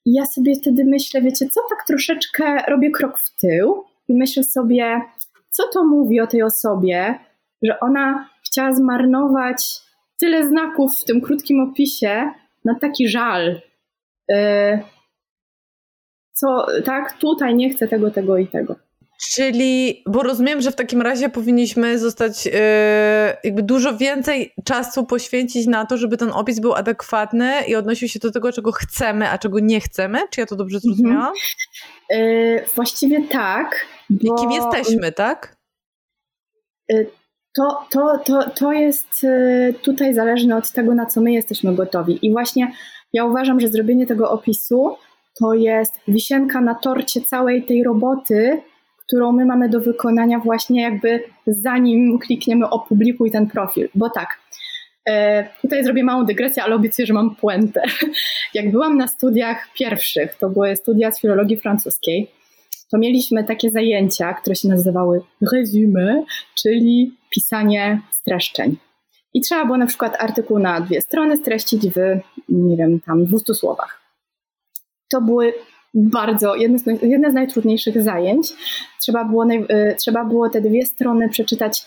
I 0.05 0.13
ja 0.13 0.25
sobie 0.25 0.55
wtedy 0.55 0.85
myślę, 0.85 1.21
wiecie 1.21 1.45
co, 1.47 1.61
tak 1.69 1.87
troszeczkę 1.87 2.57
robię 2.67 2.91
krok 2.91 3.19
w 3.19 3.35
tył 3.35 3.83
i 4.07 4.13
myślę 4.13 4.43
sobie, 4.43 5.01
co 5.49 5.63
to 5.73 5.83
mówi 5.83 6.21
o 6.21 6.27
tej 6.27 6.43
osobie, 6.43 7.15
że 7.63 7.79
ona 7.79 8.29
chciała 8.45 8.71
zmarnować 8.71 9.63
tyle 10.19 10.47
znaków 10.47 10.97
w 10.97 11.05
tym 11.05 11.21
krótkim 11.21 11.59
opisie 11.59 12.31
na 12.65 12.79
taki 12.79 13.07
żal. 13.07 13.61
Y, 14.31 14.79
co, 16.33 16.65
tak, 16.85 17.17
tutaj 17.17 17.55
nie 17.55 17.69
chcę 17.69 17.87
tego, 17.87 18.11
tego 18.11 18.37
i 18.37 18.47
tego. 18.47 18.75
Czyli, 19.29 20.03
bo 20.07 20.23
rozumiem, 20.23 20.61
że 20.61 20.71
w 20.71 20.75
takim 20.75 21.01
razie 21.01 21.29
powinniśmy 21.29 21.99
zostać, 21.99 22.45
yy, 22.45 22.51
jakby 23.43 23.63
dużo 23.63 23.97
więcej 23.97 24.53
czasu 24.63 25.05
poświęcić 25.05 25.67
na 25.67 25.85
to, 25.85 25.97
żeby 25.97 26.17
ten 26.17 26.31
opis 26.31 26.59
był 26.59 26.73
adekwatny 26.73 27.51
i 27.67 27.75
odnosił 27.75 28.07
się 28.07 28.19
do 28.19 28.31
tego, 28.31 28.51
czego 28.51 28.71
chcemy, 28.71 29.29
a 29.29 29.37
czego 29.37 29.59
nie 29.59 29.81
chcemy. 29.81 30.19
Czy 30.29 30.39
ja 30.39 30.45
to 30.45 30.55
dobrze 30.55 30.79
zrozumiałam? 30.79 31.33
Yy, 32.09 32.65
właściwie 32.75 33.27
tak. 33.27 33.85
Bo... 34.09 34.35
Kim 34.35 34.51
jesteśmy, 34.51 35.11
tak? 35.11 35.55
Yy, 36.89 37.20
to, 37.55 37.79
to, 37.89 38.17
to, 38.25 38.49
to 38.49 38.71
jest 38.71 39.25
tutaj 39.81 40.13
zależne 40.13 40.57
od 40.57 40.71
tego, 40.71 40.95
na 40.95 41.05
co 41.05 41.21
my 41.21 41.31
jesteśmy 41.31 41.75
gotowi. 41.75 42.19
I 42.25 42.31
właśnie 42.31 42.71
ja 43.13 43.25
uważam, 43.25 43.59
że 43.59 43.67
zrobienie 43.67 44.07
tego 44.07 44.31
opisu 44.31 44.95
to 45.39 45.53
jest 45.53 45.99
wisienka 46.07 46.61
na 46.61 46.75
torcie 46.75 47.21
całej 47.21 47.63
tej 47.63 47.83
roboty, 47.83 48.61
którą 49.05 49.31
my 49.31 49.45
mamy 49.45 49.69
do 49.69 49.79
wykonania 49.79 50.39
właśnie 50.39 50.81
jakby 50.81 51.23
zanim 51.47 52.19
klikniemy 52.19 52.69
opublikuj 52.69 53.31
ten 53.31 53.47
profil. 53.47 53.89
Bo 53.95 54.09
tak, 54.09 54.39
e, 55.09 55.47
tutaj 55.61 55.83
zrobię 55.83 56.03
małą 56.03 56.25
dygresję, 56.25 56.63
ale 56.63 56.75
obiecuję, 56.75 57.05
że 57.05 57.13
mam 57.13 57.35
puentę. 57.35 57.81
Jak 58.53 58.71
byłam 58.71 58.97
na 58.97 59.07
studiach 59.07 59.67
pierwszych, 59.73 60.35
to 60.35 60.49
były 60.49 60.75
studia 60.75 61.11
z 61.11 61.21
filologii 61.21 61.57
francuskiej, 61.57 62.31
to 62.91 62.97
mieliśmy 62.97 63.43
takie 63.43 63.71
zajęcia, 63.71 64.33
które 64.33 64.55
się 64.55 64.67
nazywały 64.67 65.21
résumé, 65.53 66.23
czyli 66.55 67.15
pisanie 67.29 68.01
streszczeń. 68.11 68.77
I 69.33 69.41
trzeba 69.41 69.65
było 69.65 69.77
na 69.77 69.85
przykład 69.85 70.15
artykuł 70.19 70.59
na 70.59 70.81
dwie 70.81 71.01
strony 71.01 71.37
streścić 71.37 71.87
w, 71.87 72.19
nie 72.49 72.77
wiem, 72.77 72.99
tam 72.99 73.25
200 73.25 73.53
słowach 73.53 74.01
to 75.11 75.21
były 75.21 75.53
bardzo, 75.93 76.55
jedne 76.55 76.79
z, 76.79 76.85
jedne 77.01 77.31
z 77.31 77.33
najtrudniejszych 77.33 78.03
zajęć. 78.03 78.47
Trzeba 79.01 79.25
było, 79.25 79.45
e, 79.69 79.95
trzeba 79.95 80.25
było 80.25 80.49
te 80.49 80.61
dwie 80.61 80.85
strony 80.85 81.29
przeczytać 81.29 81.83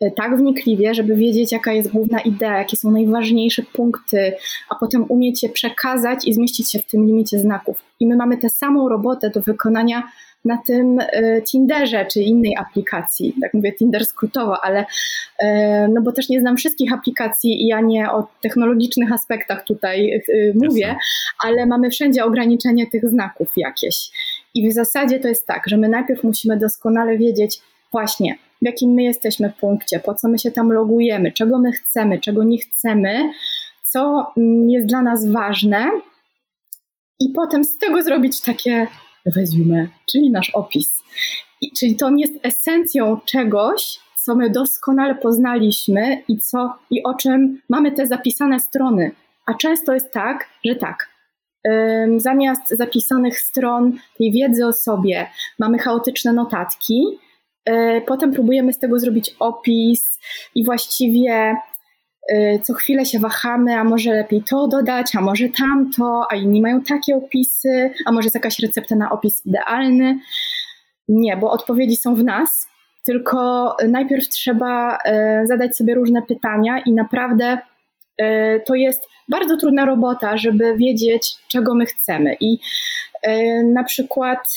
e, 0.00 0.10
tak 0.10 0.36
wnikliwie, 0.36 0.94
żeby 0.94 1.16
wiedzieć, 1.16 1.52
jaka 1.52 1.72
jest 1.72 1.90
główna 1.92 2.20
idea, 2.20 2.58
jakie 2.58 2.76
są 2.76 2.90
najważniejsze 2.90 3.62
punkty, 3.62 4.32
a 4.68 4.74
potem 4.74 5.04
umieć 5.08 5.42
je 5.42 5.48
przekazać 5.48 6.26
i 6.26 6.34
zmieścić 6.34 6.72
się 6.72 6.78
w 6.78 6.86
tym 6.86 7.06
limicie 7.06 7.38
znaków. 7.38 7.82
I 8.00 8.06
my 8.06 8.16
mamy 8.16 8.36
tę 8.36 8.48
samą 8.48 8.88
robotę 8.88 9.30
do 9.30 9.40
wykonania 9.40 10.02
na 10.44 10.58
tym 10.66 10.98
e, 11.00 11.42
Tinderze 11.42 12.06
czy 12.06 12.20
innej 12.20 12.56
aplikacji. 12.56 13.34
Tak 13.42 13.54
mówię 13.54 13.72
Tinder 13.72 14.06
skrótowo, 14.06 14.64
ale 14.64 14.84
e, 15.38 15.88
no 15.88 16.02
bo 16.02 16.12
też 16.12 16.28
nie 16.28 16.40
znam 16.40 16.56
wszystkich 16.56 16.92
aplikacji 16.92 17.62
i 17.62 17.66
ja 17.66 17.80
nie 17.80 18.10
o 18.10 18.28
technologicznych 18.42 19.12
aspektach 19.12 19.64
tutaj 19.64 20.12
e, 20.12 20.22
mówię, 20.54 20.86
Jasne. 20.86 20.98
ale 21.44 21.66
mamy 21.66 21.90
wszędzie 21.90 22.24
ograniczenie 22.24 22.86
tych 22.86 23.08
znaków 23.08 23.52
jakieś. 23.56 24.10
I 24.54 24.70
w 24.70 24.72
zasadzie 24.72 25.20
to 25.20 25.28
jest 25.28 25.46
tak, 25.46 25.62
że 25.66 25.76
my 25.76 25.88
najpierw 25.88 26.24
musimy 26.24 26.56
doskonale 26.56 27.18
wiedzieć 27.18 27.60
właśnie, 27.92 28.38
w 28.62 28.66
jakim 28.66 28.90
my 28.90 29.02
jesteśmy 29.02 29.52
punkcie, 29.60 30.00
po 30.00 30.14
co 30.14 30.28
my 30.28 30.38
się 30.38 30.50
tam 30.50 30.72
logujemy, 30.72 31.32
czego 31.32 31.58
my 31.58 31.72
chcemy, 31.72 32.18
czego 32.18 32.44
nie 32.44 32.58
chcemy, 32.58 33.32
co 33.84 34.32
mm, 34.36 34.70
jest 34.70 34.86
dla 34.86 35.02
nas 35.02 35.28
ważne, 35.30 35.90
i 37.20 37.28
potem 37.28 37.64
z 37.64 37.78
tego 37.78 38.02
zrobić 38.02 38.40
takie 38.40 38.86
resume, 39.36 39.88
czyli 40.10 40.30
nasz 40.30 40.50
opis. 40.50 41.02
I, 41.60 41.72
czyli 41.72 41.96
to 41.96 42.10
jest 42.16 42.34
esencją 42.42 43.20
czegoś, 43.24 44.00
co 44.18 44.34
my 44.34 44.50
doskonale 44.50 45.14
poznaliśmy 45.14 46.22
i, 46.28 46.38
co, 46.38 46.74
i 46.90 47.02
o 47.02 47.14
czym 47.14 47.60
mamy 47.68 47.92
te 47.92 48.06
zapisane 48.06 48.60
strony. 48.60 49.10
A 49.46 49.54
często 49.54 49.94
jest 49.94 50.12
tak, 50.12 50.48
że 50.64 50.74
tak, 50.74 51.08
zamiast 52.16 52.68
zapisanych 52.68 53.38
stron 53.38 53.98
tej 54.18 54.32
wiedzy 54.32 54.66
o 54.66 54.72
sobie 54.72 55.30
mamy 55.58 55.78
chaotyczne 55.78 56.32
notatki, 56.32 57.02
e, 57.64 58.00
potem 58.00 58.32
próbujemy 58.32 58.72
z 58.72 58.78
tego 58.78 58.98
zrobić 58.98 59.36
opis 59.38 60.18
i 60.54 60.64
właściwie 60.64 61.56
Y, 61.69 61.69
co 62.62 62.74
chwilę 62.74 63.06
się 63.06 63.18
wahamy, 63.18 63.74
a 63.76 63.84
może 63.84 64.12
lepiej 64.12 64.42
to 64.50 64.68
dodać, 64.68 65.16
a 65.16 65.20
może 65.20 65.48
tamto, 65.48 66.26
a 66.30 66.36
inni 66.36 66.62
mają 66.62 66.82
takie 66.82 67.16
opisy, 67.16 67.90
a 68.06 68.12
może 68.12 68.26
jest 68.26 68.34
jakaś 68.34 68.58
recepta 68.58 68.96
na 68.96 69.10
opis 69.10 69.46
idealny. 69.46 70.18
Nie, 71.08 71.36
bo 71.36 71.50
odpowiedzi 71.50 71.96
są 71.96 72.14
w 72.14 72.24
nas, 72.24 72.68
tylko 73.02 73.76
najpierw 73.88 74.28
trzeba 74.28 74.96
y, 74.96 75.46
zadać 75.46 75.76
sobie 75.76 75.94
różne 75.94 76.22
pytania 76.22 76.78
i 76.86 76.92
naprawdę 76.92 77.58
y, 78.22 78.62
to 78.66 78.74
jest 78.74 79.02
bardzo 79.28 79.56
trudna 79.56 79.84
robota, 79.84 80.36
żeby 80.36 80.76
wiedzieć, 80.76 81.34
czego 81.48 81.74
my 81.74 81.86
chcemy. 81.86 82.36
I 82.40 82.58
na 83.64 83.84
przykład 83.84 84.48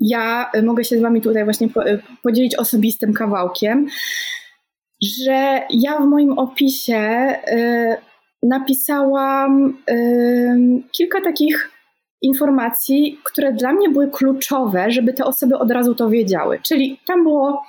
ja 0.00 0.50
mogę 0.62 0.84
się 0.84 0.98
z 0.98 1.00
Wami 1.00 1.20
tutaj 1.20 1.44
właśnie 1.44 1.68
podzielić 2.22 2.56
osobistym 2.56 3.12
kawałkiem 3.12 3.86
że 5.02 5.60
ja 5.70 5.98
w 5.98 6.06
moim 6.06 6.38
opisie 6.38 7.34
y, 7.48 7.96
napisałam 8.42 9.78
y, 9.90 10.82
kilka 10.92 11.20
takich 11.20 11.70
informacji, 12.22 13.20
które 13.24 13.52
dla 13.52 13.72
mnie 13.72 13.88
były 13.88 14.10
kluczowe, 14.10 14.90
żeby 14.90 15.12
te 15.12 15.24
osoby 15.24 15.58
od 15.58 15.70
razu 15.70 15.94
to 15.94 16.10
wiedziały. 16.10 16.60
Czyli 16.62 17.00
tam 17.06 17.22
było. 17.22 17.62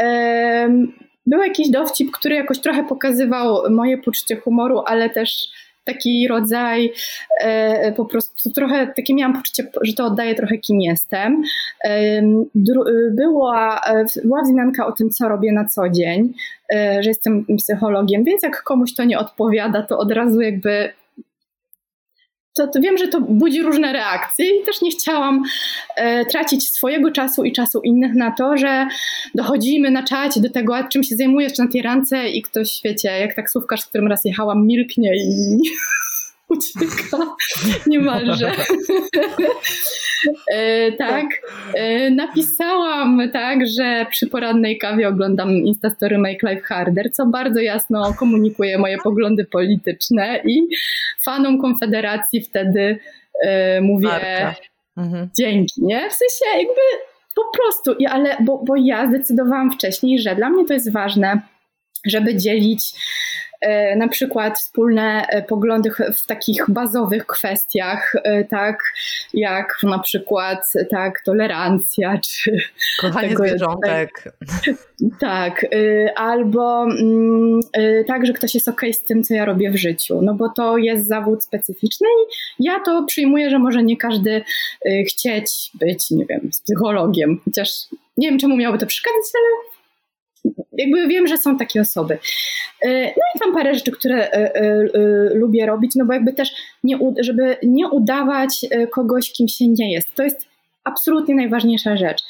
Y, 0.00 0.04
był 1.26 1.42
jakiś 1.42 1.70
dowcip, 1.70 2.10
który 2.10 2.34
jakoś 2.34 2.60
trochę 2.60 2.84
pokazywał 2.84 3.70
moje 3.70 3.98
poczucie 3.98 4.36
humoru, 4.36 4.82
ale 4.86 5.10
też 5.10 5.48
taki 5.84 6.28
rodzaj 6.28 6.92
e, 7.40 7.92
po 7.92 8.04
prostu 8.04 8.50
trochę, 8.50 8.86
takie 8.86 9.14
miałam 9.14 9.36
poczucie, 9.36 9.70
że 9.82 9.92
to 9.92 10.04
oddaje 10.04 10.34
trochę 10.34 10.58
kim 10.58 10.80
jestem. 10.80 11.42
E, 11.84 12.22
była, 13.10 13.80
e, 13.86 14.04
była 14.24 14.42
wzmianka 14.42 14.86
o 14.86 14.92
tym, 14.92 15.10
co 15.10 15.28
robię 15.28 15.52
na 15.52 15.64
co 15.64 15.88
dzień, 15.88 16.32
że 17.00 17.08
jestem 17.08 17.44
psychologiem, 17.58 18.24
więc 18.24 18.42
jak 18.42 18.62
komuś 18.62 18.94
to 18.94 19.04
nie 19.04 19.18
odpowiada, 19.18 19.82
to 19.82 19.98
od 19.98 20.12
razu 20.12 20.40
jakby 20.40 20.92
to, 22.54 22.66
to, 22.68 22.80
wiem, 22.80 22.98
że 22.98 23.08
to 23.08 23.20
budzi 23.20 23.62
różne 23.62 23.92
reakcje 23.92 24.60
i 24.60 24.64
też 24.64 24.82
nie 24.82 24.90
chciałam 24.90 25.42
e, 25.96 26.24
tracić 26.24 26.68
swojego 26.68 27.10
czasu 27.10 27.44
i 27.44 27.52
czasu 27.52 27.80
innych 27.80 28.14
na 28.14 28.30
to, 28.30 28.56
że 28.56 28.86
dochodzimy 29.34 29.90
na 29.90 30.02
czacie 30.02 30.40
do 30.40 30.50
tego, 30.50 30.74
czym 30.92 31.02
się 31.02 31.16
zajmujesz 31.16 31.58
na 31.58 31.68
tej 31.68 31.82
rance 31.82 32.28
i 32.28 32.42
ktoś, 32.42 32.80
wiecie, 32.84 33.08
jak 33.08 33.34
taksówkarz, 33.34 33.80
z 33.80 33.86
którym 33.86 34.08
raz 34.08 34.24
jechałam, 34.24 34.66
milknie 34.66 35.16
i 35.16 35.58
ucieka 36.56 37.36
niemalże. 37.86 38.52
e, 40.52 40.92
tak, 40.92 41.26
e, 41.74 42.10
napisałam 42.10 43.30
tak, 43.32 43.66
że 43.66 44.06
przy 44.10 44.26
porannej 44.26 44.78
kawie 44.78 45.08
oglądam 45.08 45.50
Instastory 45.50 46.18
Make 46.18 46.42
Life 46.42 46.62
Harder, 46.62 47.12
co 47.12 47.26
bardzo 47.26 47.60
jasno 47.60 48.14
komunikuje 48.14 48.78
moje 48.78 48.98
poglądy 48.98 49.44
polityczne 49.44 50.40
i 50.44 50.66
fanom 51.24 51.60
Konfederacji 51.60 52.40
wtedy 52.40 52.98
e, 53.42 53.80
mówię 53.80 54.08
mhm. 54.96 55.28
dzięki, 55.38 55.82
nie? 55.82 56.10
W 56.10 56.12
sensie 56.12 56.58
jakby 56.58 56.80
po 57.34 57.42
prostu, 57.58 57.94
ale, 58.10 58.36
bo, 58.40 58.62
bo 58.66 58.76
ja 58.76 59.08
zdecydowałam 59.08 59.72
wcześniej, 59.72 60.18
że 60.18 60.36
dla 60.36 60.50
mnie 60.50 60.64
to 60.64 60.74
jest 60.74 60.92
ważne, 60.92 61.40
żeby 62.06 62.36
dzielić 62.36 62.92
na 63.96 64.08
przykład 64.08 64.58
wspólne 64.58 65.26
e, 65.28 65.42
poglądy 65.42 65.90
w 66.14 66.26
takich 66.26 66.64
bazowych 66.68 67.26
kwestiach, 67.26 68.12
tak, 68.50 68.78
jak 69.34 69.78
na 69.82 69.98
przykład 69.98 70.72
tak, 70.90 71.20
tolerancja, 71.24 72.18
czy 72.28 72.58
kochanie 73.00 73.28
tego, 73.28 73.44
zwierzątek. 73.44 74.10
Tak, 75.20 75.66
albo 76.16 76.84
mm, 76.84 77.60
tak, 78.06 78.26
że 78.26 78.32
ktoś 78.32 78.54
jest 78.54 78.68
okej 78.68 78.90
okay 78.90 79.02
z 79.02 79.04
tym, 79.04 79.22
co 79.22 79.34
ja 79.34 79.44
robię 79.44 79.70
w 79.70 79.76
życiu, 79.76 80.20
no 80.22 80.34
bo 80.34 80.48
to 80.48 80.76
jest 80.76 81.06
zawód 81.06 81.44
specyficzny 81.44 82.08
i 82.58 82.64
ja 82.64 82.80
to 82.80 83.04
przyjmuję, 83.04 83.50
że 83.50 83.58
może 83.58 83.82
nie 83.82 83.96
każdy 83.96 84.42
chcieć 85.08 85.70
być, 85.74 86.10
nie 86.10 86.26
wiem, 86.26 86.50
psychologiem, 86.64 87.40
chociaż 87.44 87.68
nie 88.16 88.28
wiem, 88.30 88.38
czemu 88.38 88.56
miałoby 88.56 88.78
to 88.78 88.86
przeszkadzać, 88.86 89.22
ale 89.34 89.73
jakby 90.78 91.08
wiem, 91.08 91.26
że 91.26 91.36
są 91.38 91.56
takie 91.56 91.80
osoby. 91.80 92.18
E, 92.82 93.02
no 93.02 93.22
i 93.34 93.38
tam 93.40 93.54
parę 93.54 93.74
rzeczy, 93.74 93.92
które 93.92 94.30
e, 94.30 94.54
e, 94.54 94.84
lubię 95.34 95.66
robić, 95.66 95.92
no 95.94 96.04
bo 96.04 96.12
jakby 96.12 96.32
też, 96.32 96.50
nie, 96.84 96.98
żeby 97.20 97.56
nie 97.62 97.88
udawać 97.88 98.66
kogoś, 98.90 99.32
kim 99.32 99.48
się 99.48 99.68
nie 99.68 99.92
jest. 99.92 100.14
To 100.14 100.22
jest 100.22 100.46
absolutnie 100.84 101.34
najważniejsza 101.34 101.96
rzecz. 101.96 102.22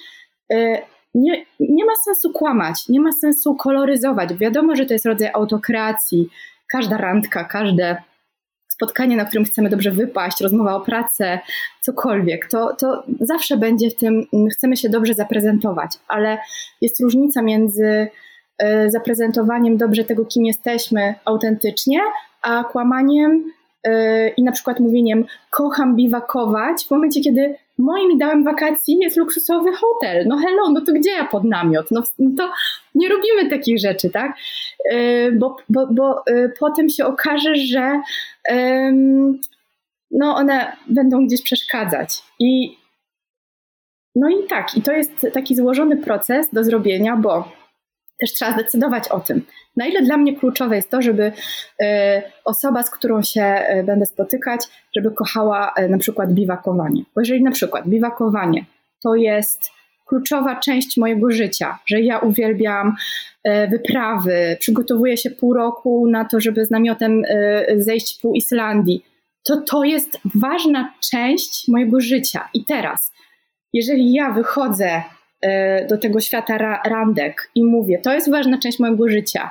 Nie, 1.14 1.44
nie 1.60 1.84
ma 1.84 1.92
sensu 2.04 2.32
kłamać, 2.32 2.88
nie 2.88 3.00
ma 3.00 3.12
sensu 3.12 3.54
koloryzować. 3.54 4.34
Wiadomo, 4.34 4.76
że 4.76 4.86
to 4.86 4.92
jest 4.92 5.06
rodzaj 5.06 5.30
autokreacji. 5.32 6.28
Każda 6.68 6.96
randka, 6.96 7.44
każde 7.44 7.96
spotkanie, 8.74 9.16
na 9.16 9.24
którym 9.24 9.44
chcemy 9.44 9.70
dobrze 9.70 9.90
wypaść, 9.90 10.40
rozmowa 10.40 10.76
o 10.76 10.80
pracę, 10.80 11.38
cokolwiek, 11.80 12.48
to, 12.48 12.76
to 12.78 13.04
zawsze 13.20 13.56
będzie 13.56 13.90
w 13.90 13.96
tym, 13.96 14.26
chcemy 14.52 14.76
się 14.76 14.88
dobrze 14.88 15.14
zaprezentować, 15.14 15.90
ale 16.08 16.38
jest 16.80 17.00
różnica 17.00 17.42
między 17.42 18.08
e, 18.58 18.90
zaprezentowaniem 18.90 19.76
dobrze 19.76 20.04
tego, 20.04 20.24
kim 20.24 20.46
jesteśmy 20.46 21.14
autentycznie, 21.24 22.00
a 22.42 22.64
kłamaniem 22.64 23.44
e, 23.84 24.28
i 24.28 24.42
na 24.42 24.52
przykład 24.52 24.80
mówieniem 24.80 25.24
kocham 25.50 25.96
biwakować 25.96 26.84
w 26.84 26.90
momencie, 26.90 27.20
kiedy 27.20 27.54
moim 27.78 28.10
ideałem 28.10 28.44
wakacji 28.44 28.98
jest 28.98 29.16
luksusowy 29.16 29.72
hotel. 29.72 30.24
No 30.28 30.36
hello, 30.36 30.70
no 30.70 30.80
to 30.80 30.92
gdzie 30.92 31.10
ja 31.10 31.24
pod 31.24 31.44
namiot? 31.44 31.90
No, 31.90 32.02
no 32.18 32.30
to 32.38 32.52
nie 32.94 33.08
robimy 33.08 33.50
takich 33.50 33.78
rzeczy, 33.80 34.10
tak? 34.10 34.36
E, 34.90 35.32
bo, 35.32 35.56
bo, 35.68 35.86
bo 35.86 36.24
potem 36.58 36.88
się 36.88 37.06
okaże, 37.06 37.54
że 37.56 38.00
no 40.10 40.36
one 40.36 40.76
będą 40.86 41.26
gdzieś 41.26 41.42
przeszkadzać. 41.42 42.22
I 42.38 42.76
no 44.16 44.28
i 44.28 44.46
tak, 44.48 44.76
i 44.76 44.82
to 44.82 44.92
jest 44.92 45.26
taki 45.32 45.56
złożony 45.56 45.96
proces 45.96 46.50
do 46.52 46.64
zrobienia, 46.64 47.16
bo 47.16 47.52
też 48.20 48.32
trzeba 48.32 48.52
zdecydować 48.52 49.08
o 49.08 49.20
tym, 49.20 49.42
na 49.76 49.86
ile 49.86 50.02
dla 50.02 50.16
mnie 50.16 50.36
kluczowe 50.36 50.76
jest 50.76 50.90
to, 50.90 51.02
żeby 51.02 51.32
e, 51.82 52.22
osoba, 52.44 52.82
z 52.82 52.90
którą 52.90 53.22
się 53.22 53.42
e, 53.42 53.84
będę 53.84 54.06
spotykać, 54.06 54.60
żeby 54.96 55.10
kochała 55.10 55.72
e, 55.76 55.88
na 55.88 55.98
przykład 55.98 56.32
biwakowanie. 56.32 57.02
Bo 57.14 57.20
jeżeli 57.20 57.42
na 57.42 57.50
przykład 57.50 57.88
biwakowanie 57.88 58.64
to 59.02 59.14
jest 59.14 59.60
kluczowa 60.06 60.60
część 60.60 60.96
mojego 60.96 61.30
życia, 61.30 61.78
że 61.86 62.00
ja 62.00 62.18
uwielbiam 62.18 62.96
wyprawy, 63.70 64.56
przygotowuję 64.60 65.16
się 65.16 65.30
pół 65.30 65.54
roku 65.54 66.10
na 66.10 66.24
to, 66.24 66.40
żeby 66.40 66.64
z 66.64 66.70
namiotem 66.70 67.22
zejść 67.76 68.20
pół 68.20 68.34
Islandii, 68.34 69.04
to 69.42 69.60
to 69.60 69.84
jest 69.84 70.20
ważna 70.34 70.94
część 71.10 71.68
mojego 71.68 72.00
życia. 72.00 72.48
I 72.54 72.64
teraz, 72.64 73.12
jeżeli 73.72 74.12
ja 74.12 74.30
wychodzę 74.30 75.02
do 75.88 75.98
tego 75.98 76.20
świata 76.20 76.80
randek 76.86 77.50
i 77.54 77.64
mówię, 77.64 77.98
to 77.98 78.14
jest 78.14 78.30
ważna 78.30 78.58
część 78.58 78.78
mojego 78.78 79.08
życia. 79.08 79.50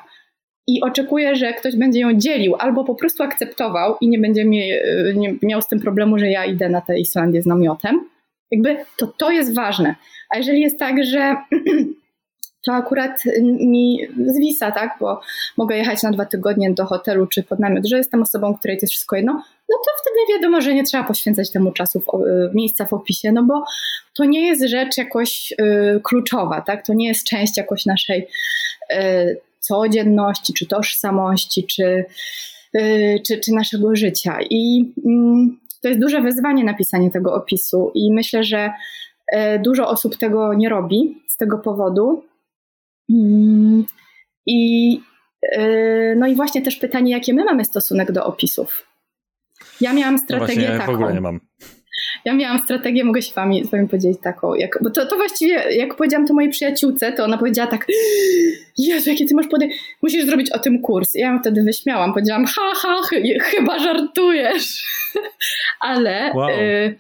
I 0.68 0.82
oczekuję, 0.82 1.36
że 1.36 1.54
ktoś 1.54 1.76
będzie 1.76 2.00
ją 2.00 2.14
dzielił 2.14 2.56
albo 2.60 2.84
po 2.84 2.96
prostu 2.96 3.24
akceptował 3.24 3.96
i 4.02 4.10
nie 4.10 4.20
będzie 4.20 4.42
e, 4.42 5.14
nie 5.14 5.36
miał 5.42 5.62
z 5.62 5.68
tym 5.68 5.80
problemu, 5.80 6.20
że 6.20 6.30
ja 6.30 6.46
idę 6.46 6.70
na 6.70 6.82
tę 6.82 7.00
Islandię 7.00 7.42
z 7.42 7.46
namiotem, 7.46 8.10
jakby 8.52 8.78
to 8.98 9.08
to 9.08 9.32
jest 9.32 9.56
ważne. 9.56 9.96
A 10.30 10.38
jeżeli 10.38 10.62
jest 10.62 10.80
tak, 10.80 11.04
że 11.04 11.36
to 12.66 12.74
akurat 12.74 13.24
mi 13.42 14.00
zwisa, 14.26 14.72
tak, 14.72 14.98
bo 15.00 15.22
mogę 15.58 15.78
jechać 15.78 16.04
na 16.04 16.12
dwa 16.12 16.26
tygodnie 16.26 16.74
do 16.74 16.86
hotelu 16.86 17.28
czy 17.28 17.44
pod 17.44 17.60
namiot, 17.60 17.86
że 17.86 17.98
jestem 17.98 18.22
osobą, 18.22 18.58
której 18.58 18.78
to 18.78 18.84
jest 18.84 18.94
wszystko 18.94 19.16
jedno, 19.16 19.44
no 19.74 19.78
to 19.86 19.92
wtedy 20.02 20.34
wiadomo, 20.34 20.62
że 20.62 20.74
nie 20.74 20.84
trzeba 20.84 21.04
poświęcać 21.04 21.52
temu 21.52 21.72
czasu, 21.72 22.00
w, 22.00 22.04
y, 22.04 22.52
miejsca 22.54 22.86
w 22.86 22.94
opisie, 22.94 23.32
no 23.32 23.44
bo 23.44 23.64
to 24.18 24.26
nie 24.26 24.48
jest 24.48 24.64
rzecz 24.64 24.98
jakoś 24.98 25.54
y, 25.62 26.02
kluczowa, 26.04 26.62
tak, 26.62 26.86
to 26.86 26.94
nie 26.94 27.08
jest 27.08 27.28
część 27.28 27.58
jakoś 27.58 27.86
naszej 27.86 28.28
y, 28.94 29.42
codzienności, 29.60 30.54
czy 30.54 30.68
tożsamości, 30.68 31.68
czy, 31.68 32.06
czy, 33.28 33.38
czy 33.38 33.52
naszego 33.52 33.96
życia. 33.96 34.38
I 34.50 34.94
mm, 35.06 35.60
to 35.82 35.88
jest 35.88 36.00
duże 36.00 36.22
wyzwanie 36.22 36.64
napisanie 36.64 37.12
tego 37.12 37.34
opisu 37.34 37.92
i 37.96 38.14
myślę, 38.14 38.44
że 38.44 38.74
dużo 39.64 39.88
osób 39.88 40.18
tego 40.18 40.54
nie 40.54 40.70
robi 40.70 41.22
z 41.28 41.38
tego 41.38 41.58
powodu, 41.58 42.24
Mm, 43.10 43.86
I, 44.46 45.00
no 46.16 46.28
i 46.28 46.36
właśnie 46.36 46.62
też 46.62 46.76
pytanie, 46.76 47.12
jakie 47.12 47.34
my 47.34 47.46
mamy 47.46 47.66
stosunek 47.66 48.12
do 48.12 48.26
opisów. 48.26 48.93
Ja 49.82 49.94
miałam 49.94 50.18
strategię 50.18 50.70
no 50.70 50.78
taką. 50.78 50.92
w 50.92 50.96
ogóle 50.96 51.14
nie 51.14 51.22
mam. 51.22 51.40
Ja 52.26 52.34
miałam 52.34 52.60
strategię, 52.60 53.04
mogę 53.04 53.22
się 53.22 53.34
wami, 53.34 53.66
z 53.66 53.72
wami 53.72 53.88
powiedzieć 53.88 54.18
taką, 54.22 54.54
jak, 54.54 54.80
bo 54.82 54.90
to, 54.90 55.06
to 55.06 55.16
właściwie, 55.16 55.54
jak 55.54 55.96
powiedziałam 55.96 56.28
to 56.28 56.34
mojej 56.34 56.50
przyjaciółce, 56.50 57.12
to 57.12 57.24
ona 57.24 57.38
powiedziała 57.38 57.72
tak, 57.72 57.88
Jezu, 58.78 59.10
jakie 59.10 59.26
ty 59.26 59.36
masz 59.36 59.48
podej, 59.48 59.72
musisz 60.02 60.26
zrobić 60.26 60.52
o 60.52 60.60
tym 60.60 60.82
kurs. 60.82 61.16
Ja 61.16 61.32
ją 61.32 61.40
wtedy 61.40 61.64
wyśmiałam, 61.64 62.14
powiedziałam, 62.14 62.46
ha, 62.46 62.72
ha, 62.76 62.96
chyba 63.42 63.80
żartujesz. 63.80 64.86
Ale 65.80 66.32
wow. 66.36 66.50
y, 66.50 67.00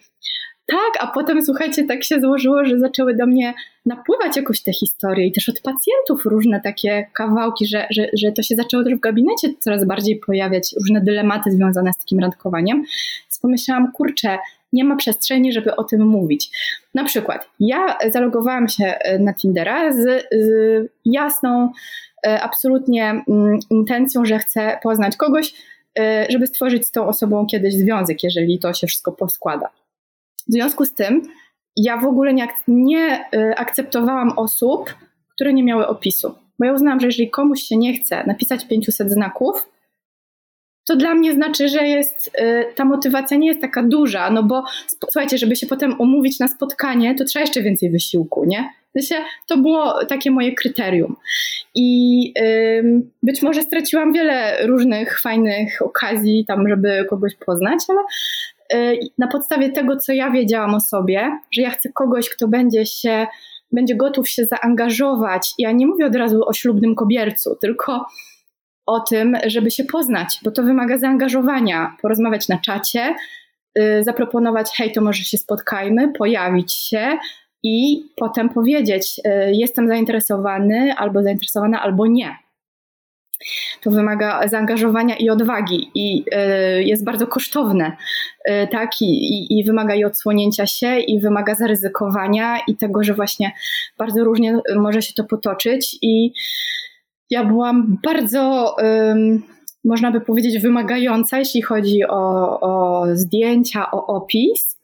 tak, 0.66 1.04
a 1.04 1.08
potem 1.08 1.42
słuchajcie, 1.42 1.84
tak 1.84 2.04
się 2.04 2.22
złożyło, 2.22 2.66
że 2.66 2.80
zaczęły 2.80 3.16
do 3.16 3.26
mnie 3.26 3.54
napływać 3.86 4.38
jakoś 4.38 4.64
te 4.64 4.74
historie 4.74 5.28
i 5.28 5.32
też 5.32 5.50
od 5.50 5.62
pacjentów 5.62 6.26
różne 6.26 6.62
takie 6.62 7.08
kawałki, 7.14 7.68
że, 7.68 7.88
że, 7.92 8.08
że 8.14 8.32
to 8.32 8.42
się 8.42 8.56
zaczęło 8.56 8.84
też 8.84 8.96
w 8.96 9.00
gabinecie 9.00 9.54
coraz 9.60 9.86
bardziej 9.86 10.20
pojawiać, 10.20 10.76
różne 10.80 11.02
dylematy 11.02 11.52
związane 11.52 11.94
z 11.94 11.98
takim 11.98 12.20
randkowaniem. 12.20 12.78
Więc 13.24 13.40
pomyślałam, 13.42 13.92
kurczę, 13.92 14.38
nie 14.74 14.84
ma 14.84 14.96
przestrzeni, 14.96 15.54
żeby 15.54 15.76
o 15.76 15.84
tym 15.84 16.08
mówić. 16.08 16.50
Na 16.94 17.04
przykład, 17.04 17.50
ja 17.60 17.98
zalogowałam 18.12 18.68
się 18.68 18.86
e, 18.86 19.20
na 19.20 19.34
Tindera 19.34 19.94
z, 19.94 20.28
z 20.32 20.90
jasną, 21.06 21.72
e, 22.28 22.42
absolutnie 22.42 23.24
mm, 23.30 23.60
intencją, 23.70 24.26
że 24.26 24.40
chcę 24.40 24.80
poznać 24.84 25.16
kogoś, 25.16 25.54
e, 26.00 26.26
żeby 26.30 26.48
stworzyć 26.48 26.88
z 26.88 26.92
tą 26.92 27.08
osobą 27.08 27.46
kiedyś 27.52 27.74
związek, 27.74 28.24
jeżeli 28.24 28.60
to 28.60 28.74
się 28.74 28.88
wszystko 28.88 29.12
poskłada. 29.12 29.70
W 30.48 30.52
związku 30.52 30.86
z 30.86 30.94
tym 30.94 31.22
ja 31.76 31.98
w 31.98 32.06
ogóle 32.06 32.34
nie, 32.34 32.48
nie 32.68 33.26
y, 33.36 33.56
akceptowałam 33.56 34.34
osób, 34.38 34.96
które 35.36 35.54
nie 35.54 35.64
miały 35.64 35.88
opisu. 35.88 36.36
Bo 36.60 36.66
ja 36.66 36.74
uznałam, 36.74 37.00
że 37.00 37.08
jeżeli 37.08 37.30
komuś 37.30 37.62
się 37.62 37.78
nie 37.78 37.94
chce 37.94 38.24
napisać 38.28 38.68
500 38.68 39.12
znaków, 39.12 39.70
to 40.86 40.96
dla 40.96 41.16
mnie 41.16 41.34
znaczy, 41.34 41.70
że 41.70 41.88
jest, 41.88 42.32
y, 42.40 42.66
ta 42.76 42.86
motywacja 42.86 43.38
nie 43.38 43.48
jest 43.48 43.62
taka 43.62 43.84
duża, 43.84 44.30
no 44.30 44.44
bo 44.44 44.64
słuchajcie, 45.12 45.38
żeby 45.38 45.56
się 45.56 45.68
potem 45.68 45.96
umówić 46.00 46.40
na 46.40 46.48
spotkanie, 46.48 47.16
to 47.16 47.26
trzeba 47.26 47.42
jeszcze 47.42 47.62
więcej 47.62 47.92
wysiłku, 47.92 48.46
nie? 48.46 48.70
To 49.48 49.58
było 49.58 50.06
takie 50.06 50.32
moje 50.32 50.56
kryterium. 50.56 51.16
I 51.76 52.34
być 53.24 53.42
może 53.42 53.62
straciłam 53.62 54.14
wiele 54.14 54.68
różnych 54.68 55.22
fajnych 55.22 55.82
okazji 55.82 56.46
tam, 56.48 56.70
żeby 56.70 57.06
kogoś 57.10 57.36
poznać, 57.46 57.80
ale 57.90 58.00
na 59.18 59.28
podstawie 59.28 59.70
tego, 59.70 59.98
co 59.98 60.14
ja 60.14 60.32
wiedziałam 60.32 60.76
o 60.76 60.80
sobie, 60.80 61.40
że 61.52 61.62
ja 61.62 61.70
chcę 61.70 61.90
kogoś, 61.92 62.30
kto 62.30 62.48
będzie 62.48 62.86
się, 62.86 63.28
będzie 63.72 63.96
gotów 63.96 64.30
się 64.30 64.46
zaangażować. 64.46 65.54
Ja 65.58 65.72
nie 65.72 65.88
mówię 65.88 66.06
od 66.06 66.16
razu 66.16 66.42
o 66.48 66.54
ślubnym 66.54 66.96
kobiercu, 66.96 67.58
tylko 67.62 68.06
o 68.86 69.00
tym, 69.00 69.38
żeby 69.46 69.72
się 69.72 69.84
poznać, 69.84 70.40
bo 70.44 70.52
to 70.52 70.64
wymaga 70.64 70.98
zaangażowania, 70.98 71.96
porozmawiać 72.02 72.48
na 72.48 72.58
czacie, 72.58 73.16
y, 73.80 74.04
zaproponować, 74.04 74.72
hej, 74.78 74.92
to 74.92 75.02
może 75.02 75.24
się 75.24 75.38
spotkajmy, 75.38 76.14
pojawić 76.14 76.74
się 76.74 77.18
i 77.64 78.06
potem 78.16 78.50
powiedzieć, 78.50 79.22
y, 79.28 79.52
jestem 79.54 79.88
zainteresowany, 79.88 80.94
albo 80.98 81.24
zainteresowana, 81.24 81.82
albo 81.82 82.08
nie. 82.08 82.43
To 83.82 83.92
wymaga 83.92 84.48
zaangażowania 84.48 85.16
i 85.16 85.30
odwagi 85.30 85.92
i 85.96 86.26
y, 86.80 86.84
jest 86.84 87.06
bardzo 87.06 87.28
kosztowne, 87.28 87.98
y, 88.50 88.68
tak? 88.72 89.02
I, 89.02 89.06
i, 89.06 89.60
I, 89.60 89.64
wymaga 89.64 89.96
i 89.96 90.06
odsłonięcia 90.06 90.66
się, 90.66 91.00
i 91.00 91.20
wymaga 91.20 91.56
zaryzykowania 91.56 92.58
i 92.68 92.76
tego, 92.76 93.04
że 93.04 93.14
właśnie 93.14 93.52
bardzo 93.98 94.24
różnie 94.24 94.60
może 94.76 95.02
się 95.02 95.14
to 95.14 95.24
potoczyć. 95.24 95.98
I 96.02 96.34
ja 97.30 97.46
byłam 97.46 97.98
bardzo, 98.04 98.76
można 99.84 100.12
by 100.12 100.22
powiedzieć, 100.22 100.60
wymagająca, 100.60 101.40
jeśli 101.40 101.62
chodzi 101.62 102.04
o, 102.04 102.60
o 102.60 103.06
zdjęcia, 103.14 103.92
o 103.92 104.08
opis, 104.08 104.80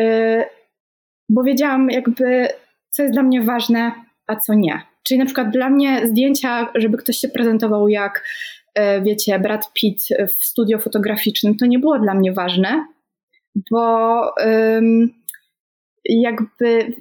y, 0.00 0.44
bo 1.28 1.42
wiedziałam 1.42 1.90
jakby, 1.90 2.48
co 2.90 3.02
jest 3.02 3.14
dla 3.14 3.22
mnie 3.22 3.42
ważne, 3.42 3.92
a 4.26 4.36
co 4.36 4.54
nie. 4.54 4.89
Czyli 5.02 5.18
na 5.18 5.24
przykład 5.24 5.50
dla 5.50 5.70
mnie 5.70 6.06
zdjęcia, 6.06 6.72
żeby 6.74 6.98
ktoś 6.98 7.16
się 7.16 7.28
prezentował 7.28 7.88
jak 7.88 8.24
e, 8.74 9.02
wiecie, 9.02 9.38
Brad 9.38 9.72
Pitt 9.72 10.02
w 10.38 10.44
studio 10.44 10.78
fotograficznym, 10.78 11.56
to 11.56 11.66
nie 11.66 11.78
było 11.78 11.98
dla 11.98 12.14
mnie 12.14 12.32
ważne, 12.32 12.86
bo 13.70 14.20
jakby 16.04 16.92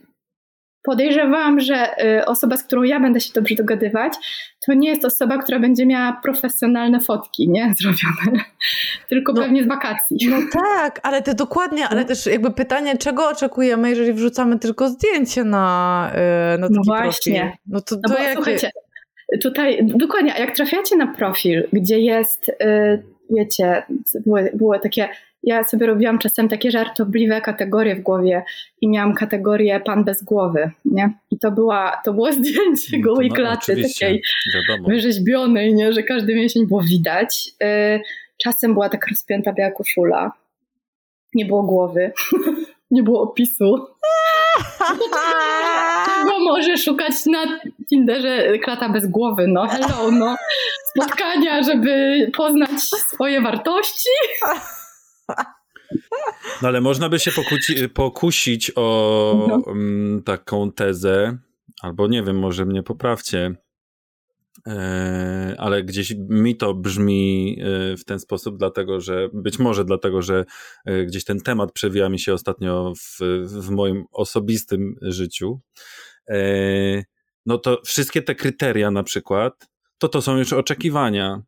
podejrzewałam, 0.84 1.60
że 1.60 2.04
y, 2.04 2.26
osoba, 2.26 2.58
z 2.58 2.64
którą 2.64 2.84
ja 2.84 3.00
będę 3.00 3.20
się 3.20 3.34
dobrze 3.34 3.56
dogadywać, 3.56 4.14
to 4.66 4.74
nie 4.74 4.90
jest 4.90 5.06
osoba, 5.06 5.38
która 5.38 5.60
będzie 5.60 5.86
miała 5.86 6.20
profesjonalne 6.24 7.00
fotki, 7.00 7.50
nie? 7.50 7.74
Zrobione. 7.82 8.44
Tylko 9.10 9.34
no, 9.34 9.42
pewnie 9.42 9.64
z 9.64 9.68
wakacji. 9.68 10.18
No 10.30 10.38
tak, 10.52 11.00
ale 11.04 11.22
to 11.22 11.34
dokładnie, 11.34 11.88
ale 11.88 12.02
no. 12.02 12.08
też 12.08 12.26
jakby 12.26 12.52
pytanie, 12.52 12.98
czego 12.98 13.30
oczekujemy, 13.30 13.90
jeżeli 13.90 14.14
wrzucamy 14.14 14.60
tylko 14.60 14.90
zdjęcie 14.90 15.44
na, 15.44 16.12
y, 16.56 16.58
na 16.58 16.68
taki 16.68 16.80
No 16.80 16.82
właśnie. 16.86 17.40
Profil? 17.40 17.58
No 17.68 17.82
to, 17.82 17.96
no 17.96 18.16
to 18.16 18.22
jakie... 18.22 18.34
słuchajcie, 18.34 18.72
tutaj 19.42 19.80
dokładnie, 19.84 20.34
jak 20.40 20.56
trafiacie 20.56 20.96
na 20.96 21.08
profil, 21.08 21.68
gdzie 21.74 22.00
jest, 22.00 22.50
y, 22.50 23.04
wiecie, 23.30 23.84
były, 24.26 24.52
były 24.54 24.80
takie 24.80 25.10
ja 25.44 25.64
sobie 25.64 25.88
robiłam 25.88 26.20
czasem 26.20 26.50
takie 26.50 26.72
żartobliwe 26.72 27.42
kategorie 27.42 27.96
w 27.96 28.02
głowie 28.02 28.44
i 28.82 28.90
miałam 28.90 29.14
kategorię 29.14 29.80
pan 29.80 30.04
bez 30.04 30.24
głowy, 30.24 30.72
nie? 30.86 31.14
I 31.32 31.40
to, 31.40 31.52
była, 31.52 32.02
to 32.06 32.14
było 32.14 32.34
zdjęcie 32.40 32.98
no 32.98 33.04
gołej 33.04 33.30
no, 33.30 33.36
klaty, 33.36 33.76
takiej 33.76 34.22
wiadomo. 34.56 34.90
wyrzeźbionej, 34.90 35.74
nie? 35.74 35.94
Że 35.94 36.04
każdy 36.04 36.36
mięsień 36.36 36.68
było 36.68 36.82
widać. 36.82 37.50
Y, 37.64 38.02
czasem 38.44 38.74
była 38.74 38.90
taka 38.90 39.08
rozpięta 39.10 39.54
biała 39.54 39.72
koszula. 39.72 40.32
Nie 41.36 41.46
było 41.46 41.64
głowy. 41.64 42.12
nie 42.92 43.04
było 43.04 43.22
opisu. 43.22 43.88
Czego 46.06 46.40
może 46.40 46.78
szukać 46.78 47.14
na 47.26 47.60
Tinderze 47.90 48.60
klata 48.60 48.90
bez 48.90 49.08
głowy? 49.08 49.48
No 49.48 49.68
hello, 49.68 50.12
no. 50.12 50.36
Spotkania, 50.86 51.64
żeby 51.64 52.18
poznać 52.38 52.82
swoje 52.82 53.42
wartości. 53.42 54.10
No 56.62 56.68
ale 56.68 56.82
można 56.82 57.10
by 57.10 57.20
się 57.20 57.32
pokuci, 57.32 57.90
pokusić 57.90 58.72
o 58.76 59.46
no. 59.50 59.56
um, 59.56 60.22
taką 60.26 60.72
tezę, 60.72 61.38
albo 61.82 62.08
nie 62.08 62.24
wiem, 62.24 62.40
może 62.40 62.66
mnie 62.66 62.84
poprawcie, 62.84 63.56
e, 64.68 65.56
ale 65.58 65.84
gdzieś 65.84 66.16
mi 66.30 66.58
to 66.58 66.74
brzmi 66.74 67.58
e, 67.62 67.98
w 67.98 68.06
ten 68.06 68.20
sposób, 68.20 68.58
dlatego 68.58 69.02
że 69.02 69.30
być 69.34 69.60
może 69.60 69.86
dlatego, 69.86 70.22
że 70.22 70.46
e, 70.86 71.06
gdzieś 71.06 71.24
ten 71.24 71.40
temat 71.40 71.72
przewija 71.72 72.10
mi 72.10 72.20
się 72.20 72.34
ostatnio 72.34 72.94
w, 72.98 73.20
w 73.46 73.70
moim 73.70 74.06
osobistym 74.12 74.96
życiu. 75.02 75.60
No 77.46 77.58
to 77.58 77.82
wszystkie 77.86 78.22
te 78.22 78.36
kryteria 78.36 78.92
na 78.92 79.04
przykład, 79.04 79.70
to 79.98 80.10
to 80.10 80.22
są 80.22 80.38
już 80.38 80.54
oczekiwania. 80.54 81.42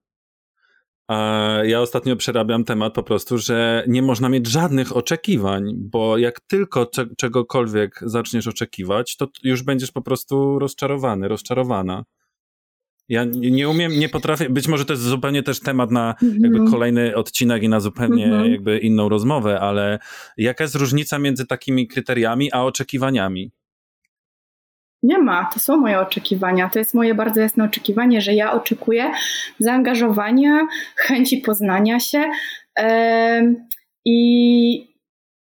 Ja 1.64 1.82
ostatnio 1.82 2.16
przerabiam 2.16 2.64
temat 2.64 2.94
po 2.94 3.04
prostu, 3.04 3.38
że 3.38 3.84
nie 3.88 4.02
można 4.02 4.30
mieć 4.30 4.48
żadnych 4.48 4.98
oczekiwań, 4.98 5.74
bo 5.78 6.18
jak 6.18 6.40
tylko 6.40 6.90
czegokolwiek 7.18 8.00
zaczniesz 8.02 8.48
oczekiwać, 8.48 9.18
to 9.18 9.28
już 9.44 9.64
będziesz 9.64 9.92
po 9.92 10.02
prostu 10.02 10.60
rozczarowany, 10.60 11.28
rozczarowana. 11.28 12.04
Ja 13.10 13.26
nie 13.26 13.70
umiem, 13.70 14.00
nie 14.00 14.10
potrafię, 14.10 14.50
być 14.50 14.68
może 14.68 14.86
to 14.86 14.94
jest 14.94 15.04
zupełnie 15.04 15.44
też 15.44 15.60
temat 15.60 15.92
na 15.92 16.16
jakby 16.22 16.48
mhm. 16.48 16.72
kolejny 16.72 17.16
odcinek 17.16 17.64
i 17.64 17.70
na 17.70 17.80
zupełnie 17.80 18.26
mhm. 18.26 18.52
jakby 18.52 18.78
inną 18.78 19.10
rozmowę, 19.10 19.60
ale 19.60 20.00
jaka 20.38 20.64
jest 20.64 20.76
różnica 20.76 21.20
między 21.20 21.46
takimi 21.46 21.88
kryteriami 21.88 22.54
a 22.54 22.64
oczekiwaniami? 22.64 23.52
Nie 25.04 25.18
ma, 25.18 25.50
to 25.54 25.60
są 25.60 25.78
moje 25.78 26.00
oczekiwania. 26.00 26.70
To 26.70 26.80
jest 26.80 26.94
moje 26.94 27.16
bardzo 27.16 27.42
jasne 27.42 27.64
oczekiwanie, 27.64 28.22
że 28.22 28.34
ja 28.34 28.54
oczekuję 28.54 29.12
zaangażowania, 29.60 30.68
chęci 30.96 31.38
poznania 31.38 32.00
się 32.00 32.24
i 34.06 34.88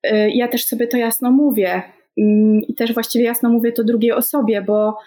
e, 0.04 0.30
ja 0.30 0.48
też 0.48 0.66
sobie 0.66 0.88
to 0.88 0.98
jasno 0.98 1.32
mówię. 1.32 1.82
Mm, 2.18 2.62
I 2.62 2.76
też 2.76 2.94
właściwie 2.94 3.26
jasno 3.26 3.50
mówię 3.50 3.72
to 3.72 3.84
drugiej 3.84 4.12
osobie, 4.12 4.62
bo 4.62 4.98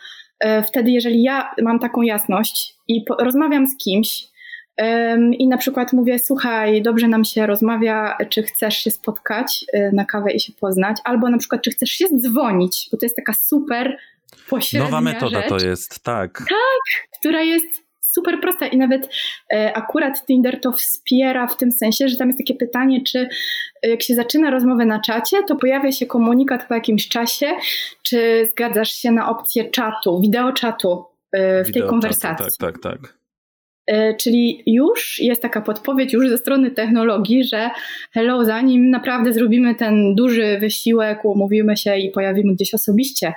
e, 0.40 0.62
wtedy, 0.62 0.90
jeżeli 0.90 1.22
ja 1.22 1.55
mam 1.62 1.78
taką 1.78 2.03
jasność 2.03 2.74
i 2.88 3.05
rozmawiam 3.18 3.66
z 3.66 3.76
kimś, 3.76 4.34
i 5.38 5.49
na 5.49 5.59
przykład 5.59 5.92
mówię, 5.92 6.18
słuchaj, 6.18 6.82
dobrze 6.82 7.09
nam 7.09 7.24
się 7.24 7.47
rozmawia, 7.47 8.16
czy 8.28 8.42
chcesz 8.42 8.76
się 8.76 8.90
spotkać 8.90 9.64
e, 9.72 9.92
na 9.92 10.05
kawę 10.05 10.32
i 10.32 10.40
się 10.40 10.53
poznać, 10.53 10.97
albo 11.05 11.28
na 11.28 11.38
przykład, 11.38 11.62
czy 11.62 11.70
chcesz 11.70 11.90
się 11.90 12.05
dzwonić, 12.18 12.88
bo 12.92 12.99
to 12.99 13.07
jest 13.07 13.16
taka 13.16 13.32
super 13.32 13.97
pośrednia 14.51 14.90
Nowa 14.90 15.01
metoda 15.01 15.40
rzecz. 15.40 15.49
to 15.49 15.59
jest, 15.59 16.03
tak. 16.03 16.38
Tak, 16.38 17.09
która 17.18 17.42
jest 17.42 17.84
super 18.14 18.40
prosta 18.40 18.66
i 18.66 18.76
nawet 18.76 19.09
e, 19.53 19.76
akurat 19.76 20.26
Tinder 20.26 20.61
to 20.61 20.72
wspiera 20.72 21.47
w 21.47 21.57
tym 21.57 21.72
sensie, 21.72 22.09
że 22.09 22.16
tam 22.16 22.28
jest 22.28 22.38
takie 22.38 22.55
pytanie, 22.55 23.03
czy 23.03 23.28
e, 23.82 23.88
jak 23.88 24.03
się 24.03 24.14
zaczyna 24.14 24.51
rozmowę 24.51 24.84
na 24.86 25.01
czacie, 25.01 25.42
to 25.42 25.57
pojawia 25.57 25.92
się 25.92 26.07
komunikat 26.07 26.68
po 26.68 26.74
jakimś 26.74 27.09
czasie, 27.09 27.47
czy 28.03 28.47
zgadzasz 28.51 28.92
się 28.92 29.11
na 29.11 29.28
opcję 29.28 29.70
czatu, 29.70 30.20
wideo 30.20 30.53
czatu 30.53 31.05
e, 31.32 31.64
w 31.64 31.72
tej 31.72 31.82
konwersacji. 31.82 32.47
Czatu, 32.47 32.57
tak, 32.59 32.78
tak, 32.78 33.01
tak. 33.01 33.24
E, 33.87 34.14
czyli 34.14 34.62
już 34.66 35.20
jest 35.20 35.43
taka 35.43 35.61
podpowiedź 35.61 36.12
już 36.12 36.28
ze 36.28 36.39
strony 36.39 36.70
technologii, 36.70 37.45
że 37.45 37.70
hello, 38.12 38.45
zanim 38.45 38.91
naprawdę 38.91 39.32
zrobimy 39.32 39.74
ten 39.74 40.14
duży 40.14 40.59
wysiłek, 40.61 41.24
umówimy 41.24 41.76
się 41.76 41.97
i 41.97 42.11
pojawimy 42.11 42.55
gdzieś 42.55 42.74
osobiście, 42.74 43.32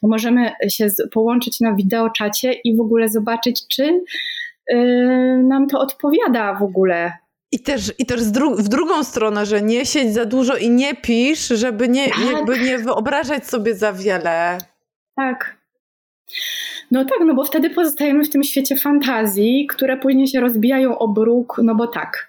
to 0.00 0.08
możemy 0.08 0.52
się 0.68 0.88
połączyć 1.12 1.60
na 1.60 1.74
wideoczacie 1.74 2.52
i 2.52 2.76
w 2.76 2.80
ogóle 2.80 3.08
zobaczyć, 3.08 3.62
czy 3.68 4.00
yy, 4.70 5.42
nam 5.42 5.66
to 5.66 5.80
odpowiada 5.80 6.54
w 6.54 6.62
ogóle. 6.62 7.12
I 7.52 7.60
też, 7.60 7.92
i 7.98 8.06
też 8.06 8.24
dru 8.24 8.56
w 8.56 8.68
drugą 8.68 9.04
stronę, 9.04 9.46
że 9.46 9.62
nie 9.62 9.86
siedź 9.86 10.14
za 10.14 10.24
dużo 10.24 10.56
i 10.56 10.70
nie 10.70 10.94
pisz, 10.94 11.48
żeby 11.48 11.88
nie, 11.88 12.08
tak. 12.08 12.18
jakby 12.32 12.60
nie 12.60 12.78
wyobrażać 12.78 13.46
sobie 13.46 13.74
za 13.74 13.92
wiele. 13.92 14.58
Tak. 15.16 15.56
No 16.92 17.04
tak, 17.04 17.18
no 17.26 17.34
bo 17.34 17.44
wtedy 17.44 17.70
pozostajemy 17.70 18.24
w 18.24 18.30
tym 18.30 18.42
świecie 18.44 18.76
fantazji, 18.76 19.66
które 19.66 19.96
później 19.96 20.28
się 20.28 20.40
rozbijają 20.40 20.98
o 20.98 21.08
bruk, 21.08 21.60
no 21.62 21.74
bo 21.74 21.86
tak. 21.86 22.28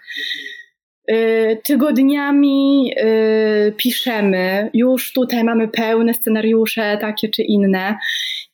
Yy, 1.08 1.62
tygodniami 1.64 2.86
yy, 2.86 3.74
piszemy, 3.78 4.70
już 4.74 5.14
tutaj 5.14 5.44
mamy 5.44 5.68
pełne 5.68 6.14
scenariusze, 6.14 6.98
takie 7.02 7.30
czy 7.30 7.42
inne, 7.42 7.98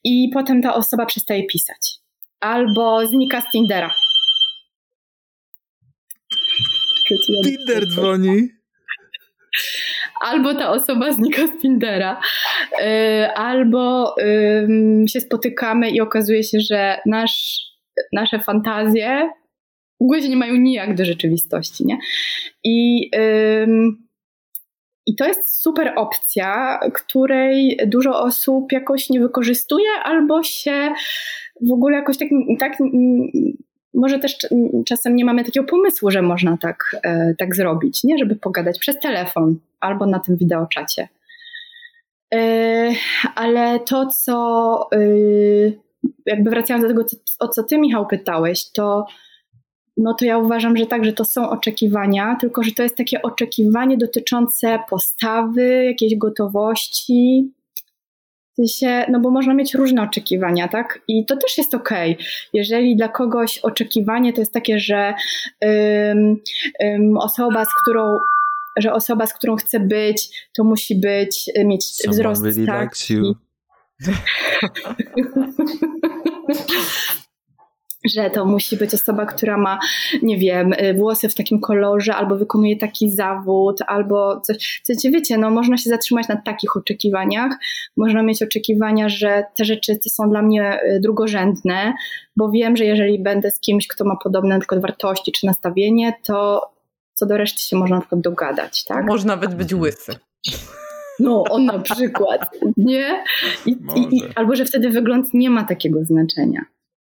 i 0.03 0.29
potem 0.33 0.61
ta 0.61 0.75
osoba 0.75 1.05
przestaje 1.05 1.43
pisać. 1.43 1.95
Albo 2.39 3.07
znika 3.07 3.41
z 3.41 3.51
Tindera. 3.51 3.93
Tinder 7.43 7.87
dzwoni 7.87 8.49
albo 10.25 10.53
ta 10.53 10.71
osoba 10.71 11.11
znika 11.11 11.47
z 11.47 11.61
Tindera, 11.61 12.19
y, 12.81 13.31
albo 13.31 14.15
się 15.07 15.21
spotykamy 15.21 15.89
i 15.89 16.01
okazuje 16.01 16.43
się, 16.43 16.59
że 16.59 16.97
nasz, 17.05 17.61
nasze 18.13 18.39
fantazje 18.39 19.29
w 19.99 20.03
ogóle 20.03 20.21
się 20.21 20.29
nie 20.29 20.37
mają 20.37 20.55
nijak 20.55 20.95
do 20.95 21.05
rzeczywistości, 21.05 21.85
nie? 21.85 21.97
I, 22.63 23.09
i 25.05 25.15
to 25.15 25.27
jest 25.27 25.61
super 25.61 25.93
opcja, 25.95 26.79
której 26.93 27.79
dużo 27.87 28.19
osób 28.21 28.71
jakoś 28.71 29.09
nie 29.09 29.19
wykorzystuje, 29.19 29.89
albo 30.03 30.43
się 30.43 30.93
w 31.67 31.71
ogóle 31.71 31.95
jakoś 31.95 32.17
tak, 32.17 32.27
tak 32.59 32.77
może 33.93 34.19
też 34.19 34.37
czasem 34.85 35.15
nie 35.15 35.25
mamy 35.25 35.43
takiego 35.43 35.67
pomysłu, 35.67 36.11
że 36.11 36.21
można 36.21 36.57
tak, 36.57 36.95
e, 37.03 37.35
tak 37.37 37.55
zrobić, 37.55 38.03
nie? 38.03 38.17
żeby 38.17 38.35
pogadać 38.35 38.79
przez 38.79 38.99
telefon 38.99 39.59
albo 39.79 40.05
na 40.05 40.19
tym 40.19 40.37
wideoczacie. 40.37 41.07
E, 42.33 42.91
ale 43.35 43.79
to, 43.79 44.05
co 44.05 44.87
e, 44.93 44.99
jakby 46.25 46.49
wracając 46.49 46.83
do 46.83 46.89
tego, 46.89 47.05
o 47.39 47.47
co 47.47 47.63
ty 47.63 47.77
Michał 47.77 48.07
pytałeś, 48.07 48.71
to 48.71 49.05
no 49.97 50.13
to 50.13 50.25
ja 50.25 50.37
uważam, 50.37 50.77
że 50.77 50.85
tak, 50.85 51.05
że 51.05 51.13
to 51.13 51.25
są 51.25 51.49
oczekiwania, 51.49 52.37
tylko 52.41 52.63
że 52.63 52.71
to 52.71 52.83
jest 52.83 52.97
takie 52.97 53.21
oczekiwanie 53.21 53.97
dotyczące 53.97 54.79
postawy, 54.89 55.85
jakiejś 55.85 56.17
gotowości, 56.17 57.51
sensie, 58.59 59.05
no 59.11 59.19
bo 59.19 59.31
można 59.31 59.53
mieć 59.53 59.73
różne 59.73 60.03
oczekiwania, 60.03 60.67
tak? 60.67 61.01
I 61.07 61.25
to 61.25 61.37
też 61.37 61.57
jest 61.57 61.73
okej. 61.73 62.13
Okay. 62.13 62.25
Jeżeli 62.53 62.95
dla 62.95 63.07
kogoś 63.07 63.59
oczekiwanie 63.59 64.33
to 64.33 64.41
jest 64.41 64.53
takie, 64.53 64.79
że 64.79 65.13
um, 65.61 66.35
um, 66.79 67.17
osoba, 67.17 67.65
z 67.65 67.69
którą 67.81 68.19
że 68.77 68.93
osoba, 68.93 69.25
z 69.25 69.33
którą 69.33 69.55
chce 69.55 69.79
być, 69.79 70.47
to 70.57 70.63
musi 70.63 70.95
być, 70.95 71.49
y, 71.57 71.65
mieć 71.65 71.85
Someone 71.85 72.13
wzrost 72.13 72.43
really 72.43 72.65
taki. 72.65 73.15
że 78.05 78.29
to 78.29 78.45
musi 78.45 78.77
być 78.77 78.93
osoba, 78.93 79.25
która 79.25 79.57
ma, 79.57 79.79
nie 80.21 80.37
wiem, 80.37 80.73
y, 80.73 80.93
włosy 80.93 81.29
w 81.29 81.35
takim 81.35 81.59
kolorze, 81.59 82.15
albo 82.15 82.35
wykonuje 82.35 82.77
taki 82.77 83.11
zawód, 83.11 83.79
albo 83.87 84.41
coś. 84.41 84.81
W 84.89 85.11
wiecie, 85.11 85.37
no 85.37 85.49
można 85.49 85.77
się 85.77 85.89
zatrzymać 85.89 86.27
na 86.27 86.35
takich 86.35 86.77
oczekiwaniach. 86.77 87.51
Można 87.97 88.23
mieć 88.23 88.43
oczekiwania, 88.43 89.09
że 89.09 89.43
te 89.55 89.65
rzeczy 89.65 89.97
są 90.07 90.29
dla 90.29 90.41
mnie 90.41 90.79
y, 90.83 90.99
drugorzędne, 90.99 91.93
bo 92.35 92.51
wiem, 92.51 92.77
że 92.77 92.85
jeżeli 92.85 93.19
będę 93.19 93.51
z 93.51 93.59
kimś, 93.59 93.87
kto 93.87 94.05
ma 94.05 94.15
podobne 94.23 94.49
na 94.49 94.59
przykład 94.59 94.81
wartości 94.81 95.31
czy 95.31 95.45
nastawienie, 95.45 96.13
to 96.23 96.69
co 97.13 97.25
do 97.25 97.37
reszty 97.37 97.61
się 97.61 97.75
można 97.75 97.95
na 97.95 98.01
przykład 98.01 98.21
dogadać, 98.21 98.83
tak? 98.83 99.05
Może 99.05 99.27
nawet 99.27 99.55
być 99.55 99.73
łysy. 99.73 100.15
No, 101.19 101.43
on 101.49 101.65
na 101.65 101.79
przykład, 101.79 102.51
nie? 102.77 103.23
I, 103.65 103.71
i, 103.71 104.17
i, 104.17 104.23
albo 104.35 104.55
że 104.55 104.65
wtedy 104.65 104.89
wygląd 104.89 105.33
nie 105.33 105.49
ma 105.49 105.63
takiego 105.63 106.03
znaczenia. 106.03 106.65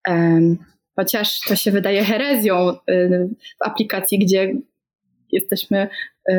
Um, 0.08 0.58
chociaż 0.96 1.40
to 1.48 1.56
się 1.56 1.70
wydaje 1.70 2.04
herezją 2.04 2.70
y, 2.70 3.28
w 3.62 3.66
aplikacji, 3.66 4.18
gdzie 4.18 4.54
jesteśmy 5.32 5.88
y, 6.30 6.34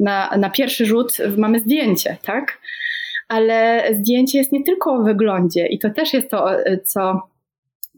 na, 0.00 0.36
na 0.36 0.50
pierwszy 0.50 0.86
rzut, 0.86 1.16
mamy 1.36 1.60
zdjęcie, 1.60 2.16
tak? 2.22 2.58
Ale 3.28 3.88
zdjęcie 3.94 4.38
jest 4.38 4.52
nie 4.52 4.64
tylko 4.64 4.92
o 4.94 5.02
wyglądzie 5.02 5.66
i 5.66 5.78
to 5.78 5.90
też 5.90 6.12
jest 6.12 6.30
to, 6.30 6.66
y, 6.66 6.80
co 6.84 7.22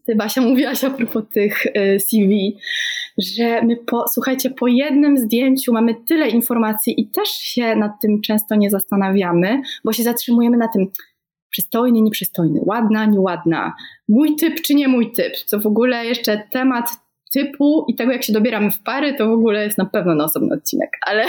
ty 0.06 0.14
Basia 0.14 0.40
mówiłaś 0.40 0.84
a 0.84 0.90
propos 0.90 1.24
tych 1.32 1.66
CV, 1.98 2.58
że 3.18 3.62
my 3.62 3.76
po, 3.76 4.04
słuchajcie, 4.08 4.50
po 4.50 4.66
jednym 4.66 5.18
zdjęciu 5.18 5.72
mamy 5.72 5.94
tyle 5.94 6.28
informacji 6.28 7.00
i 7.00 7.10
też 7.10 7.28
się 7.28 7.76
nad 7.76 7.92
tym 8.02 8.20
często 8.20 8.54
nie 8.54 8.70
zastanawiamy, 8.70 9.62
bo 9.84 9.92
się 9.92 10.02
zatrzymujemy 10.02 10.56
na 10.56 10.68
tym, 10.68 10.86
przystojny, 11.54 12.02
nieprzystojny, 12.02 12.60
ładna, 12.62 13.04
nieładna, 13.04 13.74
mój 14.08 14.36
typ 14.36 14.60
czy 14.60 14.74
nie 14.74 14.88
mój 14.88 15.12
typ, 15.12 15.36
co 15.36 15.60
w 15.60 15.66
ogóle 15.66 16.06
jeszcze 16.06 16.42
temat 16.50 17.03
typu 17.34 17.84
i 17.88 17.94
tego, 17.94 18.12
jak 18.12 18.24
się 18.24 18.32
dobieramy 18.32 18.70
w 18.70 18.82
pary, 18.82 19.14
to 19.14 19.28
w 19.28 19.32
ogóle 19.32 19.64
jest 19.64 19.78
na 19.78 19.84
pewno 19.84 20.14
na 20.14 20.24
osobny 20.24 20.54
odcinek. 20.54 20.90
Ale, 21.06 21.24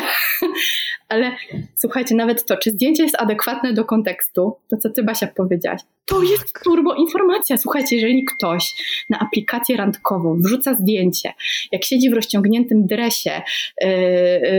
ale 1.10 1.32
słuchajcie, 1.76 2.16
nawet 2.16 2.46
to, 2.46 2.58
czy 2.58 2.72
zdjęcie 2.72 3.04
jest 3.04 3.22
adekwatne 3.22 3.74
do 3.74 3.86
kontekstu, 3.86 4.56
to 4.68 4.78
co 4.78 4.90
ty 4.90 5.04
Basia 5.04 5.28
powiedziałaś, 5.28 5.82
to 6.06 6.24
jest 6.24 6.64
turbo 6.64 6.96
informacja. 6.96 7.58
Słuchajcie, 7.58 7.96
jeżeli 7.96 8.26
ktoś 8.26 8.74
na 9.10 9.20
aplikację 9.20 9.78
randkową 9.78 10.42
wrzuca 10.42 10.74
zdjęcie, 10.74 11.34
jak 11.72 11.84
siedzi 11.84 12.10
w 12.10 12.14
rozciągniętym 12.14 12.86
dresie, 12.88 13.42
yy, 13.82 13.90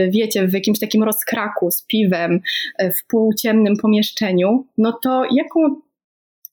wiecie, 0.09 0.47
w 0.47 0.53
jakimś 0.53 0.79
takim 0.79 1.03
rozkraku 1.03 1.71
z 1.71 1.83
piwem, 1.83 2.39
yy, 2.79 2.91
w 2.91 3.07
półciemnym 3.07 3.73
pomieszczeniu, 3.81 4.65
no 4.77 4.99
to 5.03 5.23
jaką 5.31 5.81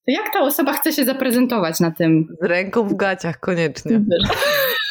to 0.06 0.12
jak 0.12 0.32
ta 0.32 0.40
osoba 0.40 0.72
chce 0.72 0.92
się 0.92 1.04
zaprezentować 1.04 1.80
na 1.80 1.90
tym? 1.90 2.36
Z 2.42 2.44
ręką 2.44 2.88
w 2.88 2.96
gaciach 2.96 3.40
koniecznie. 3.40 4.00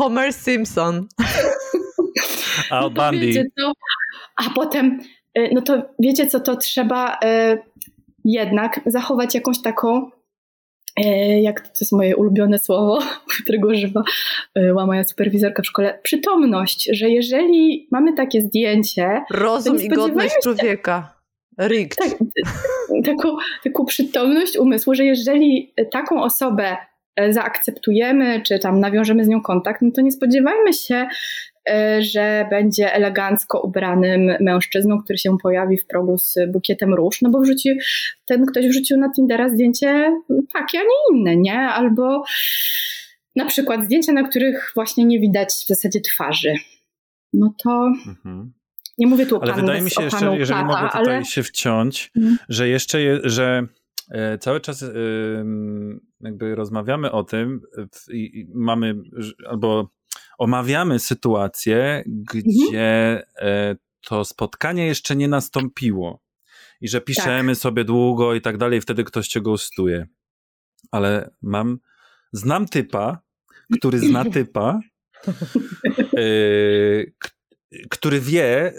Homer 0.00 0.32
Simpson. 0.32 1.08
Al 2.70 2.82
no 2.82 2.90
Bundy. 2.90 3.50
a 4.36 4.50
potem, 4.54 5.00
y, 5.38 5.50
no 5.52 5.62
to 5.62 5.82
wiecie 5.98 6.26
co, 6.26 6.40
to 6.40 6.56
trzeba 6.56 7.14
y, 7.14 7.58
jednak 8.24 8.80
zachować 8.86 9.34
jakąś 9.34 9.62
taką 9.62 10.10
y, 11.00 11.40
jak 11.40 11.60
to 11.60 11.78
jest 11.80 11.92
moje 11.92 12.16
ulubione 12.16 12.58
słowo, 12.58 12.98
którego 13.44 13.68
używa 13.68 14.02
moja 14.86 15.04
superwizorka 15.04 15.62
w 15.62 15.66
szkole, 15.66 15.98
przytomność, 16.02 16.90
że 16.92 17.10
jeżeli 17.10 17.88
mamy 17.90 18.12
takie 18.12 18.40
zdjęcie... 18.40 19.22
Rozum 19.30 19.80
i 19.80 19.88
godność 19.88 20.34
człowieka. 20.42 21.20
Rick. 21.58 21.96
Tak, 21.96 22.18
taką, 23.04 23.36
taką 23.64 23.84
przytomność 23.84 24.56
umysłu, 24.56 24.94
że 24.94 25.04
jeżeli 25.04 25.74
taką 25.90 26.22
osobę 26.22 26.76
zaakceptujemy, 27.30 28.42
czy 28.42 28.58
tam 28.58 28.80
nawiążemy 28.80 29.24
z 29.24 29.28
nią 29.28 29.42
kontakt, 29.42 29.82
no 29.82 29.90
to 29.90 30.00
nie 30.00 30.12
spodziewajmy 30.12 30.72
się, 30.72 31.06
e, 31.70 32.02
że 32.02 32.46
będzie 32.50 32.94
elegancko 32.94 33.60
ubranym 33.60 34.36
mężczyzną, 34.40 35.02
który 35.02 35.18
się 35.18 35.38
pojawi 35.42 35.78
w 35.78 35.86
progu 35.86 36.18
z 36.18 36.34
bukietem 36.52 36.94
róż, 36.94 37.22
no 37.22 37.30
bo 37.30 37.40
wrzuci, 37.40 37.78
ten 38.24 38.46
ktoś 38.46 38.66
wrzucił 38.66 38.96
na 38.96 39.12
Tindera 39.12 39.48
zdjęcie 39.48 40.12
takie, 40.52 40.78
a 40.78 40.82
nie 40.82 41.18
inne, 41.18 41.36
nie? 41.36 41.58
Albo 41.58 42.24
na 43.36 43.46
przykład 43.46 43.84
zdjęcia, 43.84 44.12
na 44.12 44.28
których 44.28 44.72
właśnie 44.74 45.04
nie 45.04 45.20
widać 45.20 45.48
w 45.48 45.66
zasadzie 45.66 46.00
twarzy. 46.00 46.54
No 47.32 47.54
to 47.64 47.92
mhm. 48.08 48.52
Nie 48.98 49.06
mówię 49.06 49.26
tu 49.26 49.36
o 49.36 49.42
Ale 49.42 49.52
panu, 49.52 49.62
wydaje 49.62 49.82
mi 49.82 49.90
się 49.90 50.02
jeszcze, 50.02 50.36
jeżeli 50.38 50.64
mogę 50.64 50.88
tutaj 50.92 51.16
ale... 51.16 51.24
się 51.24 51.42
wciąć, 51.42 52.10
hmm. 52.14 52.38
że 52.48 52.68
jeszcze, 52.68 53.00
je, 53.00 53.20
że 53.24 53.66
e, 54.10 54.38
cały 54.38 54.60
czas 54.60 54.84
jakby 56.20 56.54
rozmawiamy 56.54 57.12
o 57.12 57.24
tym 57.24 57.60
i 58.12 58.46
mamy 58.54 58.94
albo 59.48 59.90
omawiamy 60.38 60.98
sytuację, 60.98 62.04
gdzie 62.06 63.22
hmm. 63.36 63.76
to 64.00 64.24
spotkanie 64.24 64.86
jeszcze 64.86 65.16
nie 65.16 65.28
nastąpiło 65.28 66.20
i 66.80 66.88
że 66.88 67.00
piszemy 67.00 67.52
tak. 67.52 67.60
sobie 67.60 67.84
długo 67.84 68.34
i 68.34 68.40
tak 68.40 68.56
dalej, 68.56 68.80
wtedy 68.80 69.04
ktoś 69.04 69.28
cię 69.28 69.40
ghostuje. 69.40 70.06
Ale 70.90 71.30
mam, 71.42 71.78
znam 72.32 72.66
typa, 72.66 73.18
który 73.78 73.98
zna 73.98 74.24
typa, 74.34 74.80
yy, 76.12 77.12
który 77.90 78.20
wie, 78.20 78.72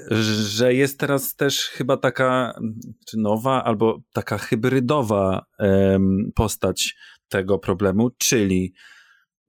że 0.51 0.73
jest 0.73 0.99
teraz 0.99 1.35
też 1.35 1.69
chyba 1.69 1.97
taka, 1.97 2.59
czy 3.07 3.17
nowa, 3.17 3.63
albo 3.63 4.01
taka 4.13 4.37
hybrydowa 4.37 5.45
um, 5.59 6.31
postać 6.35 6.95
tego 7.31 7.59
problemu, 7.59 8.09
czyli 8.17 8.73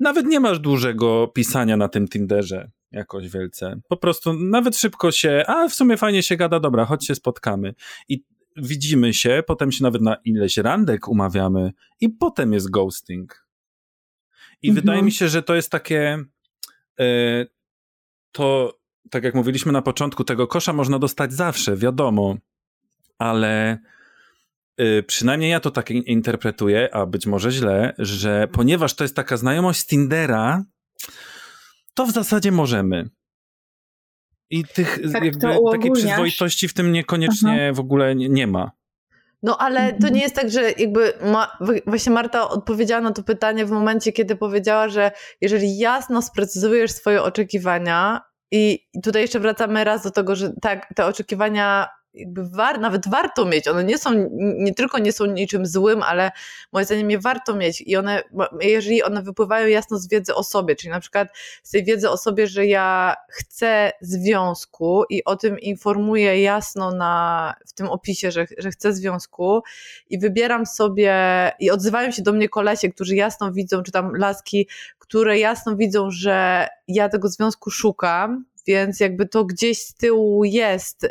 nawet 0.00 0.26
nie 0.26 0.40
masz 0.40 0.58
dużego 0.58 1.28
pisania 1.34 1.76
na 1.76 1.88
tym 1.88 2.08
Tinderze 2.08 2.70
jakoś 2.92 3.28
wielce. 3.28 3.80
Po 3.88 3.96
prostu 3.96 4.32
nawet 4.32 4.76
szybko 4.76 5.12
się, 5.12 5.44
a 5.46 5.68
w 5.68 5.74
sumie 5.74 5.96
fajnie 5.96 6.22
się 6.22 6.36
gada, 6.36 6.60
dobra, 6.60 6.84
chodź 6.84 7.06
się 7.06 7.14
spotkamy. 7.14 7.74
I 8.08 8.24
widzimy 8.56 9.14
się, 9.14 9.42
potem 9.46 9.72
się 9.72 9.84
nawet 9.84 10.02
na 10.02 10.16
ileś 10.24 10.56
randek 10.56 11.08
umawiamy 11.08 11.72
i 12.00 12.08
potem 12.08 12.52
jest 12.52 12.70
ghosting. 12.70 13.46
I 14.62 14.68
mhm. 14.68 14.84
wydaje 14.84 15.02
mi 15.02 15.12
się, 15.12 15.28
że 15.28 15.42
to 15.42 15.54
jest 15.54 15.70
takie, 15.70 16.24
y, 17.00 17.46
to 18.32 18.78
tak 19.10 19.24
jak 19.24 19.34
mówiliśmy 19.34 19.72
na 19.72 19.82
początku, 19.82 20.24
tego 20.24 20.46
kosza 20.46 20.72
można 20.72 20.98
dostać 20.98 21.32
zawsze, 21.32 21.76
wiadomo, 21.76 22.36
ale 23.18 23.78
przynajmniej 25.06 25.50
ja 25.50 25.60
to 25.60 25.70
tak 25.70 25.90
interpretuję, 25.90 26.94
a 26.94 27.06
być 27.06 27.26
może 27.26 27.50
źle, 27.50 27.94
że 27.98 28.48
ponieważ 28.52 28.94
to 28.94 29.04
jest 29.04 29.16
taka 29.16 29.36
znajomość 29.36 29.80
z 29.80 29.86
Tindera, 29.86 30.64
to 31.94 32.06
w 32.06 32.10
zasadzie 32.10 32.52
możemy. 32.52 33.10
I 34.50 34.64
tych 34.64 35.12
tak 35.12 35.24
jakby, 35.24 35.48
takiej 35.72 35.90
przyzwoitości 35.90 36.68
w 36.68 36.74
tym 36.74 36.92
niekoniecznie 36.92 37.64
Aha. 37.64 37.72
w 37.72 37.80
ogóle 37.80 38.14
nie, 38.14 38.28
nie 38.28 38.46
ma. 38.46 38.70
No 39.42 39.58
ale 39.58 39.92
to 39.92 40.08
nie 40.08 40.20
jest 40.20 40.34
tak, 40.34 40.50
że 40.50 40.70
jakby 40.70 41.12
ma, 41.22 41.58
właśnie 41.86 42.12
Marta 42.12 42.48
odpowiedziała 42.48 43.00
na 43.00 43.12
to 43.12 43.22
pytanie 43.22 43.66
w 43.66 43.70
momencie, 43.70 44.12
kiedy 44.12 44.36
powiedziała, 44.36 44.88
że 44.88 45.10
jeżeli 45.40 45.78
jasno 45.78 46.22
sprecyzujesz 46.22 46.90
swoje 46.90 47.22
oczekiwania 47.22 48.20
i 48.50 48.88
tutaj 49.02 49.22
jeszcze 49.22 49.40
wracamy 49.40 49.84
raz 49.84 50.02
do 50.02 50.10
tego, 50.10 50.36
że 50.36 50.52
tak, 50.62 50.94
te 50.96 51.06
oczekiwania 51.06 51.88
jakby 52.14 52.48
war, 52.48 52.80
nawet 52.80 53.08
warto 53.08 53.44
mieć. 53.44 53.68
One 53.68 53.84
nie 53.84 53.98
są, 53.98 54.28
nie 54.58 54.74
tylko 54.74 54.98
nie 54.98 55.12
są 55.12 55.26
niczym 55.26 55.66
złym, 55.66 56.02
ale 56.02 56.30
moim 56.72 56.86
zdaniem 56.86 57.10
je 57.10 57.18
warto 57.18 57.54
mieć 57.54 57.80
i 57.80 57.96
one, 57.96 58.22
jeżeli 58.60 59.02
one 59.02 59.22
wypływają 59.22 59.66
jasno 59.66 59.98
z 59.98 60.08
wiedzy 60.08 60.34
o 60.34 60.42
sobie, 60.44 60.76
czyli 60.76 60.90
na 60.90 61.00
przykład 61.00 61.28
z 61.62 61.70
tej 61.70 61.84
wiedzy 61.84 62.10
o 62.10 62.16
sobie, 62.16 62.46
że 62.46 62.66
ja 62.66 63.14
chcę 63.28 63.92
związku 64.00 65.04
i 65.10 65.24
o 65.24 65.36
tym 65.36 65.60
informuję 65.60 66.42
jasno 66.42 66.94
na, 66.94 67.54
w 67.66 67.72
tym 67.72 67.86
opisie, 67.88 68.30
że, 68.30 68.46
że 68.58 68.70
chcę 68.70 68.92
związku 68.92 69.62
i 70.10 70.18
wybieram 70.18 70.66
sobie 70.66 71.12
i 71.58 71.70
odzywają 71.70 72.10
się 72.10 72.22
do 72.22 72.32
mnie 72.32 72.48
kolesie, 72.48 72.88
którzy 72.88 73.16
jasno 73.16 73.52
widzą, 73.52 73.82
czy 73.82 73.92
tam 73.92 74.16
laski, 74.16 74.68
które 74.98 75.38
jasno 75.38 75.76
widzą, 75.76 76.10
że 76.10 76.68
ja 76.88 77.08
tego 77.08 77.28
związku 77.28 77.70
szukam, 77.70 78.44
więc 78.66 79.00
jakby 79.00 79.28
to 79.28 79.44
gdzieś 79.44 79.78
z 79.78 79.94
tyłu 79.94 80.44
jest 80.44 81.04
y, 81.04 81.08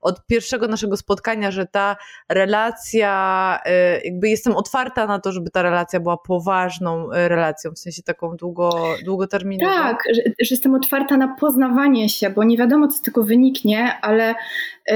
od 0.00 0.26
pierwszego 0.26 0.68
naszego 0.68 0.96
spotkania, 0.96 1.50
że 1.50 1.66
ta 1.66 1.96
relacja, 2.28 3.58
y, 3.66 4.00
jakby 4.04 4.28
jestem 4.28 4.56
otwarta 4.56 5.06
na 5.06 5.18
to, 5.18 5.32
żeby 5.32 5.50
ta 5.50 5.62
relacja 5.62 6.00
była 6.00 6.16
poważną 6.16 7.12
y, 7.12 7.28
relacją, 7.28 7.70
w 7.70 7.78
sensie 7.78 8.02
taką 8.02 8.36
długo, 8.36 8.94
długoterminową. 9.04 9.72
Tak, 9.72 9.98
że, 10.14 10.22
że 10.22 10.54
jestem 10.54 10.74
otwarta 10.74 11.16
na 11.16 11.36
poznawanie 11.40 12.08
się, 12.08 12.30
bo 12.30 12.44
nie 12.44 12.56
wiadomo, 12.56 12.88
co 12.88 12.96
z 12.96 13.02
tego 13.02 13.24
wyniknie, 13.24 13.98
ale 14.02 14.34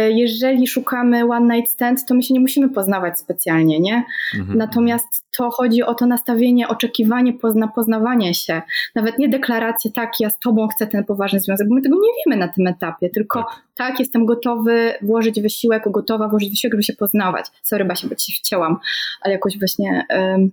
jeżeli 0.08 0.66
szukamy 0.66 1.24
one 1.24 1.56
night 1.56 1.72
stand, 1.72 2.06
to 2.06 2.14
my 2.14 2.22
się 2.22 2.34
nie 2.34 2.40
musimy 2.40 2.68
poznawać 2.68 3.18
specjalnie, 3.18 3.80
nie? 3.80 4.04
Mhm. 4.38 4.58
Natomiast 4.58 5.24
to 5.38 5.50
chodzi 5.50 5.82
o 5.82 5.94
to 5.94 6.06
nastawienie, 6.06 6.68
oczekiwanie 6.68 7.32
pozna, 7.32 7.68
poznawanie 7.68 8.34
się. 8.34 8.62
Nawet 8.94 9.18
nie 9.18 9.28
deklaracje, 9.28 9.90
tak, 9.92 10.20
ja 10.20 10.30
z 10.30 10.38
tobą 10.38 10.68
chcę 10.68 10.86
ten 10.86 11.04
poważny 11.04 11.40
związek, 11.40 11.68
bo 11.68 11.74
my 11.74 11.82
tego 11.88 12.02
nie 12.02 12.10
wiemy 12.26 12.46
na 12.46 12.52
tym 12.52 12.66
etapie, 12.66 13.10
tylko 13.10 13.38
tak, 13.38 13.62
tak 13.74 14.00
jestem 14.00 14.26
gotowy 14.26 14.94
włożyć 15.02 15.40
wysiłek, 15.40 15.82
gotowa 15.90 16.28
włożyć 16.28 16.50
wysiłek, 16.50 16.72
żeby 16.72 16.82
się 16.82 16.92
poznawać. 16.92 17.46
Sorry, 17.62 17.84
Basia, 17.84 18.08
bo 18.08 18.14
ci 18.14 18.32
wcięłam, 18.32 18.78
ale 19.20 19.34
jakoś 19.34 19.58
właśnie... 19.58 20.06
Um, 20.10 20.50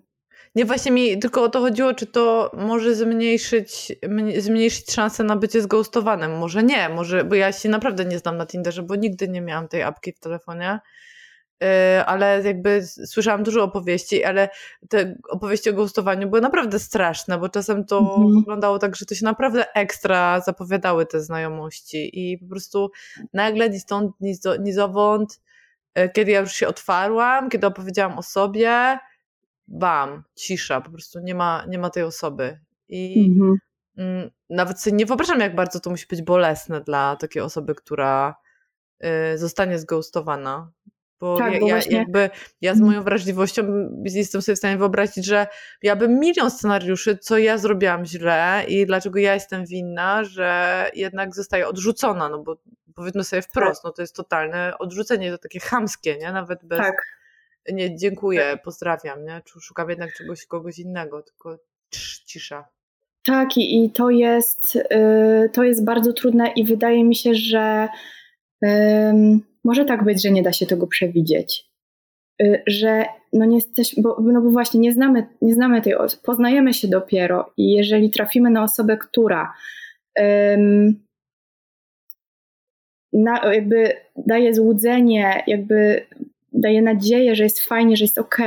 Nie, 0.56 0.66
właśnie 0.66 0.92
mi 0.92 1.20
tylko 1.20 1.44
o 1.44 1.50
to 1.50 1.60
chodziło, 1.60 1.94
czy 1.94 2.06
to 2.08 2.52
może 2.54 2.96
zmniejszyć, 2.96 3.92
zmniejszyć 4.38 4.92
szanse 4.92 5.24
na 5.24 5.36
bycie 5.36 5.62
zghostowanym. 5.62 6.38
Może 6.38 6.64
nie, 6.64 6.90
może, 6.90 7.24
bo 7.24 7.36
ja 7.36 7.52
się 7.52 7.70
naprawdę 7.70 8.06
nie 8.06 8.20
znam 8.20 8.38
na 8.38 8.46
Tinderze, 8.46 8.84
bo 8.84 8.96
nigdy 8.96 9.28
nie 9.28 9.42
miałam 9.42 9.68
tej 9.68 9.84
apki 9.84 10.14
w 10.14 10.20
telefonie. 10.20 10.80
Yy, 11.62 12.06
ale 12.06 12.42
jakby 12.44 12.86
słyszałam 12.86 13.44
dużo 13.44 13.64
opowieści, 13.64 14.24
ale 14.24 14.50
te 14.90 15.16
opowieści 15.30 15.70
o 15.70 15.74
ghostowaniu 15.74 16.30
były 16.30 16.42
naprawdę 16.42 16.80
straszne, 16.80 17.38
bo 17.38 17.50
czasem 17.50 17.86
to 17.86 18.00
mhm. 18.00 18.36
wyglądało 18.40 18.80
tak, 18.80 18.96
że 18.96 19.06
to 19.06 19.16
się 19.16 19.26
naprawdę 19.26 19.74
ekstra 19.74 20.42
zapowiadały 20.42 21.06
te 21.06 21.22
znajomości 21.22 22.10
i 22.14 22.38
po 22.38 22.48
prostu 22.48 22.92
nagle 23.34 23.70
ni 23.70 23.80
stąd, 23.80 24.22
ni, 24.22 24.36
ni 24.60 24.74
zowąd, 24.74 25.42
yy, 25.96 26.10
kiedy 26.10 26.32
ja 26.32 26.40
już 26.40 26.52
się 26.52 26.68
otwarłam, 26.68 27.50
kiedy 27.50 27.68
opowiedziałam 27.68 28.18
o 28.18 28.24
sobie, 28.24 29.00
bam, 29.68 30.24
cisza, 30.36 30.82
po 30.82 30.92
prostu 30.92 31.20
nie 31.20 31.36
ma, 31.36 31.66
nie 31.68 31.80
ma 31.80 31.90
tej 31.90 32.04
osoby. 32.04 32.60
I 32.90 33.30
mhm. 33.30 33.58
Mm, 33.98 34.30
nawet 34.50 34.82
sobie 34.82 34.96
nie 34.96 35.06
wyobrażam, 35.06 35.40
jak 35.40 35.56
bardzo 35.56 35.80
to 35.80 35.90
musi 35.90 36.08
być 36.08 36.22
bolesne 36.22 36.82
dla 36.82 37.16
takiej 37.16 37.42
osoby, 37.42 37.76
która 37.76 38.36
y, 39.34 39.38
zostanie 39.38 39.80
zghostowana. 39.80 40.72
Bo, 41.20 41.38
tak, 41.38 41.54
ja, 41.54 41.60
bo 41.60 41.68
właśnie... 41.68 41.98
jakby 41.98 42.30
ja 42.62 42.74
z 42.74 42.78
mhm. 42.78 42.92
moją 42.92 43.04
wrażliwością 43.04 43.90
jestem 44.04 44.42
sobie 44.42 44.56
w 44.56 44.60
stanie 44.60 44.78
wyobrazić, 44.78 45.26
że 45.26 45.48
ja 45.82 45.96
bym 45.96 46.20
milion 46.20 46.52
scenariuszy, 46.52 47.18
co 47.18 47.38
ja 47.38 47.58
zrobiłam 47.58 48.06
źle 48.06 48.64
i 48.68 48.86
dlaczego 48.86 49.20
ja 49.20 49.34
jestem 49.34 49.66
winna, 49.66 50.24
że 50.24 50.92
jednak 50.96 51.36
zostaje 51.36 51.68
odrzucona, 51.68 52.30
no 52.30 52.44
bo 52.44 52.58
powiedzmy 52.96 53.24
sobie 53.24 53.42
wprost, 53.42 53.82
tak. 53.82 53.84
no 53.84 53.92
to 53.92 54.02
jest 54.02 54.16
totalne 54.16 54.74
odrzucenie, 54.80 55.32
to 55.32 55.38
takie 55.38 55.60
chamskie, 55.60 56.18
nie? 56.18 56.32
Nawet 56.32 56.66
bez 56.66 56.80
tak. 56.80 56.96
nie 57.72 57.98
dziękuję, 57.98 58.52
tak. 58.52 58.64
pozdrawiam, 58.64 59.26
nie? 59.26 59.42
Szukam 59.62 59.90
jednak 59.90 60.14
czegoś, 60.14 60.46
kogoś 60.46 60.80
innego, 60.80 61.22
tylko 61.22 61.58
cisza. 62.26 62.66
Tak 63.26 63.58
i, 63.58 63.86
i 63.86 63.92
to 63.92 64.10
jest 64.10 64.76
yy, 64.76 65.50
to 65.54 65.64
jest 65.64 65.86
bardzo 65.86 66.14
trudne 66.14 66.52
i 66.56 66.66
wydaje 66.66 67.04
mi 67.04 67.16
się, 67.16 67.34
że 67.34 67.88
yy, 68.62 69.40
może 69.66 69.86
tak 69.86 70.04
być, 70.04 70.24
że 70.24 70.32
nie 70.32 70.44
da 70.44 70.54
się 70.54 70.66
tego 70.66 70.88
przewidzieć. 70.88 71.66
Y, 72.42 72.64
że 72.68 73.06
no 73.34 73.46
nie 73.46 73.56
jesteśmy, 73.56 74.04
bo, 74.04 74.18
no 74.22 74.42
bo 74.42 74.50
właśnie 74.50 74.80
nie 74.80 74.94
znamy, 74.94 75.28
nie 75.42 75.54
znamy 75.54 75.82
tej 75.82 75.96
osoby, 75.96 76.24
poznajemy 76.24 76.74
się 76.74 76.88
dopiero 76.88 77.54
i 77.58 77.72
jeżeli 77.72 78.10
trafimy 78.10 78.50
na 78.50 78.64
osobę, 78.64 78.98
która 78.98 79.54
um, 80.20 81.06
na, 83.14 83.54
jakby 83.54 83.94
daje 84.16 84.54
złudzenie, 84.54 85.44
jakby 85.48 86.06
daje 86.54 86.82
nadzieję, 86.82 87.36
że 87.36 87.44
jest 87.44 87.62
fajnie, 87.62 87.98
że 87.98 88.04
jest 88.04 88.18
ok, 88.18 88.38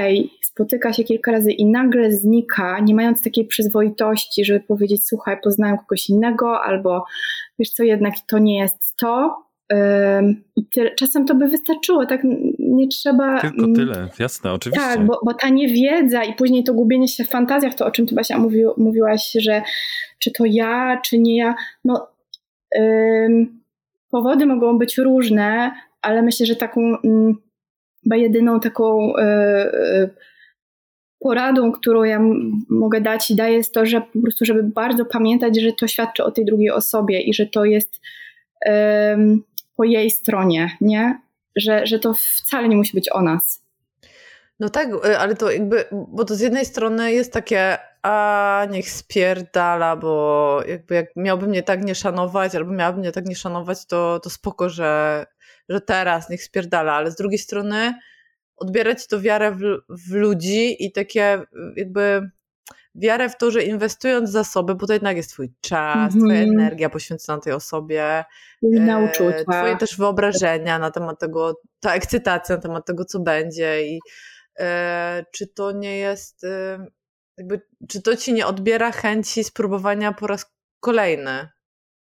spotyka 0.42 0.92
się 0.92 1.04
kilka 1.04 1.32
razy 1.32 1.52
i 1.52 1.66
nagle 1.66 2.12
znika, 2.12 2.80
nie 2.80 2.94
mając 2.94 3.22
takiej 3.22 3.46
przyzwoitości, 3.46 4.44
żeby 4.44 4.60
powiedzieć, 4.60 5.06
słuchaj, 5.06 5.36
poznałem 5.42 5.78
kogoś 5.78 6.10
innego, 6.10 6.62
albo 6.62 7.04
wiesz 7.58 7.70
co, 7.70 7.82
jednak 7.82 8.14
to 8.28 8.38
nie 8.38 8.58
jest 8.58 8.96
to, 8.96 9.47
Czasem 10.96 11.26
to 11.26 11.34
by 11.34 11.46
wystarczyło, 11.46 12.06
tak 12.06 12.20
nie 12.58 12.88
trzeba. 12.88 13.40
Tylko 13.40 13.64
mm, 13.64 13.74
tyle, 13.74 14.08
jasne, 14.18 14.52
oczywiście. 14.52 14.86
Tak, 14.86 15.06
bo, 15.06 15.20
bo 15.24 15.34
ta 15.34 15.48
niewiedza 15.48 16.24
i 16.24 16.34
później 16.34 16.64
to 16.64 16.74
gubienie 16.74 17.08
się 17.08 17.24
w 17.24 17.28
fantazjach, 17.28 17.74
to 17.74 17.86
o 17.86 17.90
czym 17.90 18.06
ty 18.06 18.14
Basia 18.14 18.38
mówił, 18.38 18.72
mówiłaś, 18.76 19.32
że 19.40 19.62
czy 20.18 20.30
to 20.30 20.44
ja, 20.46 21.00
czy 21.04 21.18
nie 21.18 21.36
ja. 21.36 21.54
No, 21.84 22.08
ym, 22.78 23.62
powody 24.10 24.46
mogą 24.46 24.78
być 24.78 24.98
różne, 24.98 25.72
ale 26.02 26.22
myślę, 26.22 26.46
że 26.46 26.56
taką 26.56 26.80
ym, 27.04 27.34
chyba 28.04 28.16
jedyną 28.16 28.60
taką 28.60 29.08
yy, 29.08 30.10
poradą, 31.20 31.72
którą 31.72 32.04
ja 32.04 32.20
mogę 32.70 33.00
dać 33.00 33.30
i 33.30 33.36
daję 33.36 33.56
jest 33.56 33.74
to, 33.74 33.86
że 33.86 34.00
po 34.00 34.20
prostu, 34.22 34.44
żeby 34.44 34.62
bardzo 34.62 35.04
pamiętać, 35.04 35.60
że 35.60 35.72
to 35.72 35.86
świadczy 35.86 36.24
o 36.24 36.30
tej 36.30 36.44
drugiej 36.44 36.70
osobie 36.70 37.20
i 37.20 37.34
że 37.34 37.46
to 37.46 37.64
jest 37.64 38.00
po 39.78 39.84
jej 39.84 40.10
stronie, 40.10 40.76
nie? 40.80 41.20
Że, 41.56 41.86
że 41.86 41.98
to 41.98 42.14
wcale 42.14 42.68
nie 42.68 42.76
musi 42.76 42.94
być 42.94 43.12
o 43.12 43.22
nas. 43.22 43.62
No 44.60 44.68
tak, 44.68 44.88
y, 44.88 45.18
ale 45.18 45.34
to 45.34 45.50
jakby, 45.50 45.84
bo 45.92 46.24
to 46.24 46.34
z 46.34 46.40
jednej 46.40 46.64
strony 46.64 47.12
jest 47.12 47.32
takie, 47.32 47.78
a 48.02 48.66
niech 48.70 48.90
spierdala, 48.90 49.96
bo 49.96 50.62
jakby 50.68 50.94
jak 50.94 51.06
miałby 51.16 51.46
mnie 51.46 51.62
tak 51.62 51.84
nie 51.84 51.94
szanować, 51.94 52.54
albo 52.54 52.72
miałaby 52.72 53.00
mnie 53.00 53.12
tak 53.12 53.26
nie 53.26 53.36
szanować, 53.36 53.86
to, 53.86 54.20
to 54.20 54.30
spoko, 54.30 54.68
że, 54.68 55.26
że 55.68 55.80
teraz 55.80 56.30
niech 56.30 56.42
spierdala, 56.42 56.92
ale 56.92 57.10
z 57.10 57.16
drugiej 57.16 57.38
strony 57.38 57.94
odbierać 58.56 59.06
to 59.06 59.20
wiarę 59.20 59.52
w, 59.52 59.60
w 59.88 60.12
ludzi 60.12 60.84
i 60.84 60.92
takie 60.92 61.42
jakby 61.76 62.30
wiarę 62.98 63.28
w 63.28 63.36
to, 63.36 63.50
że 63.50 63.62
inwestując 63.62 64.30
w 64.30 64.32
zasoby, 64.32 64.74
bo 64.74 64.86
to 64.86 64.92
jednak 64.92 65.16
jest 65.16 65.30
twój 65.30 65.52
czas, 65.60 66.14
mm 66.14 66.24
-hmm. 66.24 66.28
twoja 66.28 66.42
energia 66.42 66.90
poświęcona 66.90 67.42
tej 67.42 67.52
osobie, 67.52 68.24
uczucia. 69.04 69.44
twoje 69.44 69.76
też 69.76 69.96
wyobrażenia 69.96 70.78
na 70.78 70.90
temat 70.90 71.18
tego, 71.18 71.60
ta 71.80 71.94
ekscytacja 71.94 72.56
na 72.56 72.62
temat 72.62 72.86
tego, 72.86 73.04
co 73.04 73.20
będzie 73.20 73.88
i 73.88 74.00
e, 74.58 75.24
czy 75.32 75.46
to 75.46 75.72
nie 75.72 75.98
jest 75.98 76.44
e, 76.44 76.86
jakby, 77.38 77.60
czy 77.88 78.02
to 78.02 78.16
ci 78.16 78.32
nie 78.32 78.46
odbiera 78.46 78.92
chęci 78.92 79.44
spróbowania 79.44 80.12
po 80.12 80.26
raz 80.26 80.52
kolejny 80.80 81.48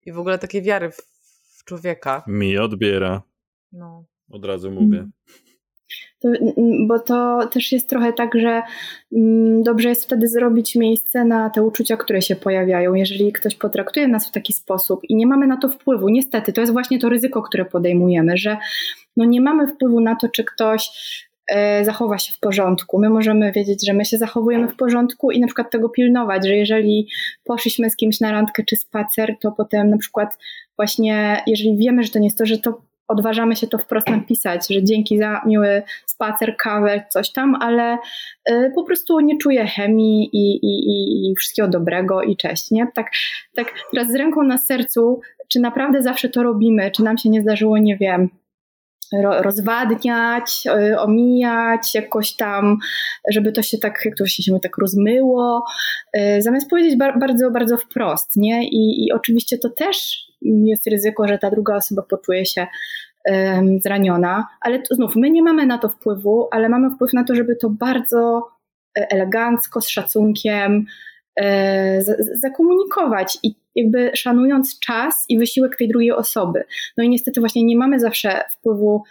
i 0.03 0.11
w 0.11 0.19
ogóle 0.19 0.39
takiej 0.39 0.61
wiary 0.61 0.91
w, 0.91 0.97
w 1.59 1.63
człowieka? 1.63 2.23
Mi 2.27 2.57
odbiera. 2.57 3.21
No. 3.71 4.05
Od 4.29 4.45
razu 4.45 4.71
mówię. 4.71 4.97
Mm. 4.97 5.11
To, 6.21 6.29
bo 6.87 6.99
to 6.99 7.47
też 7.47 7.71
jest 7.71 7.89
trochę 7.89 8.13
tak, 8.13 8.35
że 8.35 8.61
mm, 9.15 9.63
dobrze 9.63 9.89
jest 9.89 10.05
wtedy 10.05 10.27
zrobić 10.27 10.75
miejsce 10.75 11.25
na 11.25 11.49
te 11.49 11.63
uczucia, 11.63 11.97
które 11.97 12.21
się 12.21 12.35
pojawiają. 12.35 12.93
Jeżeli 12.93 13.31
ktoś 13.31 13.55
potraktuje 13.55 14.07
nas 14.07 14.27
w 14.27 14.31
taki 14.31 14.53
sposób 14.53 14.99
i 15.09 15.15
nie 15.15 15.27
mamy 15.27 15.47
na 15.47 15.57
to 15.57 15.69
wpływu, 15.69 16.09
niestety, 16.09 16.53
to 16.53 16.61
jest 16.61 16.73
właśnie 16.73 16.99
to 16.99 17.09
ryzyko, 17.09 17.41
które 17.41 17.65
podejmujemy, 17.65 18.37
że 18.37 18.57
no 19.17 19.25
nie 19.25 19.41
mamy 19.41 19.67
wpływu 19.67 20.01
na 20.01 20.15
to, 20.15 20.29
czy 20.29 20.43
ktoś 20.43 20.89
e, 21.47 21.85
zachowa 21.85 22.17
się 22.17 22.33
w 22.33 22.39
porządku. 22.39 22.99
My 22.99 23.09
możemy 23.09 23.51
wiedzieć, 23.51 23.85
że 23.87 23.93
my 23.93 24.05
się 24.05 24.17
zachowujemy 24.17 24.67
w 24.67 24.75
porządku 24.75 25.31
i 25.31 25.39
na 25.39 25.47
przykład 25.47 25.71
tego 25.71 25.89
pilnować, 25.89 26.47
że 26.47 26.55
jeżeli 26.55 27.07
poszliśmy 27.43 27.89
z 27.89 27.95
kimś 27.95 28.19
na 28.19 28.31
randkę 28.31 28.63
czy 28.63 28.75
spacer, 28.75 29.35
to 29.41 29.51
potem 29.51 29.89
na 29.89 29.97
przykład 29.97 30.37
właśnie, 30.75 31.43
jeżeli 31.47 31.77
wiemy, 31.77 32.03
że 32.03 32.09
to 32.09 32.19
nie 32.19 32.27
jest 32.27 32.37
to, 32.37 32.45
że 32.45 32.57
to 32.57 32.81
odważamy 33.11 33.55
się 33.55 33.67
to 33.67 33.77
wprost 33.77 34.09
napisać, 34.09 34.67
że 34.67 34.83
dzięki 34.83 35.17
za 35.17 35.41
miły 35.45 35.83
spacer, 36.05 36.57
kawę, 36.57 37.05
coś 37.09 37.31
tam, 37.31 37.55
ale 37.55 37.97
y, 38.49 38.71
po 38.75 38.83
prostu 38.83 39.19
nie 39.19 39.37
czuję 39.37 39.65
chemii 39.65 40.29
i, 40.33 40.55
i, 40.65 41.31
i 41.31 41.35
wszystkiego 41.35 41.67
dobrego 41.67 42.21
i 42.21 42.37
cześć, 42.37 42.71
nie? 42.71 42.87
Tak, 42.95 43.07
tak 43.55 43.73
teraz 43.91 44.11
z 44.11 44.15
ręką 44.15 44.43
na 44.43 44.57
sercu, 44.57 45.21
czy 45.47 45.59
naprawdę 45.59 46.01
zawsze 46.01 46.29
to 46.29 46.43
robimy, 46.43 46.91
czy 46.91 47.03
nam 47.03 47.17
się 47.17 47.29
nie 47.29 47.41
zdarzyło, 47.41 47.77
nie 47.77 47.97
wiem, 47.97 48.29
rozwadniać, 49.19 50.63
y, 50.65 50.99
omijać, 50.99 51.95
jakoś 51.95 52.35
tam, 52.35 52.77
żeby 53.29 53.51
to 53.51 53.61
się 53.61 53.77
tak, 53.77 54.01
jak 54.05 54.15
to 54.17 54.25
się 54.25 54.59
tak 54.61 54.77
rozmyło, 54.77 55.63
y, 56.17 56.41
zamiast 56.41 56.69
powiedzieć 56.69 56.97
bardzo, 56.97 57.51
bardzo 57.51 57.77
wprost, 57.77 58.35
nie? 58.35 58.67
I, 58.67 59.05
I 59.05 59.11
oczywiście 59.13 59.57
to 59.57 59.69
też 59.69 60.30
jest 60.41 60.87
ryzyko, 60.87 61.27
że 61.27 61.37
ta 61.37 61.51
druga 61.51 61.75
osoba 61.75 62.01
poczuje 62.01 62.45
się 62.45 62.67
zraniona, 63.83 64.47
ale 64.61 64.79
to 64.79 64.95
znów 64.95 65.15
my 65.15 65.31
nie 65.31 65.43
mamy 65.43 65.65
na 65.65 65.77
to 65.77 65.89
wpływu, 65.89 66.47
ale 66.51 66.69
mamy 66.69 66.89
wpływ 66.89 67.13
na 67.13 67.23
to, 67.23 67.35
żeby 67.35 67.55
to 67.55 67.69
bardzo 67.69 68.47
e, 68.99 69.11
elegancko, 69.11 69.81
z 69.81 69.89
szacunkiem 69.89 70.85
e, 71.39 72.01
zakomunikować 72.41 73.37
i 73.43 73.55
jakby 73.75 74.11
szanując 74.15 74.79
czas 74.79 75.25
i 75.29 75.37
wysiłek 75.37 75.77
tej 75.77 75.87
drugiej 75.87 76.11
osoby. 76.11 76.63
No 76.97 77.03
i 77.03 77.09
niestety 77.09 77.39
właśnie 77.39 77.63
nie 77.63 77.77
mamy 77.77 77.99
zawsze 77.99 78.43
wpływu 78.49 79.03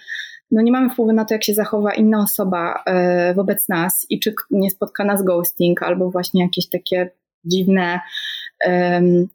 no 0.51 0.63
nie 0.63 0.73
mamy 0.73 0.91
wpływu 0.91 1.13
na 1.13 1.25
to, 1.25 1.35
jak 1.35 1.45
się 1.45 1.55
zachowa 1.55 1.95
inna 1.95 2.23
osoba 2.23 2.83
e, 2.87 3.35
wobec 3.35 3.69
nas 3.69 4.07
i 4.11 4.21
czy 4.21 4.35
nie 4.51 4.71
spotka 4.71 5.05
nas 5.05 5.25
ghosting 5.25 5.83
albo 5.83 6.11
właśnie 6.11 6.43
jakieś 6.43 6.69
takie 6.69 7.11
dziwne 7.45 8.01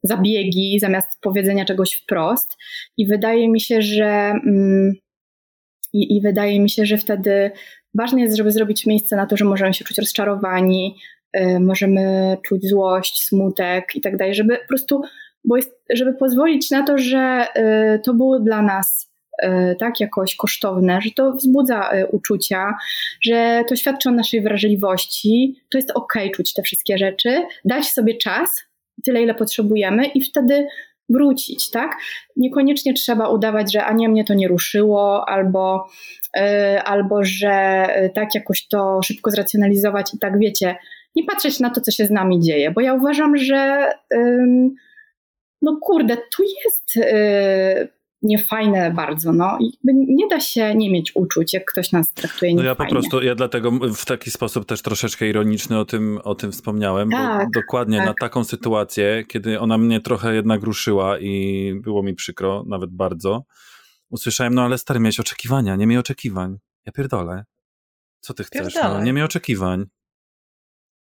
zabiegi 0.03 0.79
zamiast 0.79 1.07
powiedzenia 1.21 1.65
czegoś 1.65 1.93
wprost. 1.93 2.57
I 2.97 3.07
wydaje 3.07 3.49
mi 3.49 3.61
się, 3.61 3.81
że 3.81 4.33
um, 4.45 4.93
i, 5.95 6.17
i 6.17 6.21
wydaje 6.21 6.59
mi 6.59 6.69
się, 6.69 6.85
że 6.85 6.97
wtedy 6.97 7.51
ważne 7.93 8.21
jest, 8.21 8.35
żeby 8.35 8.51
zrobić 8.51 8.85
miejsce 8.85 9.15
na 9.15 9.25
to, 9.25 9.37
że 9.37 9.45
możemy 9.45 9.73
się 9.73 9.85
czuć 9.85 9.97
rozczarowani, 9.97 10.95
y, 11.37 11.59
możemy 11.59 12.37
czuć 12.45 12.69
złość, 12.69 13.23
smutek 13.23 13.95
i 13.95 14.01
tak 14.01 14.17
dalej, 14.17 14.35
żeby 14.35 14.57
po 14.57 14.67
prostu, 14.67 15.01
bo 15.45 15.57
jest, 15.57 15.71
żeby 15.93 16.13
pozwolić 16.13 16.71
na 16.71 16.83
to, 16.83 16.97
że 16.97 17.47
y, 17.95 17.99
to 17.99 18.13
było 18.13 18.39
dla 18.39 18.61
nas 18.61 19.11
y, 19.43 19.47
tak 19.79 19.99
jakoś 19.99 20.35
kosztowne, 20.35 21.01
że 21.01 21.09
to 21.15 21.31
wzbudza 21.31 21.91
uczucia, 22.11 22.73
że 23.21 23.63
to 23.67 23.75
świadczy 23.75 24.09
o 24.09 24.11
naszej 24.11 24.41
wrażliwości, 24.41 25.55
to 25.71 25.77
jest 25.77 25.91
ok 25.91 26.13
czuć 26.35 26.53
te 26.53 26.61
wszystkie 26.61 26.97
rzeczy, 26.97 27.45
dać 27.65 27.85
sobie 27.85 28.17
czas, 28.17 28.49
tyle, 29.03 29.21
ile 29.21 29.35
potrzebujemy 29.35 30.05
i 30.05 30.21
wtedy 30.21 30.67
wrócić, 31.09 31.69
tak? 31.69 31.91
Niekoniecznie 32.35 32.93
trzeba 32.93 33.29
udawać, 33.29 33.73
że 33.73 33.83
a 33.83 33.93
nie, 33.93 34.09
mnie 34.09 34.23
to 34.23 34.33
nie 34.33 34.47
ruszyło, 34.47 35.29
albo, 35.29 35.87
yy, 36.35 36.81
albo 36.81 37.23
że 37.23 37.87
yy, 38.01 38.09
tak 38.09 38.35
jakoś 38.35 38.67
to 38.67 38.99
szybko 39.03 39.31
zracjonalizować 39.31 40.13
i 40.13 40.19
tak 40.19 40.39
wiecie, 40.39 40.75
nie 41.15 41.23
patrzeć 41.23 41.59
na 41.59 41.69
to, 41.69 41.81
co 41.81 41.91
się 41.91 42.05
z 42.05 42.11
nami 42.11 42.39
dzieje, 42.39 42.71
bo 42.71 42.81
ja 42.81 42.93
uważam, 42.93 43.37
że 43.37 43.89
no 45.61 45.77
kurde, 45.81 46.17
tu 46.17 46.43
jest 46.43 46.97
y, 46.97 47.87
niefajne 48.25 48.91
bardzo, 48.91 49.33
no 49.33 49.57
i 49.59 49.71
nie 49.93 50.27
da 50.27 50.39
się 50.39 50.75
nie 50.75 50.91
mieć 50.91 51.15
uczuć, 51.15 51.53
jak 51.53 51.71
ktoś 51.71 51.91
nas 51.91 52.13
traktuje 52.13 52.53
niefajnie. 52.53 52.75
No 52.77 52.83
ja 52.83 52.89
po 52.89 52.93
prostu, 52.93 53.21
ja 53.21 53.35
dlatego 53.35 53.71
w 53.71 54.05
taki 54.05 54.31
sposób 54.31 54.65
też 54.65 54.81
troszeczkę 54.81 55.29
ironiczny 55.29 55.79
o 55.79 55.85
tym, 55.85 56.19
o 56.23 56.35
tym 56.35 56.51
wspomniałem, 56.51 57.09
tak, 57.09 57.45
bo 57.45 57.61
dokładnie 57.61 57.97
tak. 57.97 58.07
na 58.07 58.13
taką 58.13 58.43
sytuację, 58.43 59.23
kiedy 59.27 59.59
ona 59.59 59.77
mnie 59.77 60.01
trochę 60.01 60.35
jednak 60.35 60.63
ruszyła 60.63 61.19
i 61.19 61.73
było 61.83 62.03
mi 62.03 62.13
przykro, 62.13 62.63
nawet 62.67 62.91
bardzo, 62.91 63.43
usłyszałem, 64.09 64.53
no 64.53 64.61
ale 64.61 64.77
stary, 64.77 64.99
miałeś 64.99 65.19
oczekiwania, 65.19 65.75
nie 65.75 65.87
miej 65.87 65.97
oczekiwań. 65.97 66.57
Ja 66.85 66.91
pierdolę. 66.91 67.43
Co 68.19 68.33
ty 68.33 68.43
chcesz? 68.43 68.75
No, 68.75 69.03
nie 69.03 69.13
miej 69.13 69.23
oczekiwań. 69.23 69.85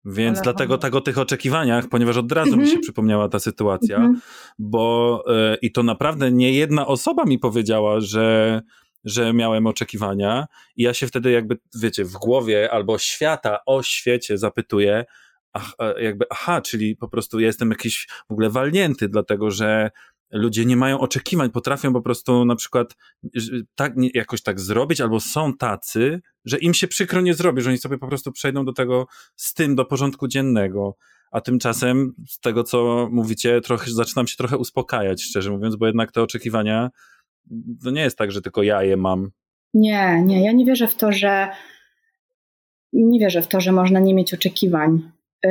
Więc 0.04 0.38
Ale 0.38 0.44
dlatego 0.44 0.78
tak 0.78 0.94
o 0.94 1.00
tych 1.00 1.18
oczekiwaniach, 1.18 1.88
ponieważ 1.88 2.16
od 2.16 2.32
razu 2.32 2.50
mi 2.50 2.64
się 2.64 2.70
mhm. 2.70 2.80
przypomniała 2.80 3.28
ta 3.28 3.38
sytuacja, 3.38 3.98
-hmm. 3.98 4.14
bo 4.58 5.24
y, 5.54 5.56
i 5.62 5.72
to 5.72 5.82
naprawdę 5.82 6.32
nie 6.32 6.52
jedna 6.52 6.86
osoba 6.86 7.24
mi 7.24 7.38
powiedziała, 7.38 8.00
że, 8.00 8.60
że 9.04 9.32
miałem 9.32 9.66
oczekiwania 9.66 10.46
i 10.76 10.82
ja 10.82 10.94
się 10.94 11.06
wtedy 11.06 11.30
jakby, 11.30 11.58
wiecie, 11.74 12.04
w 12.04 12.12
głowie 12.12 12.72
albo 12.72 12.98
świata 12.98 13.58
o 13.66 13.82
świecie 13.82 14.38
zapytuję, 14.38 15.04
ach, 15.52 15.74
jakby, 16.00 16.24
aha, 16.30 16.60
czyli 16.60 16.96
po 16.96 17.08
prostu 17.08 17.40
jestem 17.40 17.70
jakiś 17.70 18.08
w 18.28 18.32
ogóle 18.32 18.50
walnięty, 18.50 19.08
dlatego 19.08 19.50
że 19.50 19.90
ludzie 20.32 20.64
nie 20.64 20.76
mają 20.76 21.00
oczekiwań, 21.00 21.50
potrafią 21.50 21.92
po 21.92 22.02
prostu 22.02 22.44
na 22.44 22.56
przykład 22.56 22.96
tak, 23.74 23.92
jakoś 24.14 24.42
tak 24.42 24.60
zrobić, 24.60 25.00
albo 25.00 25.20
są 25.20 25.56
tacy, 25.56 26.20
że 26.44 26.58
im 26.58 26.74
się 26.74 26.88
przykro 26.88 27.20
nie 27.20 27.34
zrobi, 27.34 27.62
że 27.62 27.70
oni 27.70 27.78
sobie 27.78 27.98
po 27.98 28.08
prostu 28.08 28.32
przejdą 28.32 28.64
do 28.64 28.72
tego 28.72 29.06
z 29.36 29.54
tym, 29.54 29.74
do 29.74 29.84
porządku 29.84 30.28
dziennego. 30.28 30.96
A 31.30 31.40
tymczasem 31.40 32.14
z 32.28 32.40
tego, 32.40 32.64
co 32.64 33.08
mówicie, 33.12 33.60
trochę, 33.60 33.90
zaczynam 33.90 34.26
się 34.26 34.36
trochę 34.36 34.56
uspokajać, 34.56 35.22
szczerze 35.22 35.50
mówiąc, 35.50 35.76
bo 35.76 35.86
jednak 35.86 36.12
te 36.12 36.22
oczekiwania, 36.22 36.90
to 37.84 37.90
nie 37.90 38.02
jest 38.02 38.18
tak, 38.18 38.32
że 38.32 38.42
tylko 38.42 38.62
ja 38.62 38.82
je 38.82 38.96
mam. 38.96 39.30
Nie, 39.74 40.22
nie, 40.22 40.44
ja 40.44 40.52
nie 40.52 40.64
wierzę 40.64 40.88
w 40.88 40.94
to, 40.94 41.12
że 41.12 41.48
nie 42.92 43.20
wierzę 43.20 43.42
w 43.42 43.48
to, 43.48 43.60
że 43.60 43.72
można 43.72 44.00
nie 44.00 44.14
mieć 44.14 44.34
oczekiwań. 44.34 45.10
Yy, 45.44 45.50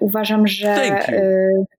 uważam, 0.00 0.46
że. 0.46 1.00
Yy, 1.08 1.77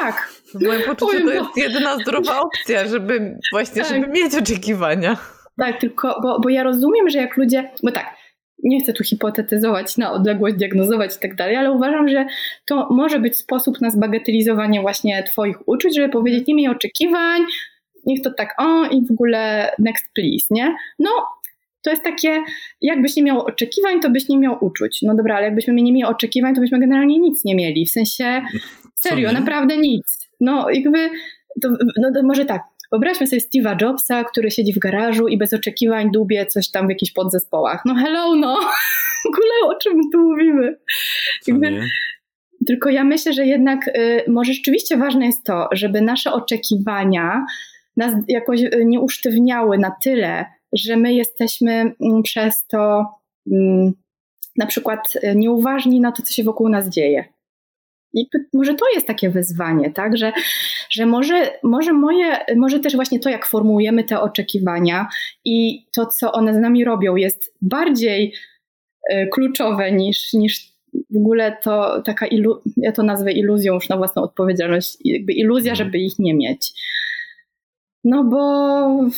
tak, 0.00 0.28
w 0.54 0.66
moim 0.66 0.82
poczuciu 0.82 1.24
to 1.24 1.32
jest 1.32 1.56
jedyna 1.56 1.98
zdrowa 1.98 2.40
opcja, 2.40 2.88
żeby 2.88 3.38
właśnie, 3.52 3.82
tak. 3.82 3.90
żeby 3.90 4.08
mieć 4.08 4.34
oczekiwania. 4.34 5.16
Tak, 5.58 5.80
tylko, 5.80 6.20
bo, 6.22 6.40
bo 6.40 6.48
ja 6.48 6.62
rozumiem, 6.62 7.10
że 7.10 7.18
jak 7.18 7.36
ludzie, 7.36 7.70
bo 7.82 7.92
tak, 7.92 8.14
nie 8.62 8.80
chcę 8.80 8.92
tu 8.92 9.04
hipotetyzować 9.04 9.96
na 9.96 10.12
odległość, 10.12 10.56
diagnozować 10.56 11.16
i 11.16 11.18
tak 11.18 11.34
dalej, 11.34 11.56
ale 11.56 11.72
uważam, 11.72 12.08
że 12.08 12.26
to 12.66 12.88
może 12.90 13.20
być 13.20 13.36
sposób 13.36 13.80
na 13.80 13.90
zbagatelizowanie 13.90 14.80
właśnie 14.80 15.22
Twoich 15.22 15.68
uczuć, 15.68 15.96
żeby 15.96 16.08
powiedzieć, 16.08 16.46
nie 16.46 16.54
miej 16.54 16.68
oczekiwań, 16.68 17.42
niech 18.06 18.22
to 18.22 18.30
tak 18.30 18.54
o 18.58 18.84
i 18.84 19.06
w 19.06 19.10
ogóle 19.10 19.72
next 19.78 20.04
please, 20.14 20.46
nie? 20.50 20.76
No, 20.98 21.10
to 21.82 21.90
jest 21.90 22.02
takie, 22.02 22.42
jakbyś 22.80 23.16
nie 23.16 23.22
miał 23.22 23.40
oczekiwań, 23.40 24.00
to 24.00 24.10
byś 24.10 24.28
nie 24.28 24.38
miał 24.38 24.64
uczuć. 24.64 25.02
No 25.02 25.14
dobra, 25.14 25.36
ale 25.36 25.44
jakbyśmy 25.44 25.74
nie 25.74 25.92
mieli 25.92 26.04
oczekiwań, 26.04 26.54
to 26.54 26.60
byśmy 26.60 26.80
generalnie 26.80 27.18
nic 27.18 27.44
nie 27.44 27.54
mieli. 27.54 27.86
W 27.86 27.90
sensie, 27.90 28.42
serio, 29.00 29.32
naprawdę 29.32 29.76
nic. 29.76 30.28
No 30.40 30.70
jakby, 30.70 31.10
to, 31.62 31.68
no 31.98 32.12
to 32.14 32.22
może 32.22 32.44
tak, 32.44 32.62
Wyobraźmy 32.92 33.26
sobie 33.26 33.42
Steve'a 33.42 33.82
Jobsa, 33.82 34.24
który 34.24 34.50
siedzi 34.50 34.72
w 34.72 34.78
garażu 34.78 35.28
i 35.28 35.38
bez 35.38 35.52
oczekiwań 35.52 36.10
dubie 36.12 36.46
coś 36.46 36.70
tam 36.70 36.86
w 36.86 36.90
jakichś 36.90 37.12
podzespołach. 37.12 37.82
No 37.84 37.94
hello, 37.94 38.36
no! 38.36 38.60
W 39.24 39.28
ogóle 39.28 39.76
o 39.76 39.78
czym 39.78 40.00
tu 40.12 40.18
mówimy? 40.20 40.78
Jakby, 41.46 41.80
tylko 42.66 42.90
ja 42.90 43.04
myślę, 43.04 43.32
że 43.32 43.46
jednak 43.46 43.88
y, 43.88 44.24
może 44.28 44.52
rzeczywiście 44.52 44.96
ważne 44.96 45.26
jest 45.26 45.44
to, 45.44 45.68
żeby 45.72 46.00
nasze 46.00 46.32
oczekiwania 46.32 47.44
nas 47.96 48.14
jakoś 48.28 48.62
y, 48.62 48.84
nie 48.84 49.00
usztywniały 49.00 49.78
na 49.78 49.90
tyle, 50.02 50.44
że 50.72 50.96
my 50.96 51.14
jesteśmy 51.14 51.72
mm, 51.72 52.22
przez 52.22 52.66
to 52.66 53.04
mm, 53.52 53.92
na 54.56 54.66
przykład 54.66 55.16
y, 55.16 55.36
nieuważni 55.36 56.00
na 56.00 56.12
to, 56.12 56.22
co 56.22 56.32
się 56.32 56.44
wokół 56.44 56.68
nas 56.68 56.88
dzieje. 56.88 57.24
I 58.16 58.28
może 58.52 58.74
to 58.74 58.84
jest 58.94 59.06
takie 59.06 59.30
wyzwanie, 59.30 59.90
tak, 59.90 60.16
że, 60.16 60.32
że 60.90 61.06
może, 61.06 61.50
może 61.62 61.92
moje, 61.92 62.38
może 62.56 62.80
też 62.80 62.94
właśnie 62.96 63.20
to, 63.20 63.28
jak 63.28 63.46
formułujemy 63.46 64.04
te 64.04 64.20
oczekiwania 64.20 65.08
i 65.44 65.86
to, 65.94 66.06
co 66.06 66.32
one 66.32 66.54
z 66.54 66.58
nami 66.58 66.84
robią, 66.84 67.16
jest 67.16 67.54
bardziej 67.62 68.34
y, 69.12 69.28
kluczowe 69.32 69.92
niż, 69.92 70.32
niż 70.32 70.76
w 71.10 71.16
ogóle 71.16 71.56
to 71.62 72.02
taka, 72.02 72.26
ilu, 72.26 72.62
ja 72.76 72.92
to 72.92 73.02
nazwę 73.02 73.32
iluzją 73.32 73.74
już 73.74 73.88
na 73.88 73.96
własną 73.96 74.22
odpowiedzialność, 74.22 74.96
jakby 75.04 75.32
iluzja, 75.32 75.72
mhm. 75.72 75.86
żeby 75.86 75.98
ich 75.98 76.18
nie 76.18 76.34
mieć. 76.34 76.72
No 78.04 78.24
bo 78.24 79.10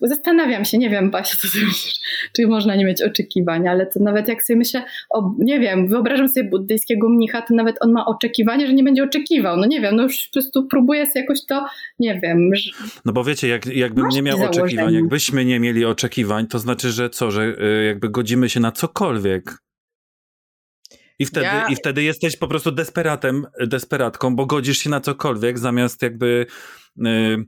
zastanawiam 0.00 0.64
się, 0.64 0.78
nie 0.78 0.90
wiem, 0.90 1.10
Basia, 1.10 1.36
co 1.36 1.48
myślisz, 1.66 1.94
czy 2.36 2.46
można 2.46 2.76
nie 2.76 2.84
mieć 2.84 3.02
oczekiwań, 3.02 3.68
ale 3.68 3.86
to 3.86 4.00
nawet 4.00 4.28
jak 4.28 4.42
sobie 4.42 4.56
myślę, 4.56 4.84
o, 5.10 5.34
nie 5.38 5.60
wiem, 5.60 5.88
wyobrażam 5.88 6.28
sobie 6.28 6.50
buddyjskiego 6.50 7.08
mnicha, 7.08 7.42
to 7.42 7.54
nawet 7.54 7.76
on 7.80 7.92
ma 7.92 8.06
oczekiwanie, 8.06 8.66
że 8.66 8.72
nie 8.72 8.84
będzie 8.84 9.04
oczekiwał. 9.04 9.56
No 9.56 9.66
nie 9.66 9.80
wiem, 9.80 9.96
no 9.96 10.02
już 10.02 10.26
po 10.26 10.32
prostu 10.32 10.66
próbuję 10.66 11.06
sobie 11.06 11.20
jakoś 11.20 11.46
to, 11.46 11.66
nie 11.98 12.20
wiem. 12.22 12.50
Że... 12.54 12.70
No 13.04 13.12
bo 13.12 13.24
wiecie, 13.24 13.48
jak, 13.48 13.66
jakbym 13.66 14.08
nie 14.08 14.22
miał 14.22 14.38
założenie. 14.38 14.64
oczekiwań, 14.64 14.94
jakbyśmy 14.94 15.44
nie 15.44 15.60
mieli 15.60 15.84
oczekiwań, 15.84 16.46
to 16.46 16.58
znaczy, 16.58 16.90
że 16.90 17.10
co, 17.10 17.30
że 17.30 17.42
y, 17.42 17.84
jakby 17.84 18.08
godzimy 18.08 18.48
się 18.48 18.60
na 18.60 18.72
cokolwiek. 18.72 19.58
I 21.18 21.26
wtedy, 21.26 21.46
ja... 21.46 21.66
I 21.68 21.76
wtedy 21.76 22.02
jesteś 22.02 22.36
po 22.36 22.48
prostu 22.48 22.72
desperatem, 22.72 23.46
desperatką, 23.66 24.36
bo 24.36 24.46
godzisz 24.46 24.78
się 24.78 24.90
na 24.90 25.00
cokolwiek, 25.00 25.58
zamiast 25.58 26.02
jakby... 26.02 26.46
Yy, 26.96 27.44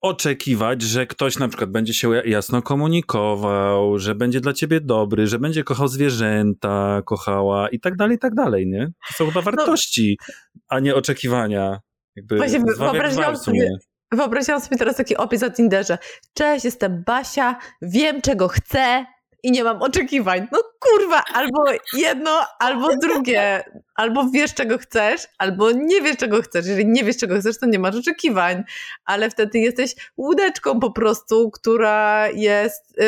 oczekiwać, 0.00 0.82
że 0.82 1.06
ktoś 1.06 1.38
na 1.38 1.48
przykład 1.48 1.70
będzie 1.70 1.94
się 1.94 2.10
jasno 2.24 2.62
komunikował, 2.62 3.98
że 3.98 4.14
będzie 4.14 4.40
dla 4.40 4.52
ciebie 4.52 4.80
dobry, 4.80 5.26
że 5.26 5.38
będzie 5.38 5.64
kochał 5.64 5.88
zwierzęta, 5.88 7.02
kochała 7.04 7.68
i 7.68 7.80
tak 7.80 7.96
dalej, 7.96 8.16
i 8.16 8.18
tak 8.18 8.34
dalej, 8.34 8.66
nie? 8.66 8.86
To 9.08 9.14
są 9.14 9.26
chyba 9.26 9.40
no. 9.40 9.44
wartości, 9.44 10.18
no, 10.54 10.60
a 10.68 10.80
nie 10.80 10.94
oczekiwania. 10.94 11.80
Jakby 12.16 12.36
Właśnie 12.36 12.60
wyobraziłam 12.78 13.36
sobie, 13.36 13.68
wyobraziłam 14.12 14.60
sobie 14.60 14.76
teraz 14.76 14.96
taki 14.96 15.16
opis 15.16 15.42
o 15.42 15.50
Tinderze. 15.50 15.98
Cześć, 16.34 16.64
jestem 16.64 17.02
Basia, 17.06 17.58
wiem 17.82 18.20
czego 18.20 18.48
chcę, 18.48 19.06
i 19.42 19.50
nie 19.50 19.64
mam 19.64 19.82
oczekiwań. 19.82 20.48
No 20.52 20.58
kurwa, 20.80 21.22
albo 21.34 21.64
jedno, 21.96 22.40
albo 22.58 22.96
drugie. 22.96 23.64
Albo 23.94 24.30
wiesz, 24.30 24.54
czego 24.54 24.78
chcesz, 24.78 25.20
albo 25.38 25.70
nie 25.70 26.02
wiesz, 26.02 26.16
czego 26.16 26.42
chcesz. 26.42 26.66
Jeżeli 26.66 26.86
nie 26.86 27.04
wiesz, 27.04 27.16
czego 27.16 27.40
chcesz, 27.40 27.58
to 27.58 27.66
nie 27.66 27.78
masz 27.78 27.96
oczekiwań, 27.96 28.64
ale 29.04 29.30
wtedy 29.30 29.58
jesteś 29.58 29.94
łódeczką 30.16 30.80
po 30.80 30.90
prostu, 30.90 31.50
która 31.50 32.28
jest 32.28 32.98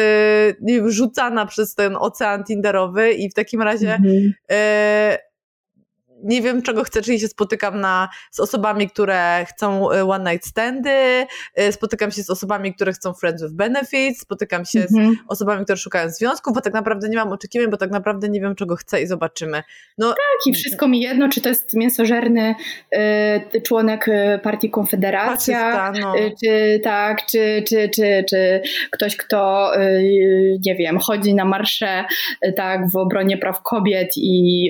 yy, 0.63 0.93
rzucana 0.93 1.47
przez 1.47 1.75
ten 1.75 1.97
ocean 1.97 2.45
Tinderowy 2.45 3.13
i 3.13 3.31
w 3.31 3.35
takim 3.35 3.63
razie 3.63 3.95
mhm. 3.95 4.35
yy, 4.51 5.30
nie 6.25 6.43
wiem, 6.43 6.63
czego 6.63 6.85
chcę, 6.85 7.03
czyli 7.03 7.21
się 7.21 7.29
spotykam 7.29 7.81
na, 7.81 8.09
z 8.31 8.41
osobami, 8.41 8.91
które 8.91 9.47
chcą 9.49 9.91
e, 9.91 10.05
one 10.09 10.33
night 10.33 10.49
standy, 10.49 10.91
e, 11.55 11.73
spotykam 11.73 12.11
się 12.11 12.23
z 12.23 12.31
osobami, 12.31 12.75
które 12.75 12.93
chcą 12.93 13.13
friends 13.13 13.43
with 13.43 13.55
benefits, 13.55 14.21
spotykam 14.21 14.65
się 14.65 14.81
mhm. 14.81 15.15
z 15.15 15.17
osobami, 15.29 15.65
które 15.65 15.77
szukają 15.77 16.11
związków, 16.11 16.55
bo 16.55 16.61
tak 16.61 16.73
naprawdę 16.73 17.09
nie 17.09 17.17
mam 17.17 17.33
oczekiwań, 17.33 17.71
bo 17.71 17.77
tak 17.77 17.91
naprawdę 17.91 18.29
nie 18.29 18.41
wiem, 18.41 18.55
czego 18.55 18.77
chcę 18.77 19.03
i 19.03 19.07
zobaczymy. 19.07 19.63
No, 19.99 20.09
tak, 20.09 20.47
i 20.47 20.53
wszystko 20.53 20.89
mi 20.89 21.01
jedno, 21.01 21.29
czy 21.29 21.41
to 21.41 21.49
jest 21.49 21.75
mięsożerny 21.75 22.55
y, 23.55 23.63
członek 23.63 24.07
partii 24.43 24.71
Konfederacja, 24.71 25.93
no. 26.01 26.19
y, 26.19 26.33
czy 26.45 26.81
tak, 26.85 27.27
czy, 27.27 27.65
czy, 27.69 27.91
czy, 27.95 28.25
czy 28.31 28.63
ktoś, 28.91 29.17
kto 29.17 29.73
y, 29.81 30.59
nie 30.67 30.75
wiem, 30.75 30.99
chodzi 30.99 31.35
na 31.35 31.45
marsze 31.45 32.05
tak 32.57 32.91
w 32.91 32.97
obronie 32.97 33.39
praw 33.39 33.63
kobiet 33.63 34.17
i, 34.17 34.65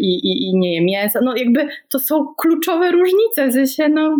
i, 0.00 0.14
i, 0.14 0.48
i 0.48 0.56
nie 0.56 0.70
wiem, 0.70 0.88
mięsa. 1.00 1.20
No 1.22 1.36
jakby 1.36 1.68
to 1.88 1.98
są 1.98 2.34
kluczowe 2.38 2.90
różnice. 2.90 3.48
W 3.48 3.52
sensie, 3.52 3.88
no, 3.88 4.16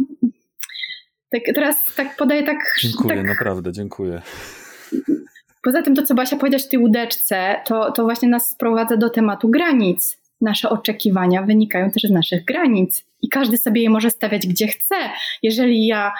tak, 1.30 1.42
teraz 1.54 1.94
tak 1.96 2.16
podaję 2.16 2.42
tak... 2.42 2.58
Dziękuję, 2.80 3.16
tak, 3.16 3.26
naprawdę, 3.26 3.72
dziękuję. 3.72 4.22
Poza 5.62 5.82
tym 5.82 5.94
to, 5.94 6.02
co 6.02 6.14
Basia 6.14 6.36
powiedziałaś 6.36 6.66
w 6.66 6.68
tej 6.68 6.78
łódeczce, 6.78 7.60
to, 7.66 7.92
to 7.92 8.04
właśnie 8.04 8.28
nas 8.28 8.48
sprowadza 8.48 8.96
do 8.96 9.10
tematu 9.10 9.48
granic. 9.48 10.18
Nasze 10.40 10.70
oczekiwania 10.70 11.42
wynikają 11.42 11.90
też 11.90 12.02
z 12.02 12.10
naszych 12.10 12.44
granic 12.44 13.04
i 13.22 13.28
każdy 13.28 13.58
sobie 13.58 13.82
je 13.82 13.90
może 13.90 14.10
stawiać 14.10 14.46
gdzie 14.46 14.66
chce. 14.66 14.94
Jeżeli 15.42 15.86
ja, 15.86 16.12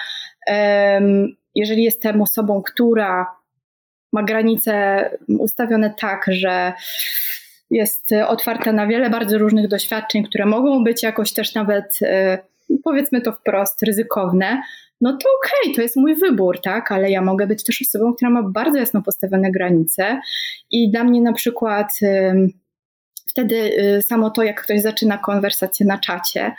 um, 0.47 1.35
jeżeli 1.55 1.83
jestem 1.83 2.21
osobą, 2.21 2.61
która 2.61 3.35
ma 4.13 4.23
granice 4.23 5.01
ustawione 5.27 5.93
tak, 5.99 6.25
że 6.27 6.73
jest 7.69 8.11
e, 8.11 8.27
otwarta 8.27 8.71
na 8.71 8.87
wiele 8.87 9.09
bardzo 9.09 9.37
różnych 9.37 9.67
doświadczeń, 9.67 10.23
które 10.23 10.45
mogą 10.45 10.83
być 10.83 11.03
jakoś 11.03 11.33
też 11.33 11.55
nawet, 11.55 11.99
e, 12.01 12.37
powiedzmy 12.83 13.21
to 13.21 13.31
wprost, 13.31 13.83
ryzykowne, 13.83 14.61
no 15.01 15.11
to 15.11 15.29
okej, 15.39 15.59
okay, 15.63 15.75
to 15.75 15.81
jest 15.81 15.95
mój 15.95 16.15
wybór, 16.15 16.61
tak, 16.61 16.91
ale 16.91 17.11
ja 17.11 17.21
mogę 17.21 17.47
być 17.47 17.63
też 17.63 17.81
osobą, 17.81 18.13
która 18.13 18.31
ma 18.31 18.43
bardzo 18.43 18.79
jasno 18.79 19.01
postawione 19.01 19.51
granice. 19.51 20.19
I 20.71 20.91
dla 20.91 21.03
mnie 21.03 21.21
na 21.21 21.33
przykład 21.33 21.87
wtedy 23.27 23.55
y, 23.55 24.01
samo 24.01 24.29
to, 24.29 24.43
jak 24.43 24.61
ktoś 24.61 24.81
zaczyna 24.81 25.17
konwersację 25.17 25.85
na 25.85 25.97
czacie, 25.97 26.55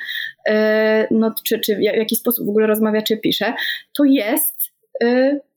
no, 1.10 1.34
czy, 1.44 1.58
czy 1.58 1.76
w 1.76 1.80
jaki 1.80 2.16
sposób 2.16 2.46
w 2.46 2.48
ogóle 2.48 2.66
rozmawia, 2.66 3.02
czy 3.02 3.16
pisze, 3.16 3.54
to 3.96 4.04
jest 4.04 4.67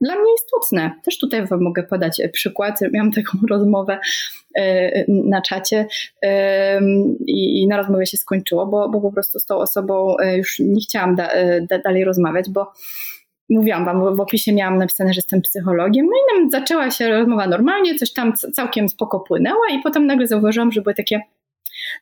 dla 0.01 0.15
mnie 0.15 0.33
istotne. 0.35 0.91
Też 1.03 1.17
tutaj 1.19 1.45
Wam 1.45 1.61
mogę 1.61 1.83
podać 1.83 2.21
przykład. 2.33 2.79
Miałam 2.93 3.11
taką 3.11 3.37
rozmowę 3.49 3.99
na 5.07 5.41
czacie 5.41 5.87
i 7.27 7.67
na 7.67 7.77
rozmowie 7.77 8.05
się 8.05 8.17
skończyło, 8.17 8.65
bo, 8.65 8.89
bo 8.89 9.01
po 9.01 9.11
prostu 9.11 9.39
z 9.39 9.45
tą 9.45 9.55
osobą 9.57 10.15
już 10.37 10.59
nie 10.59 10.81
chciałam 10.81 11.15
da, 11.15 11.29
da, 11.69 11.79
dalej 11.79 12.03
rozmawiać, 12.03 12.49
bo 12.49 12.71
mówiłam 13.49 13.85
wam, 13.85 14.15
w 14.15 14.19
opisie 14.19 14.53
miałam 14.53 14.77
napisane, 14.77 15.13
że 15.13 15.17
jestem 15.17 15.41
psychologiem, 15.41 16.05
no 16.05 16.11
i 16.11 16.39
nam 16.39 16.51
zaczęła 16.51 16.91
się 16.91 17.09
rozmowa 17.09 17.47
normalnie, 17.47 17.95
coś 17.95 18.13
tam 18.13 18.33
całkiem 18.33 18.89
spoko 18.89 19.19
płynęła 19.19 19.69
i 19.73 19.81
potem 19.81 20.05
nagle 20.05 20.27
zauważyłam, 20.27 20.71
że 20.71 20.81
były 20.81 20.93
takie 20.93 21.21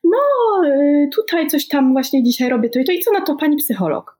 no 0.04 0.18
y, 0.66 1.10
tutaj 1.16 1.48
coś 1.48 1.68
tam 1.68 1.94
właśnie 1.94 2.24
dzisiaj 2.24 2.50
robię 2.50 2.70
to 2.70 2.80
i 2.80 2.86
to 2.86 2.92
i 2.92 3.00
co 3.00 3.12
na 3.12 3.22
to 3.22 3.36
pani 3.36 3.58
psycholog? 3.58 4.19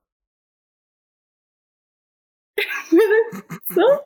Co? 3.76 4.04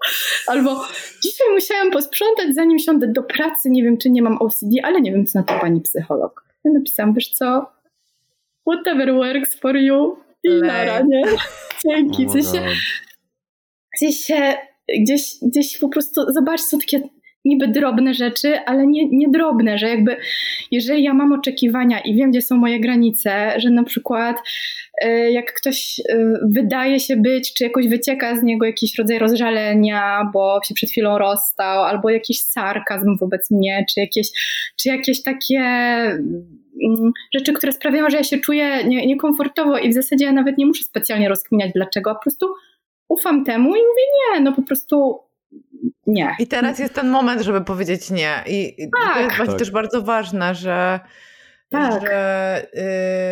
Albo 0.47 0.85
dzisiaj 1.23 1.47
musiałam 1.53 1.91
posprzątać 1.91 2.55
zanim 2.55 2.79
siądę 2.79 3.07
do 3.07 3.23
pracy, 3.23 3.69
nie 3.69 3.83
wiem 3.83 3.97
czy 3.97 4.09
nie 4.09 4.21
mam 4.21 4.37
OCD, 4.37 4.71
ale 4.83 5.01
nie 5.01 5.11
wiem 5.11 5.25
co 5.25 5.39
na 5.39 5.45
to 5.45 5.59
pani 5.59 5.81
psycholog. 5.81 6.45
Ja 6.63 6.71
napisałam, 6.71 7.13
wiesz 7.13 7.29
co, 7.29 7.65
whatever 8.69 9.13
works 9.13 9.59
for 9.59 9.77
you 9.77 10.17
i 10.43 10.49
nara, 10.49 11.01
nie? 11.01 11.23
Dzięki. 11.85 12.25
W 12.27 12.31
sensie, 12.31 12.65
gdzieś 13.97 14.17
się, 14.25 14.53
gdzieś, 14.99 15.35
gdzieś 15.41 15.77
po 15.77 15.89
prostu, 15.89 16.31
zobacz, 16.31 16.61
są 16.61 16.79
takie 16.79 17.01
niby 17.45 17.67
drobne 17.67 18.13
rzeczy, 18.13 18.59
ale 18.65 18.87
nie, 18.87 19.09
nie 19.09 19.29
drobne, 19.29 19.77
że 19.77 19.89
jakby 19.89 20.17
jeżeli 20.71 21.03
ja 21.03 21.13
mam 21.13 21.33
oczekiwania 21.33 21.99
i 21.99 22.15
wiem, 22.15 22.31
gdzie 22.31 22.41
są 22.41 22.57
moje 22.57 22.79
granice, 22.79 23.53
że 23.57 23.69
na 23.69 23.83
przykład 23.83 24.37
y, 25.05 25.31
jak 25.31 25.53
ktoś 25.53 25.99
y, 25.99 26.39
wydaje 26.49 26.99
się 26.99 27.17
być, 27.17 27.53
czy 27.53 27.63
jakoś 27.63 27.87
wycieka 27.87 28.35
z 28.35 28.43
niego 28.43 28.65
jakiś 28.65 28.97
rodzaj 28.97 29.19
rozżalenia, 29.19 30.29
bo 30.33 30.59
się 30.67 30.73
przed 30.73 30.89
chwilą 30.89 31.17
rozstał, 31.17 31.83
albo 31.83 32.09
jakiś 32.09 32.39
sarkazm 32.41 33.17
wobec 33.17 33.51
mnie, 33.51 33.85
czy 33.93 33.99
jakieś, 33.99 34.27
czy 34.81 34.89
jakieś 34.89 35.23
takie 35.23 35.59
mm, 35.59 37.11
rzeczy, 37.33 37.53
które 37.53 37.71
sprawiają, 37.71 38.09
że 38.09 38.17
ja 38.17 38.23
się 38.23 38.37
czuję 38.37 38.83
nie, 38.85 39.05
niekomfortowo 39.05 39.77
i 39.77 39.89
w 39.89 39.93
zasadzie 39.93 40.25
ja 40.25 40.31
nawet 40.31 40.57
nie 40.57 40.65
muszę 40.65 40.83
specjalnie 40.83 41.29
rozkminiać 41.29 41.71
dlaczego, 41.75 42.11
a 42.11 42.15
po 42.15 42.21
prostu 42.21 42.47
ufam 43.09 43.45
temu 43.45 43.69
i 43.69 43.79
mówię 43.79 44.03
nie, 44.13 44.41
no 44.41 44.53
po 44.53 44.61
prostu 44.61 45.19
nie. 46.07 46.35
I 46.39 46.47
teraz 46.47 46.79
jest 46.79 46.93
ten 46.93 47.09
moment, 47.09 47.41
żeby 47.41 47.61
powiedzieć 47.61 48.11
nie. 48.11 48.43
I, 48.47 48.89
tak. 49.03 49.13
to 49.13 49.19
jest 49.19 49.35
właśnie 49.35 49.53
tak. 49.53 49.59
też 49.59 49.71
bardzo 49.71 50.01
ważne, 50.01 50.55
że, 50.55 50.99
tak. 51.69 52.01
że 52.01 52.67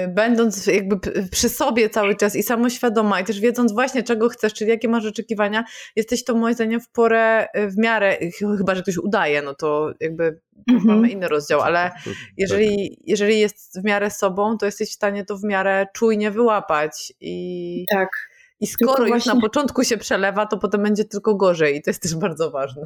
y, 0.06 0.08
będąc 0.08 0.68
jakby 0.68 1.00
przy 1.32 1.50
sobie 1.50 1.90
cały 1.90 2.16
czas 2.16 2.36
i 2.36 2.44
samoświadoma 2.44 3.20
i 3.20 3.24
też 3.24 3.40
wiedząc 3.40 3.74
właśnie 3.74 4.04
czego 4.04 4.30
chcesz, 4.30 4.54
czyli 4.54 4.70
jakie 4.70 4.88
masz 4.88 5.06
oczekiwania, 5.06 5.64
jesteś 5.96 6.24
to 6.24 6.36
moim 6.36 6.56
zdaniem 6.56 6.82
w 6.82 6.90
porę, 6.90 7.48
y, 7.58 7.68
w 7.68 7.78
miarę, 7.78 8.18
chyba, 8.58 8.76
że 8.76 8.82
ktoś 8.82 8.98
udaje, 8.98 9.42
no 9.42 9.54
to 9.56 9.92
jakby 10.00 10.40
mhm. 10.72 10.96
mamy 10.96 11.10
inny 11.10 11.28
rozdział, 11.28 11.62
ale 11.62 11.92
jeżeli, 12.38 12.98
jeżeli 13.06 13.40
jest 13.40 13.82
w 13.82 13.84
miarę 13.84 14.10
sobą, 14.10 14.58
to 14.58 14.66
jesteś 14.66 14.90
w 14.90 14.94
stanie 14.94 15.26
to 15.26 15.38
w 15.38 15.44
miarę 15.44 15.88
czujnie 15.94 16.32
wyłapać 16.32 17.14
i... 17.20 17.86
Tak 17.92 18.31
i 18.62 18.68
skoro 18.68 18.94
tylko 18.94 19.08
już 19.08 19.10
właśnie... 19.10 19.34
na 19.34 19.42
początku 19.42 19.84
się 19.84 19.98
przelewa, 19.98 20.46
to 20.46 20.58
potem 20.58 20.84
będzie 20.84 21.06
tylko 21.06 21.36
gorzej 21.36 21.76
i 21.76 21.82
to 21.82 21.90
jest 21.90 22.02
też 22.02 22.16
bardzo 22.16 22.52
ważne. 22.52 22.84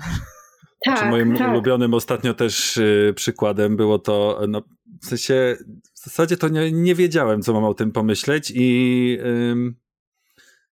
Tak, 0.86 0.98
znaczy 0.98 1.12
moim 1.12 1.36
tak. 1.38 1.52
ulubionym 1.52 1.94
ostatnio 1.94 2.34
też 2.34 2.78
y, 2.78 3.14
przykładem 3.16 3.78
było 3.78 4.00
to, 4.00 4.42
no, 4.48 4.62
w 5.02 5.06
sensie 5.06 5.58
w 5.94 6.04
zasadzie 6.04 6.38
to 6.38 6.50
nie, 6.50 6.72
nie 6.72 6.96
wiedziałem, 6.96 7.42
co 7.42 7.54
mam 7.54 7.64
o 7.64 7.74
tym 7.74 7.92
pomyśleć 7.92 8.52
i 8.56 9.20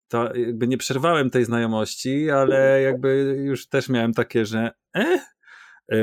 to 0.09 0.35
jakby 0.35 0.69
nie 0.69 0.79
przerwałem 0.79 1.31
tej 1.31 1.45
znajomości, 1.45 2.31
ale 2.31 2.83
jakby 2.83 3.37
już 3.45 3.69
też 3.69 3.89
miałem 3.89 4.13
takie, 4.13 4.45
że 4.45 4.71
eh, 4.95 5.21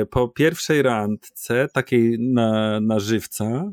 po 0.10 0.28
pierwszej 0.28 0.82
randce, 0.82 1.68
takiej 1.74 2.18
na, 2.20 2.80
na 2.80 3.00
żywca, 3.00 3.72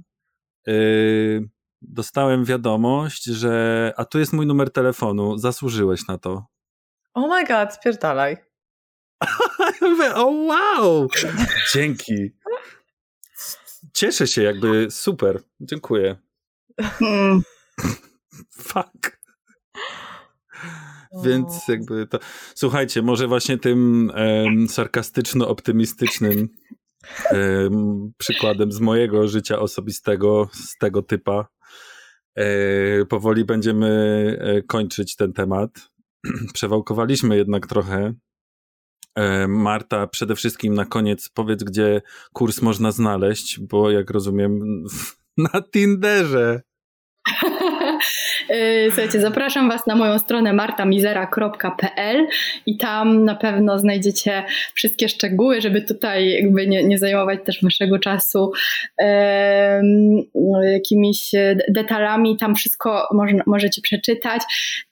y, 0.68 1.48
dostałem 1.82 2.44
wiadomość, 2.44 3.24
że 3.24 3.92
a 3.96 4.04
tu 4.04 4.18
jest 4.18 4.32
mój 4.32 4.46
numer 4.46 4.72
telefonu, 4.72 5.38
zasłużyłeś 5.38 6.06
na 6.08 6.18
to. 6.18 6.46
Oh 7.14 7.28
my 7.28 7.44
god, 7.44 7.74
spierdalaj. 7.74 8.36
o 10.14 10.26
wow! 10.26 11.08
Dzięki. 11.74 12.30
Cieszę 13.92 14.26
się, 14.26 14.42
jakby 14.42 14.90
super. 14.90 15.42
Dziękuję. 15.60 16.16
Hmm. 16.80 17.42
Fuck. 18.68 19.20
Więc 21.24 21.68
jakby 21.68 22.06
to. 22.06 22.18
Słuchajcie, 22.54 23.02
może 23.02 23.26
właśnie 23.26 23.58
tym 23.58 24.12
um, 24.16 24.66
sarkastyczno-optymistycznym 24.66 26.48
przykładem 28.18 28.72
z 28.72 28.80
mojego 28.80 29.28
życia 29.28 29.58
osobistego, 29.58 30.48
z 30.52 30.76
tego 30.78 31.02
typa, 31.02 31.46
E, 32.34 33.04
powoli 33.04 33.44
będziemy 33.44 33.88
e, 34.40 34.62
kończyć 34.62 35.16
ten 35.16 35.32
temat. 35.32 35.70
Przewałkowaliśmy 36.54 37.36
jednak 37.36 37.66
trochę. 37.66 38.14
E, 39.14 39.48
Marta, 39.48 40.06
przede 40.06 40.34
wszystkim 40.36 40.74
na 40.74 40.84
koniec 40.84 41.28
powiedz, 41.28 41.64
gdzie 41.64 42.02
kurs 42.32 42.62
można 42.62 42.92
znaleźć, 42.92 43.60
bo 43.60 43.90
jak 43.90 44.10
rozumiem, 44.10 44.84
na 45.52 45.62
Tinderze. 45.72 46.62
Y, 48.54 48.86
słuchajcie, 48.86 49.20
zapraszam 49.20 49.68
Was 49.68 49.86
na 49.86 49.94
moją 49.94 50.18
stronę 50.18 50.52
martamizera.pl 50.52 52.26
i 52.66 52.76
tam 52.76 53.24
na 53.24 53.34
pewno 53.34 53.78
znajdziecie 53.78 54.44
wszystkie 54.74 55.08
szczegóły, 55.08 55.60
żeby 55.60 55.82
tutaj 55.82 56.32
jakby 56.32 56.66
nie, 56.66 56.84
nie 56.84 56.98
zajmować 56.98 57.40
też 57.44 57.62
Waszego 57.62 57.98
czasu 57.98 58.52
jakimiś 60.72 61.30
detalami. 61.68 62.36
Tam 62.36 62.54
wszystko 62.54 63.08
można, 63.12 63.42
możecie 63.46 63.82
przeczytać. 63.82 64.42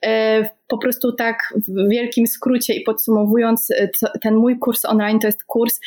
Um, 0.03 0.45
po 0.69 0.79
prostu 0.79 1.13
tak 1.13 1.55
w 1.69 1.89
wielkim 1.91 2.27
skrócie 2.27 2.75
i 2.75 2.81
podsumowując, 2.81 3.69
ten 4.23 4.35
mój 4.35 4.59
kurs 4.59 4.85
online 4.85 5.19
to 5.19 5.27
jest 5.29 5.45
kurs, 5.45 5.81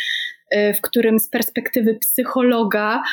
w 0.78 0.82
którym 0.82 1.20
z 1.20 1.30
perspektywy 1.30 1.96
psychologa 1.96 3.04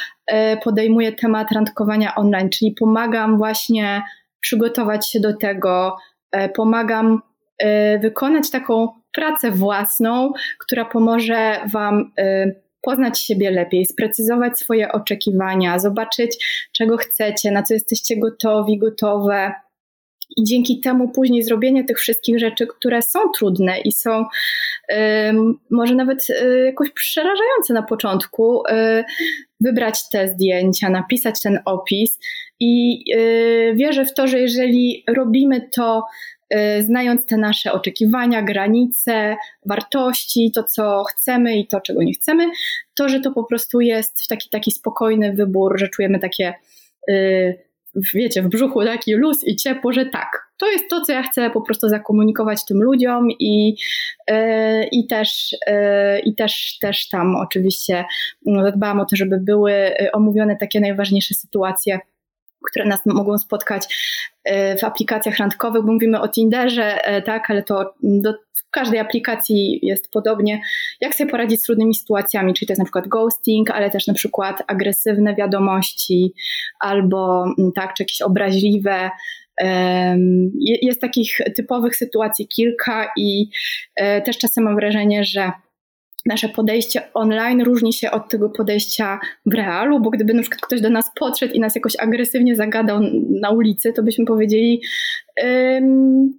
podejmuję 0.64 1.12
temat 1.12 1.52
randkowania 1.52 2.14
online, 2.14 2.50
czyli 2.50 2.74
pomagam 2.78 3.38
właśnie 3.38 4.02
przygotować 4.48 5.10
się 5.10 5.20
do 5.20 5.36
tego, 5.36 5.96
e, 6.32 6.48
pomagam 6.48 7.22
e, 7.58 7.98
wykonać 7.98 8.50
taką 8.50 8.88
pracę 9.12 9.50
własną, 9.50 10.32
która 10.58 10.84
pomoże 10.84 11.60
Wam 11.72 12.12
e, 12.18 12.52
poznać 12.82 13.20
siebie 13.20 13.50
lepiej, 13.50 13.86
sprecyzować 13.86 14.58
swoje 14.58 14.92
oczekiwania, 14.92 15.78
zobaczyć, 15.78 16.46
czego 16.72 16.96
chcecie, 16.96 17.50
na 17.50 17.62
co 17.62 17.74
jesteście 17.74 18.16
gotowi, 18.16 18.78
gotowe. 18.78 19.52
I 20.36 20.44
dzięki 20.44 20.80
temu 20.80 21.08
później 21.08 21.42
zrobienie 21.42 21.84
tych 21.84 21.98
wszystkich 21.98 22.38
rzeczy, 22.38 22.66
które 22.66 23.02
są 23.02 23.18
trudne 23.38 23.80
i 23.80 23.92
są 23.92 24.24
może 25.70 25.94
nawet 25.94 26.26
jakoś 26.64 26.90
przerażające 26.90 27.74
na 27.74 27.82
początku, 27.82 28.62
wybrać 29.60 30.08
te 30.08 30.28
zdjęcia, 30.28 30.90
napisać 30.90 31.42
ten 31.42 31.58
opis 31.64 32.18
i 32.60 33.02
yy, 33.10 33.74
wierzę 33.74 34.04
w 34.04 34.14
to, 34.14 34.26
że 34.26 34.40
jeżeli 34.40 35.04
robimy 35.16 35.68
to 35.74 36.04
yy, 36.50 36.82
znając 36.82 37.26
te 37.26 37.36
nasze 37.36 37.72
oczekiwania, 37.72 38.42
granice, 38.42 39.36
wartości, 39.66 40.52
to 40.54 40.64
co 40.64 41.04
chcemy 41.04 41.56
i 41.56 41.66
to 41.66 41.80
czego 41.80 42.02
nie 42.02 42.12
chcemy, 42.12 42.50
to 42.96 43.08
że 43.08 43.20
to 43.20 43.32
po 43.32 43.44
prostu 43.44 43.80
jest 43.80 44.28
taki, 44.28 44.48
taki 44.48 44.72
spokojny 44.72 45.32
wybór, 45.32 45.78
że 45.78 45.88
czujemy 45.88 46.18
takie 46.18 46.54
yy, 47.08 47.68
wiecie, 48.14 48.42
w 48.42 48.48
brzuchu 48.48 48.84
taki 48.84 49.14
luz 49.14 49.46
i 49.46 49.56
ciepło, 49.56 49.92
że 49.92 50.06
tak, 50.06 50.48
to 50.56 50.70
jest 50.70 50.88
to, 50.90 51.00
co 51.00 51.12
ja 51.12 51.22
chcę 51.22 51.50
po 51.50 51.60
prostu 51.60 51.88
zakomunikować 51.88 52.64
tym 52.64 52.82
ludziom 52.82 53.30
i, 53.30 53.76
i, 54.92 55.06
też, 55.06 55.56
i 56.24 56.34
też, 56.34 56.78
też 56.80 57.08
tam 57.08 57.36
oczywiście 57.36 58.04
zadbałam 58.62 59.00
o 59.00 59.04
to, 59.04 59.16
żeby 59.16 59.40
były 59.40 59.72
e, 59.72 60.12
omówione 60.12 60.56
takie 60.56 60.80
najważniejsze 60.80 61.34
sytuacje, 61.34 61.98
które 62.70 62.84
nas 62.84 63.06
mogą 63.06 63.38
spotkać 63.38 63.96
w 64.80 64.84
aplikacjach 64.84 65.38
randkowych, 65.38 65.82
bo 65.82 65.92
mówimy 65.92 66.20
o 66.20 66.28
Tinderze, 66.28 66.98
tak, 67.24 67.50
ale 67.50 67.62
to 67.62 67.94
do, 68.02 68.32
w 68.68 68.70
każdej 68.70 69.00
aplikacji 69.00 69.80
jest 69.82 70.10
podobnie, 70.10 70.60
jak 71.00 71.14
sobie 71.14 71.30
poradzić 71.30 71.60
z 71.60 71.64
trudnymi 71.64 71.94
sytuacjami, 71.94 72.54
czyli 72.54 72.66
to 72.66 72.72
jest 72.72 72.78
na 72.78 72.84
przykład 72.84 73.08
ghosting, 73.08 73.70
ale 73.70 73.90
też 73.90 74.06
na 74.06 74.14
przykład 74.14 74.62
agresywne 74.66 75.34
wiadomości 75.34 76.34
albo 76.80 77.44
mm, 77.58 77.72
tak, 77.72 77.94
czy 77.94 78.02
jakieś 78.02 78.22
obraźliwe. 78.22 79.10
Jest 80.82 81.00
takich 81.00 81.38
typowych 81.56 81.96
sytuacji 81.96 82.48
kilka 82.48 83.10
i 83.16 83.50
e, 83.96 84.22
też 84.22 84.38
czasem 84.38 84.64
mam 84.64 84.76
wrażenie, 84.76 85.24
że 85.24 85.52
nasze 86.26 86.48
podejście 86.48 87.02
online 87.14 87.62
różni 87.62 87.92
się 87.92 88.10
od 88.10 88.28
tego 88.28 88.50
podejścia 88.50 89.20
w 89.46 89.54
realu, 89.54 90.00
bo 90.00 90.10
gdyby 90.10 90.34
na 90.34 90.42
przykład 90.42 90.60
ktoś 90.60 90.80
do 90.80 90.90
nas 90.90 91.10
podszedł 91.18 91.54
i 91.54 91.60
nas 91.60 91.74
jakoś 91.74 91.96
agresywnie 91.96 92.56
zagadał 92.56 93.00
na 93.40 93.50
ulicy, 93.50 93.92
to 93.92 94.02
byśmy 94.02 94.24
powiedzieli 94.24 94.82
ym, 95.44 96.38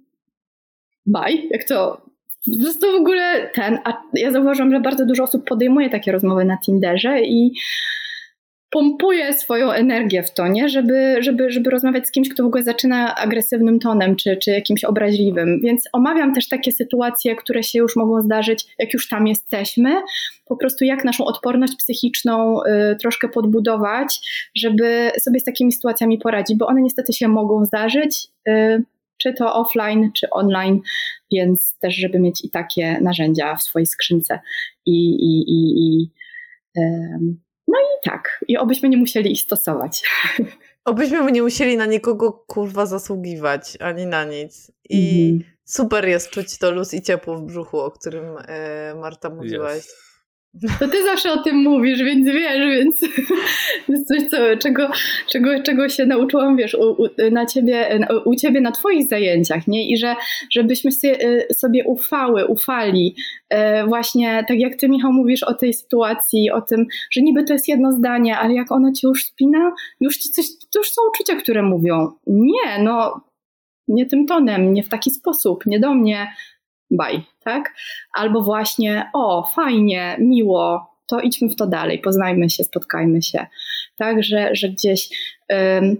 baj, 1.06 1.48
jak 1.50 1.64
to 1.64 2.10
po 2.44 2.62
prostu 2.62 2.92
w 2.92 2.94
ogóle 2.94 3.50
ten, 3.54 3.78
a 3.84 4.02
ja 4.14 4.32
zauważyłam, 4.32 4.70
że 4.70 4.80
bardzo 4.80 5.06
dużo 5.06 5.22
osób 5.22 5.48
podejmuje 5.48 5.90
takie 5.90 6.12
rozmowy 6.12 6.44
na 6.44 6.58
Tinderze 6.58 7.20
i 7.22 7.54
pompuje 8.70 9.32
swoją 9.32 9.70
energię 9.70 10.22
w 10.22 10.34
tonie, 10.34 10.68
żeby, 10.68 11.16
żeby, 11.20 11.50
żeby 11.50 11.70
rozmawiać 11.70 12.06
z 12.06 12.10
kimś, 12.10 12.28
kto 12.28 12.42
w 12.42 12.46
ogóle 12.46 12.62
zaczyna 12.62 13.16
agresywnym 13.16 13.78
tonem, 13.78 14.16
czy, 14.16 14.36
czy 14.36 14.50
jakimś 14.50 14.84
obraźliwym. 14.84 15.60
Więc 15.64 15.84
omawiam 15.92 16.34
też 16.34 16.48
takie 16.48 16.72
sytuacje, 16.72 17.36
które 17.36 17.62
się 17.62 17.78
już 17.78 17.96
mogą 17.96 18.20
zdarzyć, 18.20 18.66
jak 18.78 18.94
już 18.94 19.08
tam 19.08 19.26
jesteśmy. 19.26 20.02
Po 20.46 20.56
prostu 20.56 20.84
jak 20.84 21.04
naszą 21.04 21.24
odporność 21.24 21.76
psychiczną 21.76 22.62
y, 22.62 22.96
troszkę 22.96 23.28
podbudować, 23.28 24.20
żeby 24.54 25.10
sobie 25.18 25.40
z 25.40 25.44
takimi 25.44 25.72
sytuacjami 25.72 26.18
poradzić, 26.18 26.58
bo 26.58 26.66
one 26.66 26.82
niestety 26.82 27.12
się 27.12 27.28
mogą 27.28 27.64
zdarzyć. 27.64 28.28
Y, 28.48 28.84
czy 29.18 29.32
to 29.32 29.54
offline, 29.54 30.10
czy 30.14 30.30
online, 30.30 30.80
więc 31.32 31.78
też, 31.78 31.96
żeby 31.96 32.18
mieć 32.18 32.44
i 32.44 32.50
takie 32.50 32.98
narzędzia 33.00 33.54
w 33.54 33.62
swojej 33.62 33.86
skrzynce. 33.86 34.40
I, 34.86 35.10
i, 35.10 35.50
i, 35.50 35.86
i 35.86 36.10
no 37.70 37.78
i 37.78 38.10
tak, 38.10 38.44
i 38.48 38.56
obyśmy 38.56 38.88
nie 38.88 38.96
musieli 38.96 39.32
ich 39.32 39.40
stosować. 39.40 40.02
Obyśmy 40.84 41.32
nie 41.32 41.42
musieli 41.42 41.76
na 41.76 41.86
nikogo 41.86 42.32
kurwa 42.32 42.86
zasługiwać, 42.86 43.76
ani 43.80 44.06
na 44.06 44.24
nic. 44.24 44.72
I 44.88 45.28
mm. 45.30 45.42
super 45.64 46.08
jest 46.08 46.30
czuć 46.30 46.58
to 46.58 46.70
luz 46.70 46.94
i 46.94 47.02
ciepło 47.02 47.36
w 47.36 47.42
brzuchu, 47.42 47.78
o 47.78 47.90
którym 47.90 48.24
e, 48.38 48.94
Marta 48.94 49.30
mówiłaś. 49.30 49.78
Yes. 49.78 50.09
To 50.78 50.88
ty 50.88 51.04
zawsze 51.04 51.32
o 51.32 51.42
tym 51.42 51.56
mówisz, 51.56 52.02
więc 52.02 52.26
wiesz, 52.26 52.68
więc 52.70 53.00
jest 53.88 54.08
coś, 54.08 54.28
co, 54.30 54.36
czego, 54.58 54.90
czego, 55.28 55.62
czego 55.62 55.88
się 55.88 56.06
nauczyłam, 56.06 56.56
wiesz, 56.56 56.74
u, 56.74 57.02
u, 57.02 57.08
na 57.30 57.46
ciebie, 57.46 58.06
u 58.24 58.34
ciebie 58.34 58.60
na 58.60 58.72
twoich 58.72 59.08
zajęciach, 59.08 59.66
nie? 59.68 59.90
I 59.90 59.96
że, 59.96 60.16
żebyśmy 60.50 60.90
sobie 61.52 61.84
ufały, 61.84 62.46
ufali. 62.46 63.16
E, 63.48 63.86
właśnie 63.86 64.44
tak 64.48 64.60
jak 64.60 64.76
ty, 64.76 64.88
Michał, 64.88 65.12
mówisz 65.12 65.42
o 65.42 65.54
tej 65.54 65.74
sytuacji, 65.74 66.50
o 66.50 66.60
tym, 66.60 66.86
że 67.10 67.20
niby 67.22 67.44
to 67.44 67.52
jest 67.52 67.68
jedno 67.68 67.92
zdanie, 67.92 68.38
ale 68.38 68.54
jak 68.54 68.72
ono 68.72 68.92
cię 68.92 69.08
już 69.08 69.24
spina, 69.24 69.72
już 70.00 70.16
ci 70.16 70.30
coś, 70.30 70.46
to 70.72 70.78
już 70.78 70.90
są 70.90 71.02
uczucia, 71.10 71.36
które 71.36 71.62
mówią, 71.62 72.12
nie, 72.26 72.82
no, 72.82 73.20
nie 73.88 74.06
tym 74.06 74.26
tonem, 74.26 74.74
nie 74.74 74.82
w 74.82 74.88
taki 74.88 75.10
sposób, 75.10 75.66
nie 75.66 75.80
do 75.80 75.94
mnie, 75.94 76.26
baj, 76.90 77.22
tak? 77.44 77.74
Albo 78.14 78.42
właśnie, 78.42 79.10
o, 79.12 79.50
fajnie, 79.54 80.16
miło, 80.18 80.90
to 81.06 81.20
idźmy 81.20 81.48
w 81.48 81.56
to 81.56 81.66
dalej, 81.66 81.98
poznajmy 81.98 82.50
się, 82.50 82.64
spotkajmy 82.64 83.22
się. 83.22 83.46
Tak, 83.96 84.22
że, 84.22 84.50
że 84.52 84.68
gdzieś 84.68 85.08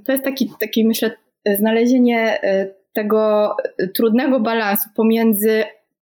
to 0.05 0.13
jest 0.13 0.25
taki, 0.25 0.51
taki, 0.61 0.85
myślę, 0.85 1.11
znalezienie 1.59 2.45
y, 2.45 2.75
tego 2.93 3.57
trudnego 3.95 4.41
balansu 4.41 4.89
pomiędzy 4.97 5.65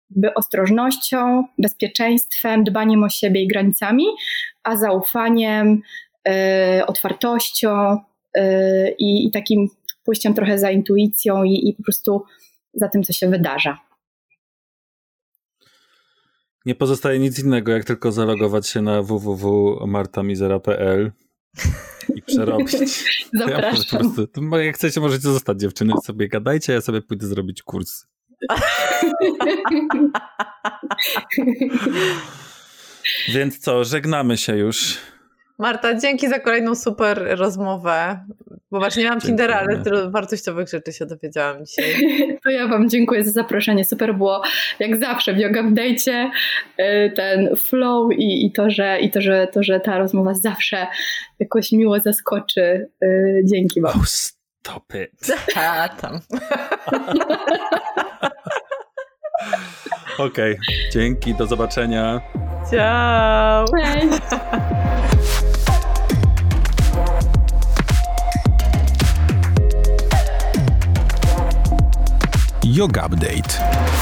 by 0.09 0.33
ostrożnością, 0.33 1.43
bezpieczeństwem, 1.57 2.63
dbaniem 2.63 3.03
o 3.03 3.09
siebie 3.09 3.43
i 3.43 3.47
granicami, 3.47 4.05
a 4.63 4.75
zaufaniem, 4.75 5.81
y, 6.79 6.85
otwartością 6.85 7.97
y, 8.37 8.95
i 8.99 9.31
takim 9.33 9.67
pójściem 10.05 10.33
trochę 10.33 10.59
za 10.59 10.71
intuicją 10.71 11.43
i, 11.43 11.69
i 11.69 11.73
po 11.73 11.83
prostu 11.83 12.23
za 12.73 12.89
tym, 12.89 13.03
co 13.03 13.13
się 13.13 13.29
wydarza. 13.29 13.90
Nie 16.65 16.75
pozostaje 16.75 17.19
nic 17.19 17.39
innego, 17.39 17.71
jak 17.71 17.85
tylko 17.85 18.11
zalogować 18.11 18.67
się 18.67 18.81
na 18.81 19.01
www.martamizera.pl 19.01 21.11
i 22.15 22.21
przerobić. 22.21 22.71
Zapraszam. 23.33 23.83
Ja 23.93 23.99
prostu, 23.99 24.27
jak 24.57 24.75
chcecie, 24.75 25.01
możecie 25.01 25.23
zostać 25.23 25.59
dziewczyny, 25.59 25.93
sobie 26.03 26.27
gadajcie, 26.27 26.73
a 26.73 26.75
ja 26.75 26.81
sobie 26.81 27.01
pójdę 27.01 27.27
zrobić 27.27 27.63
kurs. 27.63 28.05
Więc 33.33 33.59
co, 33.59 33.83
żegnamy 33.83 34.37
się 34.37 34.57
już. 34.57 34.97
Marta, 35.61 35.95
dzięki 35.95 36.27
za 36.27 36.39
kolejną 36.39 36.75
super 36.75 37.27
rozmowę. 37.29 38.19
Bo 38.71 38.79
właśnie 38.79 39.03
nie 39.03 39.09
mam 39.09 39.21
Tindera, 39.21 39.55
ale 39.55 39.83
tyle 39.83 40.09
wartościowych 40.09 40.67
rzeczy 40.67 40.93
się 40.93 41.05
dowiedziałam 41.05 41.65
dzisiaj. 41.65 41.93
To 42.43 42.49
ja 42.49 42.67
Wam 42.67 42.89
dziękuję 42.89 43.23
za 43.23 43.31
zaproszenie. 43.31 43.85
Super 43.85 44.15
było, 44.15 44.41
jak 44.79 44.99
zawsze 44.99 45.33
w 45.33 45.37
Yoga 45.37 45.63
Update'cie, 45.63 46.29
y, 46.79 47.11
ten 47.15 47.55
flow 47.55 48.13
i, 48.13 48.45
i, 48.45 48.51
to, 48.51 48.69
że, 48.69 48.99
i 48.99 49.11
to, 49.11 49.21
że, 49.21 49.47
to, 49.47 49.63
że 49.63 49.79
ta 49.79 49.97
rozmowa 49.97 50.33
zawsze 50.33 50.87
jakoś 51.39 51.71
miło 51.71 51.99
zaskoczy. 51.99 52.89
Y, 53.03 53.41
dzięki 53.45 53.81
Wam. 53.81 53.91
Oh, 53.95 54.05
stop 54.05 54.93
it. 55.03 55.11
A, 55.55 55.89
tam. 55.89 56.19
Okej, 60.17 60.53
okay. 60.53 60.57
dzięki, 60.93 61.35
do 61.35 61.45
zobaczenia. 61.45 62.21
Ciao. 62.71 63.65
Cześć. 63.65 64.21
Yoga 72.71 73.01
Update. 73.01 74.00